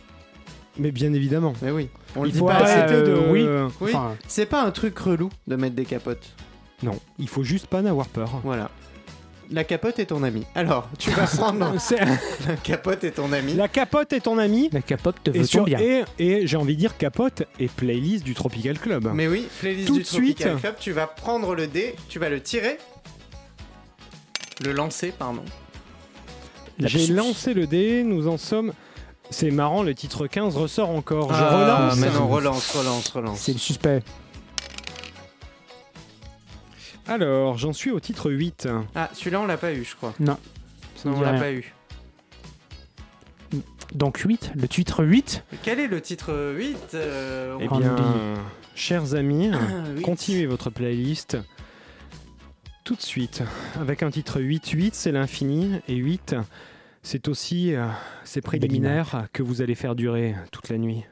Mais 0.79 0.91
bien 0.91 1.13
évidemment. 1.13 1.53
Mais 1.63 1.71
oui. 1.71 1.89
On 2.17 2.23
le 2.25 2.31
il 2.31 2.33
dit 2.33 2.39
faut 2.41 2.47
pas 2.47 2.55
arrêter 2.55 3.03
de. 3.03 3.15
oui. 3.31 3.47
Oui, 3.81 3.91
Enfin- 3.95 4.17
c'est 4.27 4.47
pas 4.47 4.65
un 4.65 4.73
truc 4.73 4.99
relou 4.99 5.29
de 5.47 5.55
mettre 5.55 5.77
des 5.77 5.85
capotes. 5.85 6.33
Non, 6.83 6.99
il 7.21 7.29
faut 7.29 7.45
juste 7.45 7.69
pas 7.69 7.83
n'avoir 7.83 8.09
peur. 8.09 8.41
Voilà. 8.43 8.71
La 9.55 9.63
capote 9.63 10.01
est 10.01 10.07
ton 10.07 10.25
ami. 10.25 10.45
Alors, 10.57 10.89
tu 10.99 11.11
vas 11.13 11.27
prendre. 11.37 11.75
La 12.49 12.57
capote 12.57 13.05
est 13.05 13.13
ton 13.13 13.33
ami. 13.33 13.55
La 13.55 13.69
capote 13.69 14.13
est 14.13 14.21
ton 14.21 14.37
ami. 14.39 14.69
La 14.73 14.83
capote 14.83 15.15
te 15.23 15.31
Et, 15.31 15.39
veut 15.39 15.45
sur- 15.45 15.65
bien. 15.65 15.79
et, 15.79 16.03
et 16.19 16.47
j'ai 16.49 16.57
envie 16.57 16.75
de 16.75 16.81
dire 16.81 16.97
capote 16.97 17.45
et 17.61 17.69
playlist 17.69 18.25
du 18.25 18.35
Tropical 18.35 18.77
Club. 18.81 19.11
Mais 19.15 19.29
oui, 19.29 19.47
playlist 19.61 19.87
Tout 19.87 19.95
du 19.95 20.01
de 20.01 20.07
suite. 20.07 20.39
Tropical 20.41 20.61
Club, 20.61 20.75
tu 20.81 20.91
vas 20.91 21.07
prendre 21.07 21.55
le 21.55 21.69
dé, 21.69 21.95
tu 22.09 22.19
vas 22.19 22.29
le 22.29 22.41
tirer. 22.41 22.79
Le 24.65 24.73
lancer, 24.73 25.13
pardon. 25.17 25.45
J'ai 26.81 27.07
lancé 27.07 27.55
le 27.55 27.69
dé, 27.69 28.03
nous 28.03 28.27
en 28.27 28.37
sommes. 28.39 28.73
C'est 29.31 29.53
marrant, 29.53 29.85
le 29.85 29.95
titre 29.95 30.27
15 30.27 30.57
ressort 30.57 30.91
encore. 30.91 31.33
Je 31.33 31.39
Ah, 31.43 31.87
relance. 31.87 31.97
mais 31.99 32.11
non, 32.11 32.27
relance, 32.29 32.71
relance, 32.77 33.09
relance. 33.11 33.39
C'est 33.39 33.53
le 33.53 33.59
suspect. 33.59 34.03
Alors, 37.07 37.59
j'en 37.59 37.73
suis 37.73 37.91
au 37.91 38.01
titre 38.01 38.31
8. 38.31 38.69
Ah, 38.95 39.11
celui-là, 39.13 39.41
on 39.41 39.47
l'a 39.47 39.57
pas 39.57 39.73
eu, 39.73 39.85
je 39.85 39.95
crois. 39.95 40.15
Non. 40.21 40.39
Ça 40.97 41.09
Non, 41.09 41.19
on 41.19 41.21
l'a 41.21 41.35
pas 41.35 41.53
eu. 41.53 41.75
Donc 43.95 44.19
8, 44.19 44.53
le 44.57 44.67
titre 44.67 45.05
8. 45.05 45.45
Quel 45.63 45.79
est 45.79 45.87
le 45.87 46.01
titre 46.01 46.55
8 46.57 46.95
euh, 46.95 47.57
Eh 47.61 47.69
bien, 47.69 47.95
chers 48.75 49.15
amis, 49.15 49.51
Huit. 49.95 50.03
continuez 50.03 50.47
votre 50.47 50.71
playlist 50.71 51.37
tout 52.85 52.97
de 52.97 53.01
suite 53.01 53.43
avec 53.81 54.03
un 54.03 54.11
titre 54.11 54.41
8. 54.41 54.69
8, 54.71 54.95
c'est 54.95 55.13
l'infini. 55.13 55.81
Et 55.89 55.95
8, 55.95 56.37
c'est 57.03 57.29
aussi 57.29 57.75
euh, 57.75 57.87
ces 58.25 58.41
préliminaires 58.41 59.29
que 59.33 59.43
vous 59.43 59.63
allez 59.63 59.75
faire 59.75 59.95
durer 59.95 60.35
toute 60.51 60.69
la 60.71 60.79
nuit. 60.79 61.05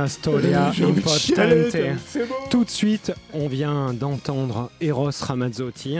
Una 0.00 0.08
storia 0.08 0.72
importante. 0.80 1.76
Tout 2.50 2.64
de 2.64 2.70
suite, 2.70 3.12
on 3.34 3.48
vient 3.48 3.92
d'entendre 3.92 4.70
Eros 4.80 5.10
Ramazzotti. 5.20 5.96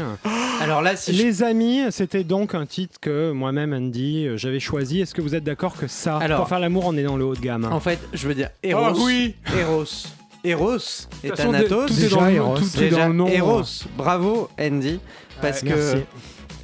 Alors 0.63 0.81
là, 0.81 0.97
si 0.97 1.15
je- 1.15 1.23
Les 1.23 1.43
amis, 1.43 1.81
c'était 1.91 2.25
donc 2.25 2.55
un 2.55 2.65
titre 2.65 2.99
que 2.99 3.31
moi-même, 3.33 3.75
Andy, 3.75 4.27
j'avais 4.37 4.59
choisi. 4.61 5.01
Est-ce 5.01 5.15
que 5.15 5.21
vous 5.21 5.35
êtes 5.35 5.45
d'accord 5.45 5.77
que 5.77 5.87
ça, 5.87 6.17
Alors- 6.17 6.39
pour 6.41 6.49
faire 6.49 6.61
l'amour, 6.61 6.85
on 6.87 6.97
est 6.97 7.03
dans 7.03 7.19
le 7.19 7.25
haut 7.27 7.35
de 7.35 7.41
gamme? 7.41 7.69
En 7.71 7.81
fait, 7.81 7.99
je 8.15 8.27
veux 8.27 8.35
dire, 8.35 8.49
Eros. 8.63 8.81
Ah 8.87 8.93
oui. 8.97 9.35
Eros. 9.59 9.85
Eros 10.45 10.79
et 11.23 11.31
Thanatos. 11.33 11.87
tout 11.89 12.03
est 12.03 12.09
dans 12.09 12.25
le 12.25 12.37
nom, 12.37 12.55
tout 12.55 12.65
est 12.77 12.79
Déjà, 12.89 12.97
dans 13.03 13.09
le 13.09 13.15
nom. 13.15 13.27
Eros. 13.27 13.63
Bravo, 13.99 14.49
Andy. 14.59 14.99
Parce 15.43 15.61
Ouais, 15.63 15.69
que. 15.69 15.75
merci. 15.75 15.97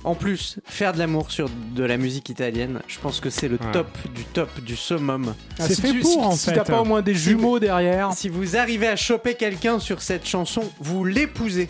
En 0.07 0.15
plus, 0.15 0.59
faire 0.65 0.93
de 0.93 0.99
l'amour 0.99 1.31
sur 1.33 1.51
de 1.75 1.83
la 1.85 1.97
musique 1.99 2.29
italienne, 2.29 2.81
je 2.87 2.99
pense 3.01 3.19
que 3.21 3.29
c'est 3.29 3.49
le 3.49 3.57
Ouais. 3.57 3.73
top 3.73 3.89
du 4.15 4.23
top 4.25 4.49
du 4.61 4.77
summum. 4.77 5.35
Ah, 5.59 5.65
C'est 5.67 5.75
si 5.75 5.83
fait 5.83 5.91
tu- 5.91 5.99
pour, 6.01 6.11
si- 6.13 6.19
en 6.19 6.31
si 6.31 6.47
fait. 6.51 6.55
t'as 6.55 6.65
pas 6.65 6.81
au 6.81 6.85
moins 6.85 7.03
des 7.03 7.15
jumeaux 7.15 7.59
derrière. 7.59 8.13
Si 8.13 8.29
vous 8.29 8.57
arrivez 8.57 8.87
à 8.87 8.95
choper 8.97 9.35
quelqu'un 9.35 9.81
sur 9.81 10.01
cette 10.01 10.25
chanson, 10.27 10.63
vous 10.81 11.05
l'épousez. 11.05 11.67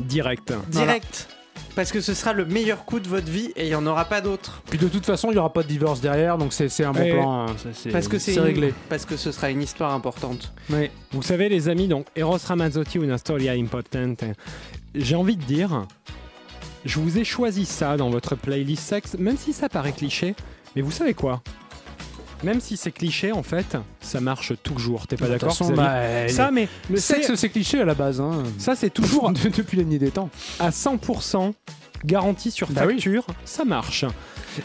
Direct. 0.00 0.52
Direct. 0.70 1.28
Parce 1.76 1.92
que 1.92 2.00
ce 2.00 2.14
sera 2.14 2.32
le 2.32 2.44
meilleur 2.44 2.84
coup 2.84 2.98
de 2.98 3.06
votre 3.06 3.30
vie 3.30 3.52
et 3.54 3.62
il 3.66 3.68
n'y 3.68 3.74
en 3.76 3.86
aura 3.86 4.04
pas 4.06 4.20
d'autre. 4.20 4.60
Puis 4.68 4.78
de 4.78 4.88
toute 4.88 5.06
façon, 5.06 5.28
il 5.28 5.34
n'y 5.34 5.38
aura 5.38 5.52
pas 5.52 5.62
de 5.62 5.68
divorce 5.68 6.00
derrière, 6.00 6.36
donc 6.36 6.52
c'est 6.52 6.68
c'est 6.68 6.82
un 6.84 6.90
bon 6.92 7.04
Et- 7.04 7.12
plan. 7.12 7.46
hein. 7.46 7.54
Ça, 7.72 7.90
Parce 7.92 8.08
que 8.08 8.18
c'est 8.18 8.40
réglé. 8.40 8.74
Parce 8.88 9.04
que 9.04 9.16
ce 9.16 9.30
sera 9.30 9.50
une 9.50 9.62
histoire 9.62 9.92
importante. 9.94 10.52
Mais 10.68 10.90
vous 11.12 11.22
savez, 11.22 11.48
les 11.48 11.68
amis, 11.68 11.86
donc 11.86 12.06
Eros 12.16 12.38
Ramazzotti, 12.44 12.98
Una 12.98 13.18
storia 13.18 13.52
importante. 13.52 14.24
J'ai 14.96 15.14
envie 15.14 15.36
de 15.36 15.44
dire, 15.44 15.86
je 16.84 16.98
vous 17.00 17.18
ai 17.18 17.24
choisi 17.24 17.64
ça 17.64 17.96
dans 17.96 18.10
votre 18.10 18.34
playlist 18.36 18.82
sexe, 18.84 19.14
même 19.18 19.36
si 19.36 19.52
ça 19.52 19.68
paraît 19.68 19.92
cliché. 19.92 20.34
Mais 20.76 20.82
vous 20.82 20.90
savez 20.92 21.14
quoi? 21.14 21.42
Même 22.44 22.60
si 22.60 22.76
c'est 22.76 22.92
cliché, 22.92 23.32
en 23.32 23.42
fait, 23.42 23.76
ça 24.00 24.20
marche 24.20 24.52
toujours. 24.62 25.06
T'es 25.08 25.16
pas 25.16 25.26
d'accord 25.28 25.56
bah, 25.74 26.28
Ça, 26.28 26.50
mais 26.52 26.68
Le 26.88 26.96
sexe, 26.98 27.34
c'est 27.34 27.48
cliché 27.48 27.80
à 27.80 27.84
la 27.84 27.94
base. 27.94 28.20
hein. 28.20 28.44
Ça, 28.58 28.76
c'est 28.76 28.90
toujours 28.90 29.32
depuis 29.56 29.76
la 29.76 29.82
nuit 29.84 29.98
des 29.98 30.10
temps. 30.12 30.30
à 30.60 30.70
100% 30.70 31.52
garanti 32.04 32.52
sur 32.52 32.68
Bah 32.70 32.82
oui. 32.86 32.94
facture, 32.94 33.26
ça 33.44 33.64
marche. 33.64 34.04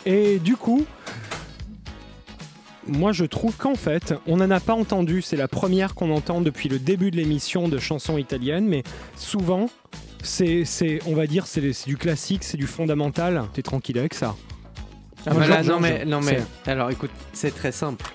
Et 0.05 0.37
du 0.37 0.55
coup, 0.55 0.85
moi 2.87 3.11
je 3.11 3.25
trouve 3.25 3.55
qu'en 3.57 3.73
fait, 3.75 4.13
on 4.27 4.37
n'en 4.37 4.51
a 4.51 4.59
pas 4.59 4.73
entendu, 4.73 5.23
c'est 5.23 5.35
la 5.37 5.47
première 5.47 5.95
qu'on 5.95 6.11
entend 6.11 6.41
depuis 6.41 6.69
le 6.69 6.77
début 6.77 7.09
de 7.09 7.15
l'émission 7.17 7.67
de 7.67 7.79
chansons 7.79 8.17
italiennes, 8.19 8.67
mais 8.67 8.83
souvent, 9.17 9.67
c'est, 10.23 10.65
c'est 10.65 10.99
on 11.05 11.13
va 11.13 11.27
dire, 11.27 11.45
c'est, 11.45 11.71
c'est 11.73 11.87
du 11.87 11.97
classique, 11.97 12.43
c'est 12.43 12.57
du 12.57 12.65
fondamental. 12.67 13.43
T'es 13.53 13.61
tranquille 13.61 13.99
avec 13.99 14.13
ça 14.13 14.35
Ah 15.27 15.33
bah 15.33 15.47
là, 15.47 15.61
non 15.63 15.79
mais, 15.79 16.05
non 16.05 16.21
mais, 16.21 16.39
alors 16.65 16.89
écoute, 16.89 17.11
c'est 17.33 17.53
très 17.53 17.71
simple. 17.71 18.05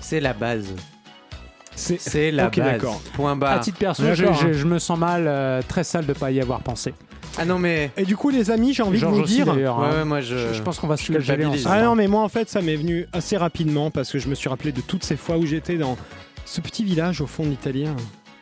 C'est 0.00 0.20
la 0.20 0.32
base. 0.32 0.68
C'est, 1.76 2.00
C'est 2.00 2.30
la 2.30 2.48
Ok, 2.48 2.56
base. 2.58 2.66
d'accord. 2.72 3.00
Point 3.14 3.32
À 3.32 3.36
barre. 3.36 3.60
titre 3.60 3.78
perso, 3.78 4.02
D'accord, 4.02 4.16
je, 4.16 4.26
hein. 4.26 4.34
je- 4.52 4.58
je 4.58 4.66
me 4.66 4.78
sens 4.78 4.98
mal, 4.98 5.24
euh, 5.26 5.62
très 5.66 5.82
sale 5.84 6.04
de 6.06 6.12
pas 6.12 6.30
y 6.30 6.40
avoir 6.40 6.60
pensé. 6.60 6.92
Ah 7.38 7.44
non 7.44 7.58
mais. 7.58 7.90
Et 7.96 8.04
du 8.04 8.16
coup, 8.16 8.28
les 8.28 8.50
amis, 8.50 8.74
j'ai 8.74 8.82
envie 8.82 9.00
de 9.00 9.06
vous 9.06 9.22
dire. 9.22 9.46
Ouais, 9.48 9.64
hein. 9.64 9.90
ouais, 9.98 10.04
moi 10.04 10.20
je. 10.20 10.52
Je 10.52 10.62
pense 10.62 10.78
qu'on 10.78 10.88
va 10.88 10.96
se. 10.96 11.12
Ah 11.66 11.82
non, 11.82 11.94
mais 11.94 12.06
moi 12.08 12.22
en 12.22 12.28
fait, 12.28 12.50
ça 12.50 12.60
m'est 12.60 12.76
venu 12.76 13.06
assez 13.12 13.36
rapidement 13.36 13.90
parce 13.90 14.10
que 14.10 14.18
je 14.18 14.28
me 14.28 14.34
suis 14.34 14.48
rappelé 14.48 14.72
de 14.72 14.80
toutes 14.80 15.04
ces 15.04 15.16
fois 15.16 15.38
où 15.38 15.46
j'étais 15.46 15.76
dans 15.76 15.96
ce 16.44 16.60
petit 16.60 16.84
village 16.84 17.20
au 17.20 17.26
fond 17.26 17.44
de 17.44 17.50
l'Italie. 17.50 17.86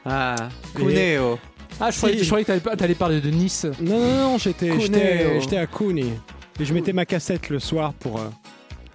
Ah, 0.06 0.34
Et- 0.74 0.78
Cuneo. 0.78 1.38
Ah, 1.80 1.90
je 1.90 1.96
croyais, 1.96 2.16
Si. 2.18 2.24
je 2.24 2.28
croyais 2.28 2.44
que 2.44 2.74
t'allais 2.76 2.94
parler 2.94 3.20
de 3.20 3.30
Nice. 3.30 3.66
Non, 3.80 3.98
non, 4.00 4.14
non, 4.32 4.38
j'étais, 4.38 4.68
Cuneo. 4.68 4.80
j'étais, 4.80 5.40
j'étais 5.40 5.56
à 5.58 5.66
Cuni. 5.66 6.12
Et 6.60 6.64
je 6.64 6.74
mettais 6.74 6.92
ma 6.92 7.06
cassette 7.06 7.50
le 7.50 7.58
soir 7.60 7.92
pour. 7.94 8.18
euh, 8.18 8.24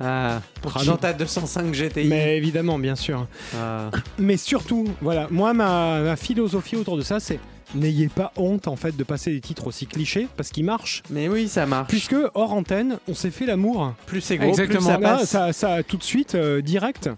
Ah, 0.02 0.42
pour 0.62 0.74
Ah 0.76 0.84
dans 0.84 0.92
non. 0.94 0.98
ta 0.98 1.14
205 1.14 1.72
GTI. 1.74 2.08
Mais 2.08 2.36
évidemment, 2.38 2.78
bien 2.80 2.96
sûr. 2.96 3.26
Ah. 3.56 3.90
Mais 4.18 4.36
surtout, 4.38 4.86
voilà, 5.02 5.28
moi, 5.32 5.54
ma, 5.54 6.02
ma 6.02 6.16
philosophie 6.18 6.76
autour 6.76 6.98
de 6.98 7.04
ça, 7.04 7.20
c'est 7.22 7.40
n'ayez 7.76 8.08
pas 8.10 8.32
honte 8.36 8.68
en 8.68 8.76
fait 8.76 8.96
de 8.96 9.04
passer 9.04 9.32
des 9.32 9.40
titres 9.42 9.66
aussi 9.68 9.88
clichés 9.88 10.28
parce 10.36 10.50
qu'ils 10.50 10.66
marchent. 10.66 11.04
Mais 11.10 11.28
oui, 11.30 11.48
ça 11.48 11.66
marche. 11.66 11.88
Puisque 11.88 12.16
hors 12.34 12.52
antenne, 12.54 12.98
on 13.08 13.14
s'est 13.16 13.32
fait 13.32 13.46
l'amour. 13.46 13.94
Plus 14.08 14.20
c'est 14.22 14.38
gros, 14.38 14.50
Exactement. 14.50 14.80
plus 14.80 14.86
ça 14.88 14.98
passe. 15.00 15.30
ça, 15.30 15.54
ça, 15.54 15.84
tout 15.84 15.98
de 15.98 16.04
suite, 16.04 16.36
euh, 16.36 16.62
direct. 16.62 17.10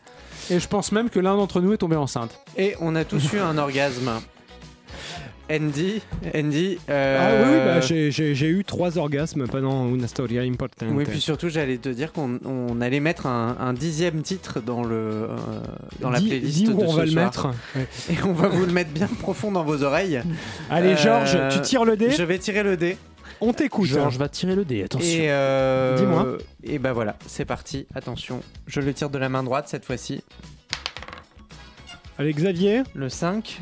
Et 0.52 0.60
je 0.60 0.68
pense 0.68 0.92
même 0.92 1.10
que 1.10 1.20
l'un 1.20 1.36
d'entre 1.36 1.60
nous 1.62 1.74
est 1.74 1.78
tombé 1.78 1.96
enceinte. 1.96 2.40
Et 2.56 2.76
on 2.82 2.96
a 2.96 3.04
tous 3.04 3.34
eu 3.34 3.40
un 3.40 3.58
orgasme. 3.58 4.12
Andy, 5.52 6.02
Andy. 6.36 6.80
Ah 6.88 6.92
euh, 6.92 7.44
oui, 7.44 7.52
oui, 7.52 7.66
bah, 7.66 8.10
j'ai, 8.10 8.48
eu 8.50 8.64
trois 8.66 8.98
orgasmes 8.98 9.48
pendant 9.48 9.88
Una 9.94 10.08
Storia 10.08 10.42
Importante. 10.42 10.90
Oui, 10.92 11.04
puis 11.08 11.22
surtout, 11.22 11.50
j'allais 11.50 11.78
te 11.78 11.90
dire 11.90 12.12
qu'on 12.14 12.40
on 12.46 12.82
allait 12.82 13.00
mettre 13.00 13.28
un, 13.28 13.56
un 13.60 13.74
dixième 13.74 14.24
titre 14.24 14.60
dans, 14.60 14.84
le, 14.84 14.96
euh, 14.96 15.28
dans 16.00 16.10
la 16.10 16.20
Dis- 16.20 16.30
playlist 16.30 16.58
dis 16.58 16.68
où 16.70 16.74
de 16.80 16.84
on 16.86 16.92
ce 16.92 16.98
va 16.98 17.06
le 17.06 17.12
mettre. 17.12 17.48
Ouais. 17.76 17.88
Et 18.12 18.18
on 18.24 18.34
va 18.34 18.48
vous 18.48 18.66
le 18.66 18.72
mettre 18.72 18.90
bien 18.90 19.08
profond 19.20 19.52
dans 19.52 19.64
vos 19.64 19.84
oreilles. 19.84 20.20
Allez, 20.72 20.94
Euh, 20.94 20.98
Georges, 20.98 21.38
tu 21.52 21.62
tires 21.62 21.86
le 21.86 21.96
dé, 21.96 22.10
Je 22.10 22.24
vais 22.24 22.40
tirer 22.40 22.64
le 22.64 22.76
dé. 22.76 22.98
on 23.40 23.54
t'écoute. 23.54 23.86
Georges 23.88 24.18
va 24.18 24.30
tirer 24.30 24.56
le 24.56 24.66
dé, 24.66 24.82
attention. 24.84 25.08
Et 25.08 25.30
euh, 25.30 25.96
Dis-moi. 25.98 26.38
Et 26.64 26.80
bah 26.80 26.94
voilà, 26.94 27.18
c'est 27.28 27.46
parti. 27.46 27.86
Attention, 27.94 28.42
je 28.66 28.82
le 28.82 28.92
tire 28.96 29.12
de 29.12 29.20
la 29.20 29.30
main 29.30 29.44
droite 29.44 29.68
cette 29.70 29.86
fois-ci. 29.86 30.24
Allez, 32.18 32.34
Xavier, 32.34 32.82
Le 32.96 33.10
5. 33.10 33.62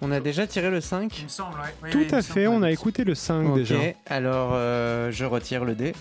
On 0.00 0.12
a 0.12 0.20
déjà 0.20 0.46
tiré 0.46 0.70
le 0.70 0.80
5 0.80 1.22
me 1.24 1.28
semble, 1.28 1.56
ouais. 1.82 1.90
tout 1.90 2.06
à 2.14 2.22
fait, 2.22 2.46
on 2.46 2.62
a 2.62 2.70
écouté 2.70 3.02
le 3.04 3.14
5 3.16 3.48
Ok, 3.48 3.54
déjà. 3.56 3.74
alors 4.06 4.50
euh, 4.52 5.10
je 5.10 5.24
retire 5.24 5.64
le 5.64 5.74
dé. 5.74 5.92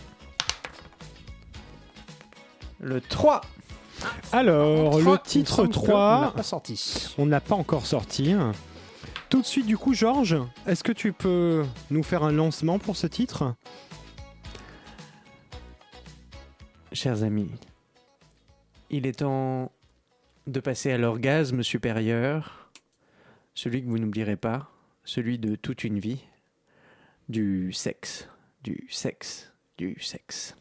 Le 2.79 3.01
3 3.01 3.41
Alors, 4.31 4.99
le 4.99 5.17
titre 5.23 5.55
semble 5.55 5.69
qu'on 5.73 5.81
3, 5.81 6.21
l'a 6.21 6.31
pas 6.31 6.43
sorti. 6.43 7.15
On 7.17 7.25
n'a 7.25 7.41
pas 7.41 7.55
encore 7.55 7.87
sorti. 7.87 8.35
Tout 9.29 9.41
de 9.41 9.45
suite, 9.47 9.65
du 9.65 9.77
coup, 9.77 9.93
Georges, 9.95 10.37
est-ce 10.67 10.83
que 10.83 10.91
tu 10.91 11.11
peux 11.11 11.65
nous 11.89 12.03
faire 12.03 12.23
un 12.23 12.31
lancement 12.31 12.77
pour 12.77 12.95
ce 12.95 13.07
titre? 13.07 13.55
Chers 16.93 17.23
amis, 17.23 17.49
il 18.89 19.05
est 19.05 19.19
temps 19.19 19.71
de 20.45 20.59
passer 20.61 20.91
à 20.91 20.97
l'orgasme 20.97 21.61
supérieur, 21.63 22.66
celui 23.57 23.81
que 23.81 23.87
vous 23.87 23.97
n'oublierez 23.97 24.35
pas, 24.35 24.71
celui 25.03 25.39
de 25.39 25.55
toute 25.55 25.83
une 25.83 25.97
vie, 25.97 26.23
du 27.27 27.73
sexe, 27.73 28.29
du 28.63 28.85
sexe, 28.91 29.51
du 29.79 29.99
sexe. 29.99 30.55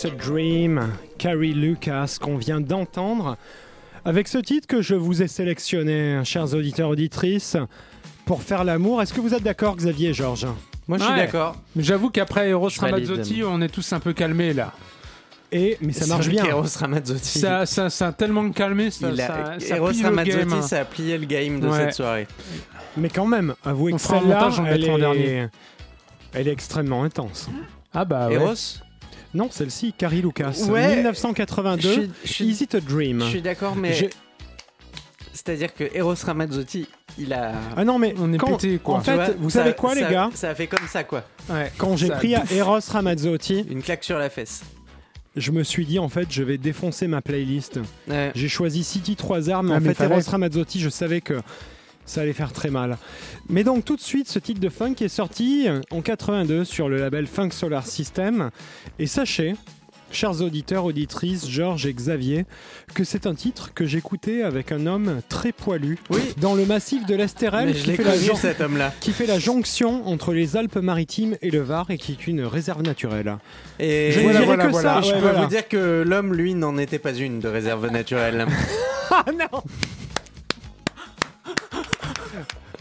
Is 0.00 0.02
This 0.02 0.12
a 0.12 0.14
Dream 0.16 0.92
Carrie 1.18 1.52
Lucas 1.52 2.16
qu'on 2.20 2.36
vient 2.36 2.60
d'entendre 2.60 3.36
avec 4.04 4.28
ce 4.28 4.38
titre 4.38 4.66
que 4.66 4.80
je 4.80 4.94
vous 4.94 5.22
ai 5.22 5.28
sélectionné, 5.28 6.20
chers 6.24 6.54
auditeurs 6.54 6.88
auditrices, 6.88 7.56
pour 8.24 8.42
faire 8.42 8.64
l'amour. 8.64 9.02
Est-ce 9.02 9.12
que 9.12 9.20
vous 9.20 9.34
êtes 9.34 9.42
d'accord, 9.42 9.76
Xavier 9.76 10.10
et 10.10 10.14
Georges? 10.14 10.46
Moi, 10.88 10.96
je 10.96 11.02
suis 11.04 11.12
Ouais. 11.12 11.18
d'accord. 11.18 11.56
J'avoue 11.76 12.08
qu'après 12.08 12.48
Eros. 12.48 12.70
Ramazzotti, 12.78 13.42
on 13.44 13.60
est 13.60 13.68
tous 13.68 13.92
un 13.92 14.00
peu 14.00 14.12
calmés 14.14 14.54
là. 14.54 14.72
Et 15.52 15.76
mais 15.82 15.92
ça 15.92 16.06
marche 16.06 16.28
bien. 16.28 16.44
qu'Eros 16.44 16.64
Ramazzotti. 16.78 17.38
Ça, 17.40 17.66
ça, 17.66 17.90
ça 17.90 18.08
a 18.08 18.12
tellement 18.12 18.48
calmé, 18.52 18.90
ça, 18.90 19.10
il 19.10 19.20
a, 19.20 19.26
ça, 19.26 19.54
ça 19.60 19.76
Eros 19.76 19.90
Ramazzotti, 20.02 20.36
game. 20.38 20.52
hein. 20.54 20.62
ça 20.62 20.80
a 20.80 20.84
plié 20.86 21.18
le 21.18 21.26
game 21.26 21.60
de 21.60 21.68
Ouais. 21.68 21.76
cette 21.78 21.94
soirée. 21.94 22.26
Mais 22.96 23.08
quand 23.10 23.26
même, 23.26 23.54
avouez 23.64 23.92
On 23.92 23.96
que 23.96 24.02
celle-là, 24.02 24.48
elle 24.66 24.84
est... 24.84 24.98
dernier. 24.98 25.46
elle 26.32 26.48
est 26.48 26.52
extrêmement 26.52 27.02
intense. 27.02 27.48
Ah 27.92 28.04
bah 28.06 28.28
ouais. 28.28 28.38
Non, 29.34 29.48
celle-ci, 29.50 29.92
Carrie 29.96 30.22
Lucas, 30.22 30.56
Ouais. 30.68 30.96
1982. 30.96 31.82
Je 31.88 31.88
suis- 32.00 32.10
je 32.24 32.32
suis- 32.32 32.44
Is 32.46 32.62
it 32.64 32.74
a 32.74 32.80
dream 32.80 33.20
Je 33.20 33.26
suis 33.26 33.42
d'accord, 33.42 33.76
mais. 33.76 34.10
C'est-à-dire 35.32 35.72
que 35.74 35.84
Eros 35.94 36.14
Ramazzotti, 36.24 36.86
il 37.18 37.32
a. 37.32 37.52
Ah 37.76 37.84
non, 37.84 37.98
mais 37.98 38.14
On 38.18 38.32
est 38.32 38.36
quand- 38.36 38.56
pété, 38.56 38.78
quoi. 38.82 38.96
En 38.96 39.00
fait, 39.00 39.14
vois, 39.14 39.30
vous 39.38 39.48
ça- 39.50 39.60
savez 39.60 39.74
quoi, 39.74 39.94
les 39.94 40.02
gars 40.02 40.30
Ça 40.34 40.50
a 40.50 40.54
fait 40.54 40.66
comme 40.66 40.86
ça, 40.88 41.04
quoi. 41.04 41.24
Ouais. 41.48 41.70
Quand 41.78 41.96
j'ai 41.96 42.08
pris 42.08 42.34
à. 42.34 42.42
Eros 42.52 42.78
Ramazzotti, 42.90 43.64
Une 43.70 43.82
claque 43.82 44.04
sur 44.04 44.18
la 44.18 44.28
fesse. 44.28 44.62
je 45.36 45.50
me 45.52 45.62
suis 45.62 45.86
dit, 45.86 45.98
en 45.98 46.08
fait, 46.08 46.26
je 46.30 46.42
vais 46.42 46.58
défoncer 46.58 47.06
ma 47.06 47.22
playlist. 47.22 47.78
Ouais. 48.08 48.32
J'ai 48.34 48.48
choisi 48.48 48.82
City 48.84 49.16
3 49.16 49.48
armes, 49.48 49.68
mais 49.68 49.74
Ah, 49.74 49.76
en 49.76 49.80
mais 49.80 49.88
fait, 49.90 49.94
fallait. 49.94 50.14
Eros 50.16 50.30
Ramazzotti, 50.30 50.80
je 50.80 50.88
savais 50.90 51.20
que 51.20 51.40
ça 52.10 52.22
allait 52.22 52.32
faire 52.32 52.52
très 52.52 52.70
mal. 52.70 52.98
Mais 53.48 53.64
donc, 53.64 53.84
tout 53.84 53.96
de 53.96 54.00
suite, 54.00 54.28
ce 54.28 54.38
titre 54.38 54.60
de 54.60 54.68
funk 54.68 54.94
est 55.00 55.08
sorti 55.08 55.66
en 55.90 56.00
82 56.02 56.64
sur 56.64 56.88
le 56.88 56.98
label 56.98 57.26
Funk 57.26 57.50
Solar 57.52 57.86
System. 57.86 58.50
Et 58.98 59.06
sachez, 59.06 59.54
chers 60.12 60.42
auditeurs, 60.42 60.84
auditrices, 60.84 61.48
Georges 61.48 61.86
et 61.86 61.94
Xavier, 61.94 62.44
que 62.94 63.04
c'est 63.04 63.26
un 63.26 63.34
titre 63.34 63.72
que 63.74 63.86
j'écoutais 63.86 64.42
avec 64.42 64.72
un 64.72 64.86
homme 64.86 65.20
très 65.28 65.52
poilu 65.52 65.98
Oui. 66.10 66.20
dans 66.40 66.54
le 66.54 66.66
massif 66.66 67.06
de 67.06 67.14
l'Estérel 67.14 67.72
qui 67.74 67.92
fait 67.92 68.02
la 68.02 68.92
qui 69.00 69.12
fait 69.12 69.40
jonction 69.40 70.06
entre 70.08 70.32
les 70.32 70.56
Alpes-Maritimes 70.56 71.36
et 71.42 71.50
le 71.50 71.60
Var 71.60 71.90
et 71.90 71.98
qui 71.98 72.12
est 72.12 72.26
une 72.26 72.42
réserve 72.42 72.82
naturelle. 72.82 73.38
Et 73.78 74.10
Je 74.12 74.18
ne 74.20 74.24
Voilà, 74.24 74.40
voilà, 74.42 74.66
que 74.66 74.70
voilà. 74.72 74.94
ça. 74.94 75.08
Je 75.08 75.14
ouais, 75.14 75.20
peux 75.20 75.40
vous 75.40 75.46
dire 75.46 75.68
que 75.68 76.02
l'homme, 76.06 76.34
lui, 76.34 76.54
n'en 76.54 76.76
était 76.78 76.98
pas 76.98 77.14
une 77.14 77.38
de 77.40 77.48
réserve 77.48 77.88
naturelle. 77.90 78.46
Ah 79.12 79.24
non 79.32 79.60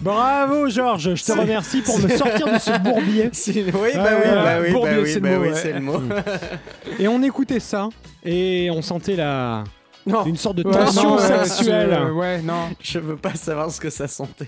Bravo 0.02 0.70
Georges, 0.70 1.16
je 1.16 1.24
te 1.24 1.32
remercie 1.34 1.82
pour 1.82 2.00
me 2.00 2.08
sortir 2.10 2.52
de 2.52 2.58
ce 2.60 2.78
bourbier. 2.80 3.32
Oui, 3.46 3.92
bah 3.96 4.10
oui, 4.16 4.32
bah 4.34 4.60
oui, 4.62 4.72
bourbier, 4.72 4.96
bah 4.96 5.02
oui, 5.04 5.10
c'est 5.12 5.20
le 5.20 5.30
bah 5.30 5.38
oui, 5.42 5.50
c'est 5.54 5.74
le 5.74 5.80
mot. 5.82 6.02
Et 7.00 7.08
on 7.08 7.22
écoutait 7.22 7.60
ça 7.60 7.90
et 8.24 8.70
on 8.72 8.82
sentait 8.82 9.16
la 9.16 9.64
Non, 10.06 10.26
une 10.26 10.36
sorte 10.38 10.58
de 10.58 10.64
Ouais, 10.68 10.72
tension 10.74 11.12
non, 11.12 11.18
sexuelle. 11.20 11.94
euh, 11.94 12.12
ouais, 12.12 12.42
non. 12.42 12.70
je 12.82 13.00
veux 13.00 13.16
pas 13.16 13.34
savoir 13.36 13.72
ce 13.72 13.80
que 13.80 13.90
ça 13.90 14.08
sentait. 14.08 14.48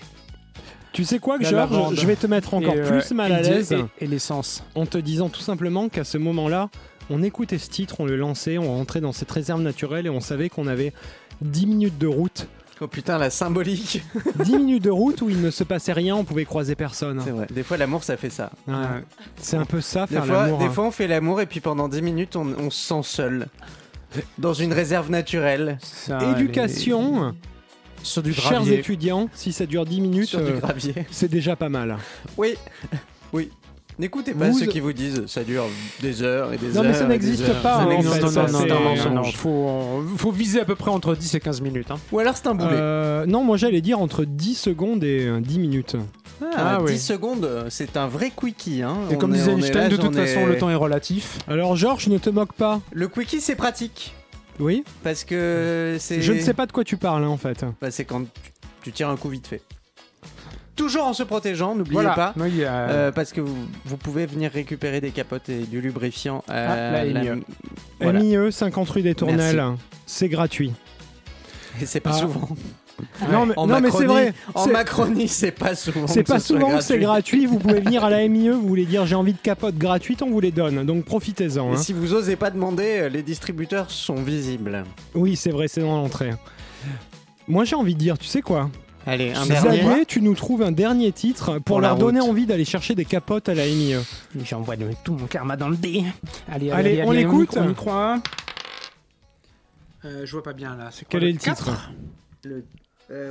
Tu 0.94 1.04
sais 1.06 1.20
quoi, 1.20 1.38
Georges? 1.40 1.96
Je 1.96 2.06
vais 2.06 2.16
te 2.18 2.28
mettre 2.28 2.54
encore 2.54 2.76
Et, 2.76 2.80
euh, 2.80 2.90
plus 3.00 3.12
mal 3.12 3.32
à 3.32 3.42
l'aise 3.42 3.72
Et, 3.72 4.04
et 4.06 4.08
l'essence. 4.08 4.64
en 4.76 4.86
te 4.86 4.98
disant 4.98 5.30
tout 5.30 5.40
simplement 5.42 5.88
qu'à 5.90 6.04
ce 6.04 6.18
moment-là, 6.18 6.70
on 7.10 7.24
écoutait 7.24 7.58
ce 7.58 7.70
titre, 7.70 7.96
on 8.00 8.06
le 8.06 8.18
lançait, 8.18 8.58
on 8.58 8.76
rentrait 8.76 9.00
dans 9.02 9.14
cette 9.14 9.32
réserve 9.32 9.62
naturelle 9.62 10.06
et 10.06 10.10
on 10.10 10.20
savait 10.20 10.50
qu'on 10.50 10.68
avait 10.68 10.92
10 11.42 11.66
minutes 11.68 11.98
de 11.98 12.08
route. 12.08 12.48
Oh 12.84 12.88
putain, 12.88 13.20
la 13.20 13.30
symbolique. 13.30 14.02
10 14.44 14.58
minutes 14.58 14.84
de 14.84 14.90
route 14.90 15.22
où 15.22 15.30
il 15.30 15.40
ne 15.40 15.52
se 15.52 15.64
passait 15.64 15.94
rien, 15.94 16.16
on 16.16 16.24
pouvait 16.24 16.46
croiser 16.46 16.74
personne. 16.76 17.22
C'est 17.24 17.30
vrai. 17.32 17.46
Des 17.52 17.62
fois, 17.62 17.78
l'amour, 17.78 18.04
ça 18.04 18.18
fait 18.18 18.32
ça. 18.32 18.52
Ouais. 18.68 18.74
C'est 19.40 19.58
un 19.58 19.66
peu 19.66 19.82
ça, 19.82 20.08
Des 20.08 20.16
faire 20.16 20.26
fois, 20.26 20.44
l'amour. 20.46 20.60
des 20.60 20.66
hein. 20.66 20.72
fois, 20.72 20.86
on 20.86 20.92
fait 20.92 21.08
l'amour 21.08 21.42
et 21.42 21.46
puis 21.46 21.60
pendant 21.60 21.88
10 21.88 22.02
minutes, 22.02 22.36
on, 22.36 22.48
on 22.58 22.70
se 22.72 22.88
sent 22.88 23.02
seul. 23.04 23.48
Dans 24.40 24.54
une 24.54 24.74
réserve 24.74 25.10
naturelle. 25.12 25.78
Ça, 25.82 26.18
Éducation, 26.32 27.30
les- 27.30 27.36
Sur 28.04 28.24
du 28.24 28.34
chers 28.34 28.52
gravier. 28.52 28.80
étudiants, 28.80 29.30
si 29.34 29.54
ça 29.54 29.66
dure 29.68 29.86
10 29.86 30.02
minutes, 30.02 30.26
Sur 30.30 30.42
du 30.42 30.52
euh, 30.52 30.58
gravier. 30.60 31.06
c'est 31.12 31.30
déjà 31.30 31.56
pas 31.56 31.70
mal. 31.70 31.98
Oui. 32.38 32.56
Oui. 33.32 33.52
N'écoutez 34.02 34.34
pas 34.34 34.50
Vous- 34.50 34.58
ceux 34.58 34.66
qui 34.66 34.80
vous 34.80 34.94
disent 34.94 35.28
ça 35.28 35.44
dure 35.44 35.66
des 36.02 36.24
heures 36.24 36.52
et 36.52 36.58
des 36.58 36.70
Non, 36.70 36.78
heures. 36.78 36.84
mais 36.86 36.94
ça 36.94 37.02
et 37.04 37.08
des 37.08 37.14
n'existe 37.14 37.54
pas, 37.62 37.78
Ça 37.78 37.86
en 37.86 37.90
n'existe 37.90 38.16
non, 38.16 38.32
non, 38.32 38.42
non, 38.42 38.48
c'est 38.48 38.66
non, 38.68 38.76
un 38.76 38.80
non, 38.80 38.96
non, 39.10 39.16
mensonge. 39.22 39.36
faut, 39.36 40.04
faut 40.18 40.32
viser 40.32 40.60
à 40.60 40.66
peu 40.66 40.74
près 40.76 40.90
entre 40.90 41.14
10 41.14 41.36
et 41.36 41.40
15 41.40 41.62
minutes. 41.62 41.92
hein. 41.92 42.00
Ou 42.12 42.18
alors 42.18 42.36
c'est 42.36 42.48
un 42.48 42.56
boulet. 42.56 42.72
Euh, 42.74 43.26
non, 43.28 43.44
moi 43.44 43.58
j'allais 43.58 43.82
dire 43.82 44.00
entre 44.00 44.26
10 44.26 44.56
secondes 44.56 45.04
et 45.04 45.28
euh, 45.28 45.40
10 45.40 45.60
minutes. 45.60 45.96
Ah, 46.42 46.48
Ah 46.58 46.78
10 46.84 46.92
oui. 46.94 46.98
secondes, 46.98 47.48
c'est 47.70 47.96
un 47.96 48.08
vrai 48.08 48.32
quickie. 48.36 48.82
Hein. 48.82 48.96
Et 49.12 49.16
On 49.16 49.18
comme 49.20 49.36
est- 49.36 49.38
disait 49.38 49.52
Einstein, 49.52 49.84
là, 49.84 49.90
de 49.90 49.98
toute 49.98 50.16
est- 50.16 50.26
façon, 50.26 50.48
le 50.48 50.58
temps 50.58 50.72
est 50.72 50.76
relatif. 50.76 51.38
Alors 51.48 51.76
Georges, 51.76 52.08
ne 52.08 52.18
te 52.18 52.32
moque 52.32 52.54
pas. 52.54 52.82
Le 52.92 53.08
quickie, 53.08 53.40
c'est 53.40 53.56
pratique. 53.56 54.16
Oui 54.60 54.84
Parce 55.04 55.24
que 55.24 55.98
c'est. 56.00 56.24
Je 56.24 56.34
ne 56.34 56.40
sais 56.40 56.56
pas 56.56 56.66
de 56.66 56.72
quoi 56.72 56.84
tu 56.84 56.98
parles 56.98 57.24
hein, 57.24 57.28
en 57.30 57.38
fait. 57.38 57.64
Bah, 57.80 57.92
c'est 57.92 58.06
quand 58.06 58.22
tu, 58.24 58.52
tu 58.82 58.92
tires 58.92 59.10
un 59.10 59.16
coup 59.18 59.30
vite 59.30 59.46
fait. 59.46 59.62
Toujours 60.76 61.04
en 61.06 61.14
se 61.14 61.24
protégeant, 61.24 61.76
n'oubliez 61.76 61.94
Voilà. 61.94 62.14
pas. 62.16 62.34
Oui, 62.38 62.64
a- 62.64 62.72
Euh, 62.90 63.12
parce 63.12 63.34
que 63.34 63.42
vous, 63.42 63.56
vous 63.86 63.98
pouvez 63.98 64.26
venir 64.26 64.52
récupérer 64.52 65.02
des 65.02 65.12
capotes 65.12 65.50
et 65.50 65.60
du 65.60 65.82
lubrifiant 65.82 66.44
à 66.48 66.54
Ah, 66.72 66.92
la 66.92 67.06
MIE. 67.06 67.42
Voilà. 68.00 68.20
MIE 68.20 68.52
50 68.52 68.90
rue 68.90 69.02
des 69.02 69.14
Tournelles, 69.16 69.64
c'est 70.06 70.30
gratuit. 70.30 70.72
Et 71.82 71.86
c'est 71.86 72.00
pas 72.00 72.12
Ah. 72.14 72.20
souvent. 72.20 72.50
Non 73.32 73.48
mais, 73.48 73.54
En 73.58 73.66
non, 73.66 73.80
mais 73.80 73.90
c'est 73.90 74.06
vrai. 74.06 74.32
En 74.54 74.68
Macronie, 74.68 75.28
c'est 75.28 75.50
pas 75.52 75.74
souvent. 75.74 76.06
C'est 76.06 76.22
pas 76.22 76.40
souvent 76.40 76.78
que 76.78 76.82
c'est 76.84 77.00
gratuit. 77.00 77.40
gratuit. 77.40 77.46
Vous 77.48 77.58
pouvez 77.58 77.80
venir 77.80 78.04
à 78.06 78.12
la 78.12 78.20
MIE, 78.28 78.50
vous 78.50 78.62
voulez 78.68 78.86
dire 78.86 79.08
j'ai 79.08 79.16
envie 79.16 79.34
de 79.34 79.40
capote 79.40 79.76
gratuite, 79.76 80.22
on 80.22 80.30
vous 80.30 80.40
les 80.40 80.52
donne. 80.52 80.86
Donc 80.86 81.06
profitez-en. 81.06 81.72
Et 81.72 81.74
hein. 81.74 81.78
si 81.78 81.94
vous 81.94 82.14
osez 82.14 82.36
pas 82.36 82.52
demander, 82.52 83.00
euh, 83.00 83.10
les 83.10 83.24
distributeurs 83.24 83.90
sont 83.90 84.16
visibles. 84.22 84.84
Oui, 85.16 85.36
c'est 85.36 85.50
vrai, 85.50 85.68
c'est 85.68 85.82
dans 85.82 85.96
l'entrée. 85.96 86.30
Moi 87.48 87.64
j'ai 87.66 87.76
envie 87.76 87.96
de 87.96 88.00
dire, 88.00 88.20
tu 88.20 88.28
sais 88.28 88.42
quoi? 88.44 88.70
Allez, 89.08 89.32
un 89.34 89.44
Xavier, 89.46 89.82
dernier. 89.84 90.06
tu 90.06 90.22
nous 90.22 90.36
trouves 90.36 90.62
un 90.62 90.72
dernier 90.72 91.12
titre 91.12 91.54
pour, 91.54 91.64
Pour 91.64 91.82
leur 91.82 91.96
donner 91.98 92.20
route. 92.20 92.30
envie 92.30 92.46
d'aller 92.46 92.66
chercher 92.66 92.94
des 92.94 93.06
capotes 93.06 93.50
à 93.50 93.56
la 93.56 93.66
MIE. 93.66 93.96
J'envoie 94.44 94.76
de- 94.76 94.90
tout 95.04 95.14
mon 95.14 95.26
karma 95.26 95.58
dans 95.58 95.70
le 95.70 95.76
dé. 95.78 96.04
Allez, 96.52 96.70
allez, 96.72 97.02
Allez, 97.02 97.04
on 97.06 97.12
l'écoute 97.12 97.58
On 97.58 97.70
y 97.70 97.74
croit. 97.74 98.22
Euh, 100.06 100.22
je 100.26 100.32
vois 100.32 100.44
pas 100.44 100.54
bien 100.54 100.76
là. 100.76 100.90
C'est 100.92 101.06
quoi, 101.06 101.20
Quel 101.20 101.24
est 101.30 101.32
le 101.32 101.38
titre 101.40 101.92
Le- 102.44 102.64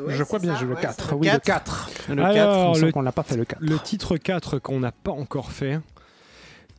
Je 0.08 0.22
crois 0.24 0.38
bien, 0.38 0.56
j'ai 0.58 0.66
le 0.66 0.74
4. 0.74 1.14
Oui, 1.16 1.28
le 1.32 1.38
4. 1.38 1.90
Le 2.08 2.22
Alors, 2.22 2.34
4. 2.34 2.58
Il 2.64 2.68
me 2.68 2.74
semble 2.74 2.86
le- 2.86 2.92
qu'on 2.92 3.02
l'a 3.02 3.12
pas 3.12 3.22
fait 3.22 3.36
le 3.36 3.44
4. 3.44 3.60
Le 3.62 3.78
titre 3.78 4.16
4 4.16 4.58
qu'on 4.58 4.80
n'a 4.80 4.92
pas 4.92 5.12
encore 5.12 5.52
fait. 5.52 5.80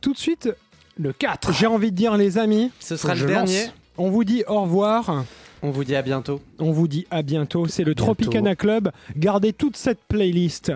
Tout 0.00 0.12
de 0.12 0.18
suite, 0.18 0.50
Le 0.98 1.12
4. 1.12 1.52
j'ai 1.52 1.66
envie 1.66 1.90
de 1.90 1.96
dire 1.96 2.16
les 2.16 2.38
amis, 2.38 2.70
Ce 2.78 2.96
sera 2.96 3.14
je 3.14 3.24
le 3.26 3.32
lance. 3.34 3.50
dernier. 3.50 3.70
on 3.98 4.08
vous 4.10 4.24
dit 4.24 4.44
au 4.46 4.62
revoir. 4.62 5.24
On 5.62 5.70
vous 5.70 5.84
dit 5.84 5.94
à 5.94 6.02
bientôt. 6.02 6.40
On 6.58 6.72
vous 6.72 6.88
dit 6.88 7.06
à 7.10 7.22
bientôt. 7.22 7.66
C'est 7.68 7.84
le 7.84 7.94
Bientôt. 7.94 8.14
Tropicana 8.14 8.56
Club. 8.56 8.90
Gardez 9.16 9.52
toute 9.52 9.76
cette 9.76 10.02
playlist 10.08 10.72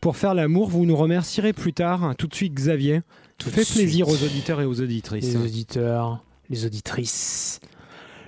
pour 0.00 0.16
faire 0.16 0.34
l'amour. 0.34 0.68
Vous 0.68 0.86
nous 0.86 0.96
remercierez 0.96 1.52
plus 1.52 1.72
tard. 1.72 2.14
Tout 2.16 2.26
de 2.28 2.34
suite, 2.34 2.54
Xavier. 2.54 3.02
Tout 3.38 3.50
Fais 3.50 3.62
de 3.62 3.66
plaisir 3.66 4.06
suite. 4.08 4.22
aux 4.22 4.24
auditeurs 4.24 4.60
et 4.60 4.66
aux 4.66 4.80
auditrices. 4.80 5.24
Les 5.34 5.36
auditeurs, 5.36 6.22
les 6.48 6.64
auditrices. 6.66 7.60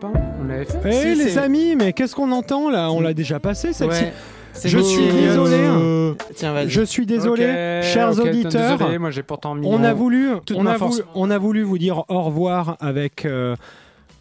Je 0.00 0.06
reconnais 0.06 0.14
pas. 0.14 0.36
On 0.40 0.48
l'avait 0.48 0.64
fait. 0.64 0.80
Eh 0.88 1.14
Si, 1.16 1.24
les 1.24 1.38
amis, 1.38 1.76
mais 1.76 1.92
qu'est-ce 1.92 2.14
qu'on 2.14 2.32
entend 2.32 2.70
là? 2.70 2.90
On 2.90 3.00
l'a 3.00 3.14
déjà 3.14 3.40
passé 3.40 3.72
celle-ci. 3.72 4.04
Ouais. 4.04 4.12
C'est 4.52 4.68
Je 4.70 4.78
suis 4.78 5.06
désolé. 5.12 5.56
hein. 5.66 6.14
Tiens, 6.34 6.52
vas-y. 6.54 6.70
Je 6.70 6.80
suis 6.82 7.04
désolé, 7.04 7.44
Ok, 7.44 7.84
chers 7.84 8.18
ok, 8.18 8.24
auditeurs. 8.26 8.78
Désolé, 8.78 8.98
moi 8.98 9.10
j'ai 9.10 9.22
pourtant 9.22 9.54
mis. 9.54 9.66
On 9.70 9.82
a 9.84 9.92
voulu, 9.92 10.30
on 10.54 10.64
a 10.66 10.76
voulu, 10.78 11.02
on 11.14 11.30
a 11.30 11.36
voulu 11.38 11.62
vous 11.62 11.76
dire 11.76 12.04
au 12.08 12.22
revoir 12.22 12.76
avec 12.80 13.26
euh, 13.26 13.54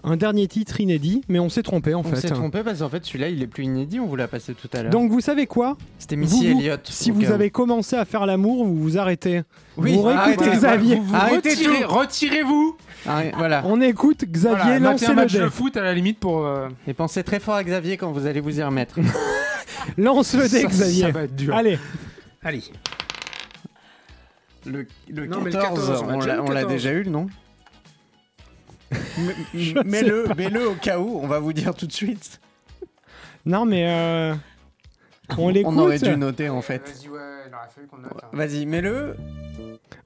un 0.08 0.18
dernier 0.18 0.48
titre 0.48 0.80
inédit, 0.80 1.24
mais 1.30 1.40
on 1.40 1.50
s'est 1.50 1.64
trompé 1.64 1.94
en 1.96 2.02
On 2.02 2.04
fait. 2.04 2.16
s'est 2.18 2.30
trompé 2.30 2.62
parce 2.64 2.80
qu'en 2.80 2.90
fait 2.90 3.04
celui-là 3.04 3.28
il 3.30 3.42
est 3.42 3.48
plus 3.48 3.64
inédit, 3.64 4.00
on 4.00 4.06
vous 4.06 4.16
l'a 4.16 4.28
passé 4.28 4.54
tout 4.54 4.70
à 4.74 4.84
l'heure. 4.84 4.92
Donc 4.92 5.10
vous 5.12 5.20
savez 5.20 5.48
quoi? 5.48 5.78
C'était 5.98 6.16
Missy 6.16 6.52
vous- 6.54 6.60
Elliott. 6.60 6.82
Si 6.86 7.10
vous 7.12 7.32
avez 7.32 7.50
commencé 7.50 7.96
à 7.96 8.06
faire 8.06 8.26
l'amour, 8.26 8.66
vous 8.66 8.76
vous 8.78 8.98
arrêtez. 9.00 9.42
Oui, 9.78 9.94
vous 9.96 10.04
réécoutez 10.04 10.44
arrêtez. 10.46 10.58
Xavier. 10.58 10.96
Vous 11.04 11.16
Arrêtez 11.16 11.50
retirez, 11.50 11.82
tout. 11.82 11.88
retirez-vous. 11.94 12.78
Arrête, 13.08 13.34
voilà. 13.38 13.64
On 13.66 13.82
écoute 13.82 14.24
Xavier 14.26 14.58
Voilà, 14.64 14.80
lancer 14.80 15.14
le 15.14 15.26
dé. 15.26 15.40
de 15.40 15.50
foot 15.50 15.76
à 15.76 15.82
la 15.82 15.94
limite 15.94 16.20
pour. 16.20 16.46
euh, 16.46 16.70
Et 16.88 16.94
pensez 16.94 17.24
très 17.24 17.40
fort 17.40 17.56
à 17.56 17.64
Xavier 17.64 17.98
quand 17.98 18.12
vous 18.12 18.26
allez 18.28 18.40
vous 18.40 18.60
y 18.60 18.64
remettre. 18.64 19.00
Lance 19.98 20.34
le 20.36 20.48
dé 20.48 20.64
Xavier. 20.66 21.02
Ça 21.06 21.12
va 21.12 21.24
être 21.24 21.36
dur. 21.36 21.54
Allez, 21.56 21.78
Allez. 22.44 22.62
Le, 24.66 24.88
le 25.10 25.26
Non, 25.28 25.42
mais 25.42 25.52
le 25.52 25.60
14, 25.60 25.80
14, 25.90 26.04
on 26.08 26.20
l'a 26.52 26.64
on 26.64 26.68
déjà 26.68 26.92
eu, 26.94 27.00
on 27.02 27.04
14. 27.04 27.08
non? 27.10 27.28
Mets-le 29.86 30.26
mets-le 30.36 30.70
au 30.70 30.76
cas 30.76 31.00
où, 31.00 31.20
on 31.22 31.28
va 31.28 31.40
vous 31.40 31.54
dire 31.54 31.74
tout 31.76 31.88
de 31.88 31.92
suite. 31.92 32.40
non 33.46 33.66
mais 33.66 33.86
euh, 33.90 34.36
on 35.38 35.50
l'écoute. 35.50 35.74
On 35.76 35.80
aurait 35.80 36.00
dû 36.00 36.16
noter 36.18 36.50
en 36.50 36.62
fait. 36.62 36.80
Vas-y, 36.80 37.10
ouais, 37.10 37.20
il 37.48 37.54
aurait 37.56 37.68
fallu 37.74 37.88
qu'on 37.88 37.98
note. 37.98 38.12
hein. 38.24 38.28
Vas-y, 38.34 38.66
mets-le. 38.66 39.16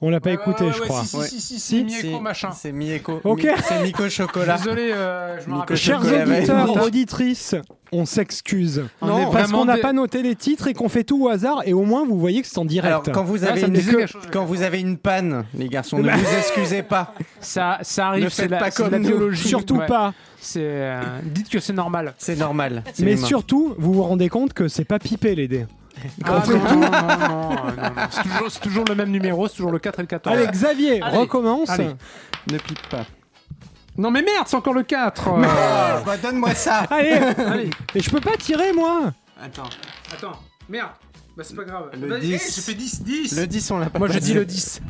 On 0.02 0.10
l'a 0.10 0.22
pas 0.22 0.30
Ouais, 0.30 0.36
écouté, 0.36 0.64
ouais, 0.66 0.72
je 0.74 0.80
ouais, 0.82 0.88
crois. 0.88 1.04
Si, 1.04 1.18
si, 1.28 1.42
si, 1.42 1.60
si, 1.60 1.84
Mieko 1.84 2.02
C'est- 2.02 2.20
machin. 2.22 2.52
C'est 2.52 2.72
Mieko. 2.72 3.20
Ok. 3.26 3.46
C'est 3.68 3.84
Miko 3.84 4.08
Chocolat. 4.10 4.58
Désolé, 4.58 4.92
euh, 4.94 5.36
je 5.42 5.42
me 5.42 5.48
Nico 5.48 5.60
rappelle. 5.60 5.78
Chers 5.78 6.00
auditeurs, 6.02 6.84
auditrices, 6.84 7.56
on 7.92 8.06
s'excuse. 8.06 8.86
Parce 9.02 9.52
qu'on 9.52 9.66
n'a 9.66 9.76
dé- 9.76 9.82
pas 9.82 9.92
noté 9.92 10.22
les 10.24 10.36
titres 10.36 10.68
et 10.68 10.74
qu'on 10.74 10.88
fait 10.88 11.04
tout 11.04 11.22
au 11.26 11.28
hasard 11.28 11.64
et 11.66 11.74
au 11.74 11.84
moins 11.84 12.06
vous 12.06 12.18
voyez 12.18 12.42
que 12.42 12.48
c'est 12.48 12.58
en 12.60 12.64
direct. 12.66 12.88
Alors, 12.88 13.04
quand 13.04 13.24
vous 13.26 13.44
Ah, 13.44 13.50
avez, 13.50 13.62
une, 13.64 13.74
disait 13.74 13.92
quelque 13.94 14.08
chose, 14.08 14.24
quand 14.32 14.46
vous 14.46 14.62
avez 14.62 14.80
une 14.80 14.98
panne, 14.98 15.44
les 15.54 15.68
garçons, 15.68 15.98
ne 16.00 16.10
vous 16.10 16.38
excusez 16.38 16.82
pas. 16.84 17.14
Ça, 17.42 17.80
ça 17.82 18.04
Ne 18.04 18.08
arrive, 18.10 18.30
faites 18.30 18.50
la, 18.52 18.58
pas 18.58 18.72
comme 18.72 18.92
la 18.92 19.00
biologie. 19.00 19.48
Surtout 19.50 19.78
Ouais. 19.80 19.86
pas. 19.88 20.14
C'est, 20.40 20.62
euh, 20.64 21.02
dites 21.26 21.50
que 21.50 21.60
c'est 21.60 21.74
normal. 21.74 22.14
C'est 22.18 22.38
normal. 22.38 22.84
Mais 23.00 23.14
humain. 23.18 23.26
surtout, 23.26 23.76
vous 23.78 23.92
vous 23.94 24.04
rendez 24.04 24.30
compte 24.30 24.54
que 24.54 24.70
c'est 24.70 24.86
pas 24.86 25.00
pipé 25.00 25.36
les 25.36 25.50
dés. 25.50 25.66
Ah, 26.24 26.44
non, 26.48 26.57
non, 26.57 26.64
non, 26.64 26.80
non, 26.80 26.90
non, 26.90 27.74
non. 27.76 27.91
C'est 28.11 28.24
toujours, 28.24 28.52
c'est 28.52 28.60
toujours 28.61 28.86
le 28.86 28.95
même 28.95 29.10
numéro, 29.11 29.48
c'est 29.48 29.56
toujours 29.56 29.72
le 29.72 29.80
4 29.80 29.99
et 29.99 30.02
le 30.03 30.07
14. 30.07 30.36
Allez, 30.38 30.48
Xavier, 30.48 31.02
Allez. 31.02 31.18
recommence. 31.18 31.70
Allez. 31.70 31.90
Ne 32.52 32.57
pique 32.57 32.88
pas. 32.90 33.06
Non 33.98 34.11
mais 34.11 34.22
merde, 34.22 34.45
c'est 34.48 34.56
encore 34.56 34.74
le 34.74 34.84
4 34.84 35.28
euh. 35.28 35.41
Ah, 35.45 36.02
bah, 36.06 36.16
donne-moi 36.18 36.53
ça. 36.56 36.86
Allez, 36.90 37.11
Allez, 37.38 37.70
et 37.94 37.99
je 38.02 38.10
peux 38.10 38.22
pas 38.22 38.38
tirer 38.38 38.72
moi. 38.72 39.11
Attends. 39.41 39.70
attends, 40.14 40.40
merde. 40.70 40.91
Bah 41.36 41.44
c'est 41.45 41.56
pas 41.56 41.64
grave. 41.66 41.90
Le 41.99 42.07
Vas-y, 42.07 42.22
10. 42.22 42.34
hey, 42.34 42.40
j'ai 42.56 42.61
fait 42.61 42.74
10, 42.74 43.03
10. 43.03 43.40
Le 43.40 43.48
10, 43.48 43.72
on 43.72 43.80
l'a 43.80 43.90
pas 43.90 43.99
Moi 43.99 44.07
je 44.10 44.20
dis 44.20 44.34
le 44.34 44.45
10. 44.45 44.82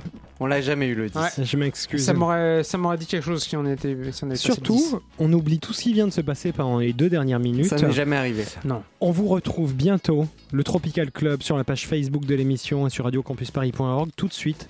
On 0.41 0.45
l'a 0.45 0.61
jamais 0.61 0.88
eu 0.88 0.95
le 0.95 1.10
10. 1.10 1.16
Ouais. 1.18 1.45
Je 1.45 1.57
m'excuse. 1.57 2.03
Ça 2.03 2.14
m'aurait, 2.14 2.64
ça 2.64 2.78
m'aurait 2.78 2.98
dit 2.98 3.06
quelque 3.06 3.26
chose 3.26 3.44
si 3.44 3.57
on 3.57 3.66
était, 3.66 3.95
si 4.11 4.24
on 4.24 4.36
Surtout, 4.36 4.76
10. 4.76 4.95
on 5.20 5.34
oublie 5.34 5.60
tout 5.60 5.74
ce 5.74 5.82
qui 5.84 5.94
vient 5.94 6.07
de 6.07 6.14
se 6.14 6.22
passer 6.22 6.53
pendant 6.53 6.80
les 6.80 6.94
deux 6.94 7.10
dernières 7.10 7.40
minutes. 7.40 7.66
Ça 7.66 7.76
n'est 7.76 7.91
jamais 7.91 8.16
arrivé. 8.16 8.45
Non. 8.64 8.82
On 9.02 9.11
vous 9.11 9.28
retrouve 9.28 9.74
bientôt, 9.74 10.28
le 10.53 10.64
Tropical 10.64 11.11
Club, 11.11 11.44
sur 11.44 11.57
la 11.57 11.64
page 11.66 11.88
Facebook 11.88 12.26
de 12.26 12.36
l'émission 12.36 12.88
et 12.88 12.90
sur 12.90 13.03
radiocampusparis.org, 13.06 14.10
tout 14.16 14.28
de 14.28 14.34
suite. 14.34 14.70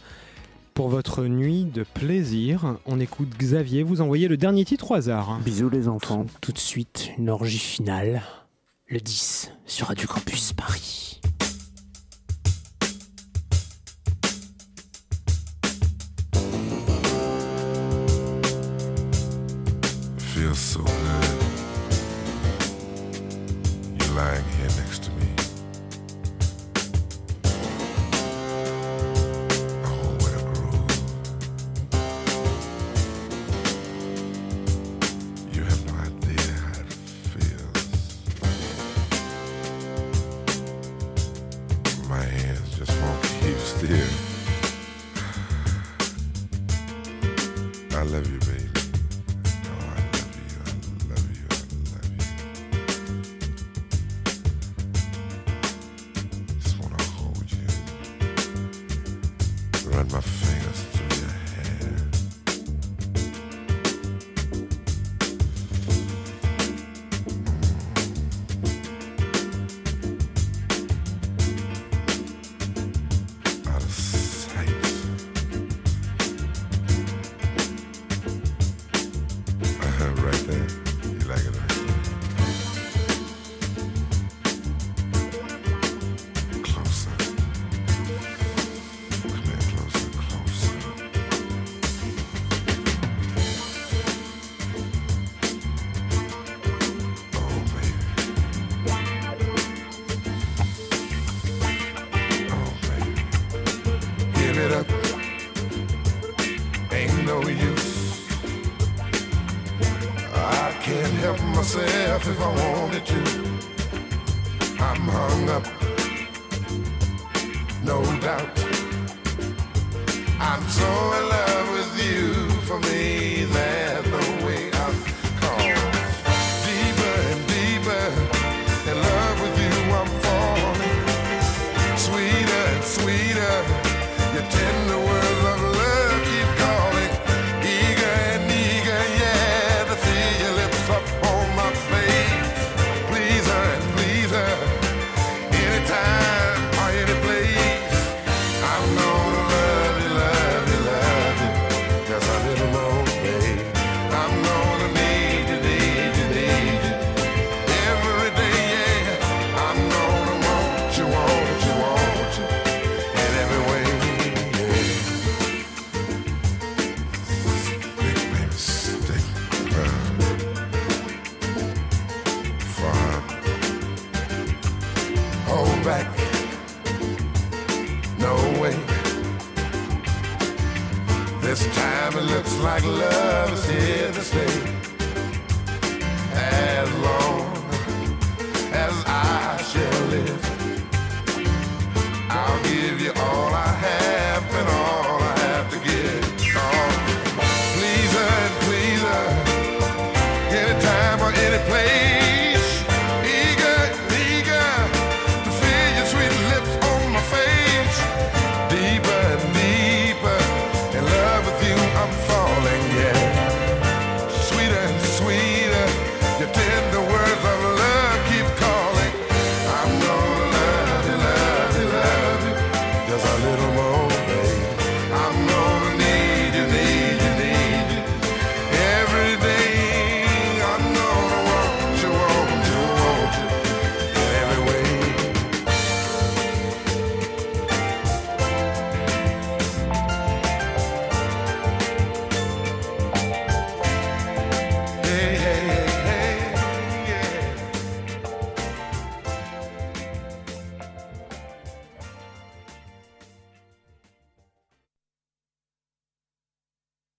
Pour 0.73 0.87
votre 0.89 1.25
nuit 1.25 1.65
de 1.65 1.83
plaisir, 1.83 2.77
on 2.85 2.99
écoute 3.01 3.29
Xavier, 3.37 3.83
vous 3.83 3.99
envoyez 4.01 4.27
le 4.29 4.37
dernier 4.37 4.63
titre 4.65 4.91
au 4.91 4.95
hasard. 4.95 5.39
Bisous 5.43 5.69
les 5.69 5.87
enfants. 5.89 6.25
Tout 6.41 6.53
de 6.53 6.57
suite, 6.57 7.11
une 7.17 7.29
orgie 7.29 7.59
finale. 7.59 8.21
Le 8.87 8.99
10 8.99 9.51
sur 9.67 9.87
Radio 9.87 10.07
Campus 10.07 10.53
Paris. 10.53 11.19
Feels 20.39 20.59
so 20.59 20.81
good. 20.81 20.93
You're 23.99 24.15
lying 24.15 24.45
here 24.55 24.71
next 24.77 24.88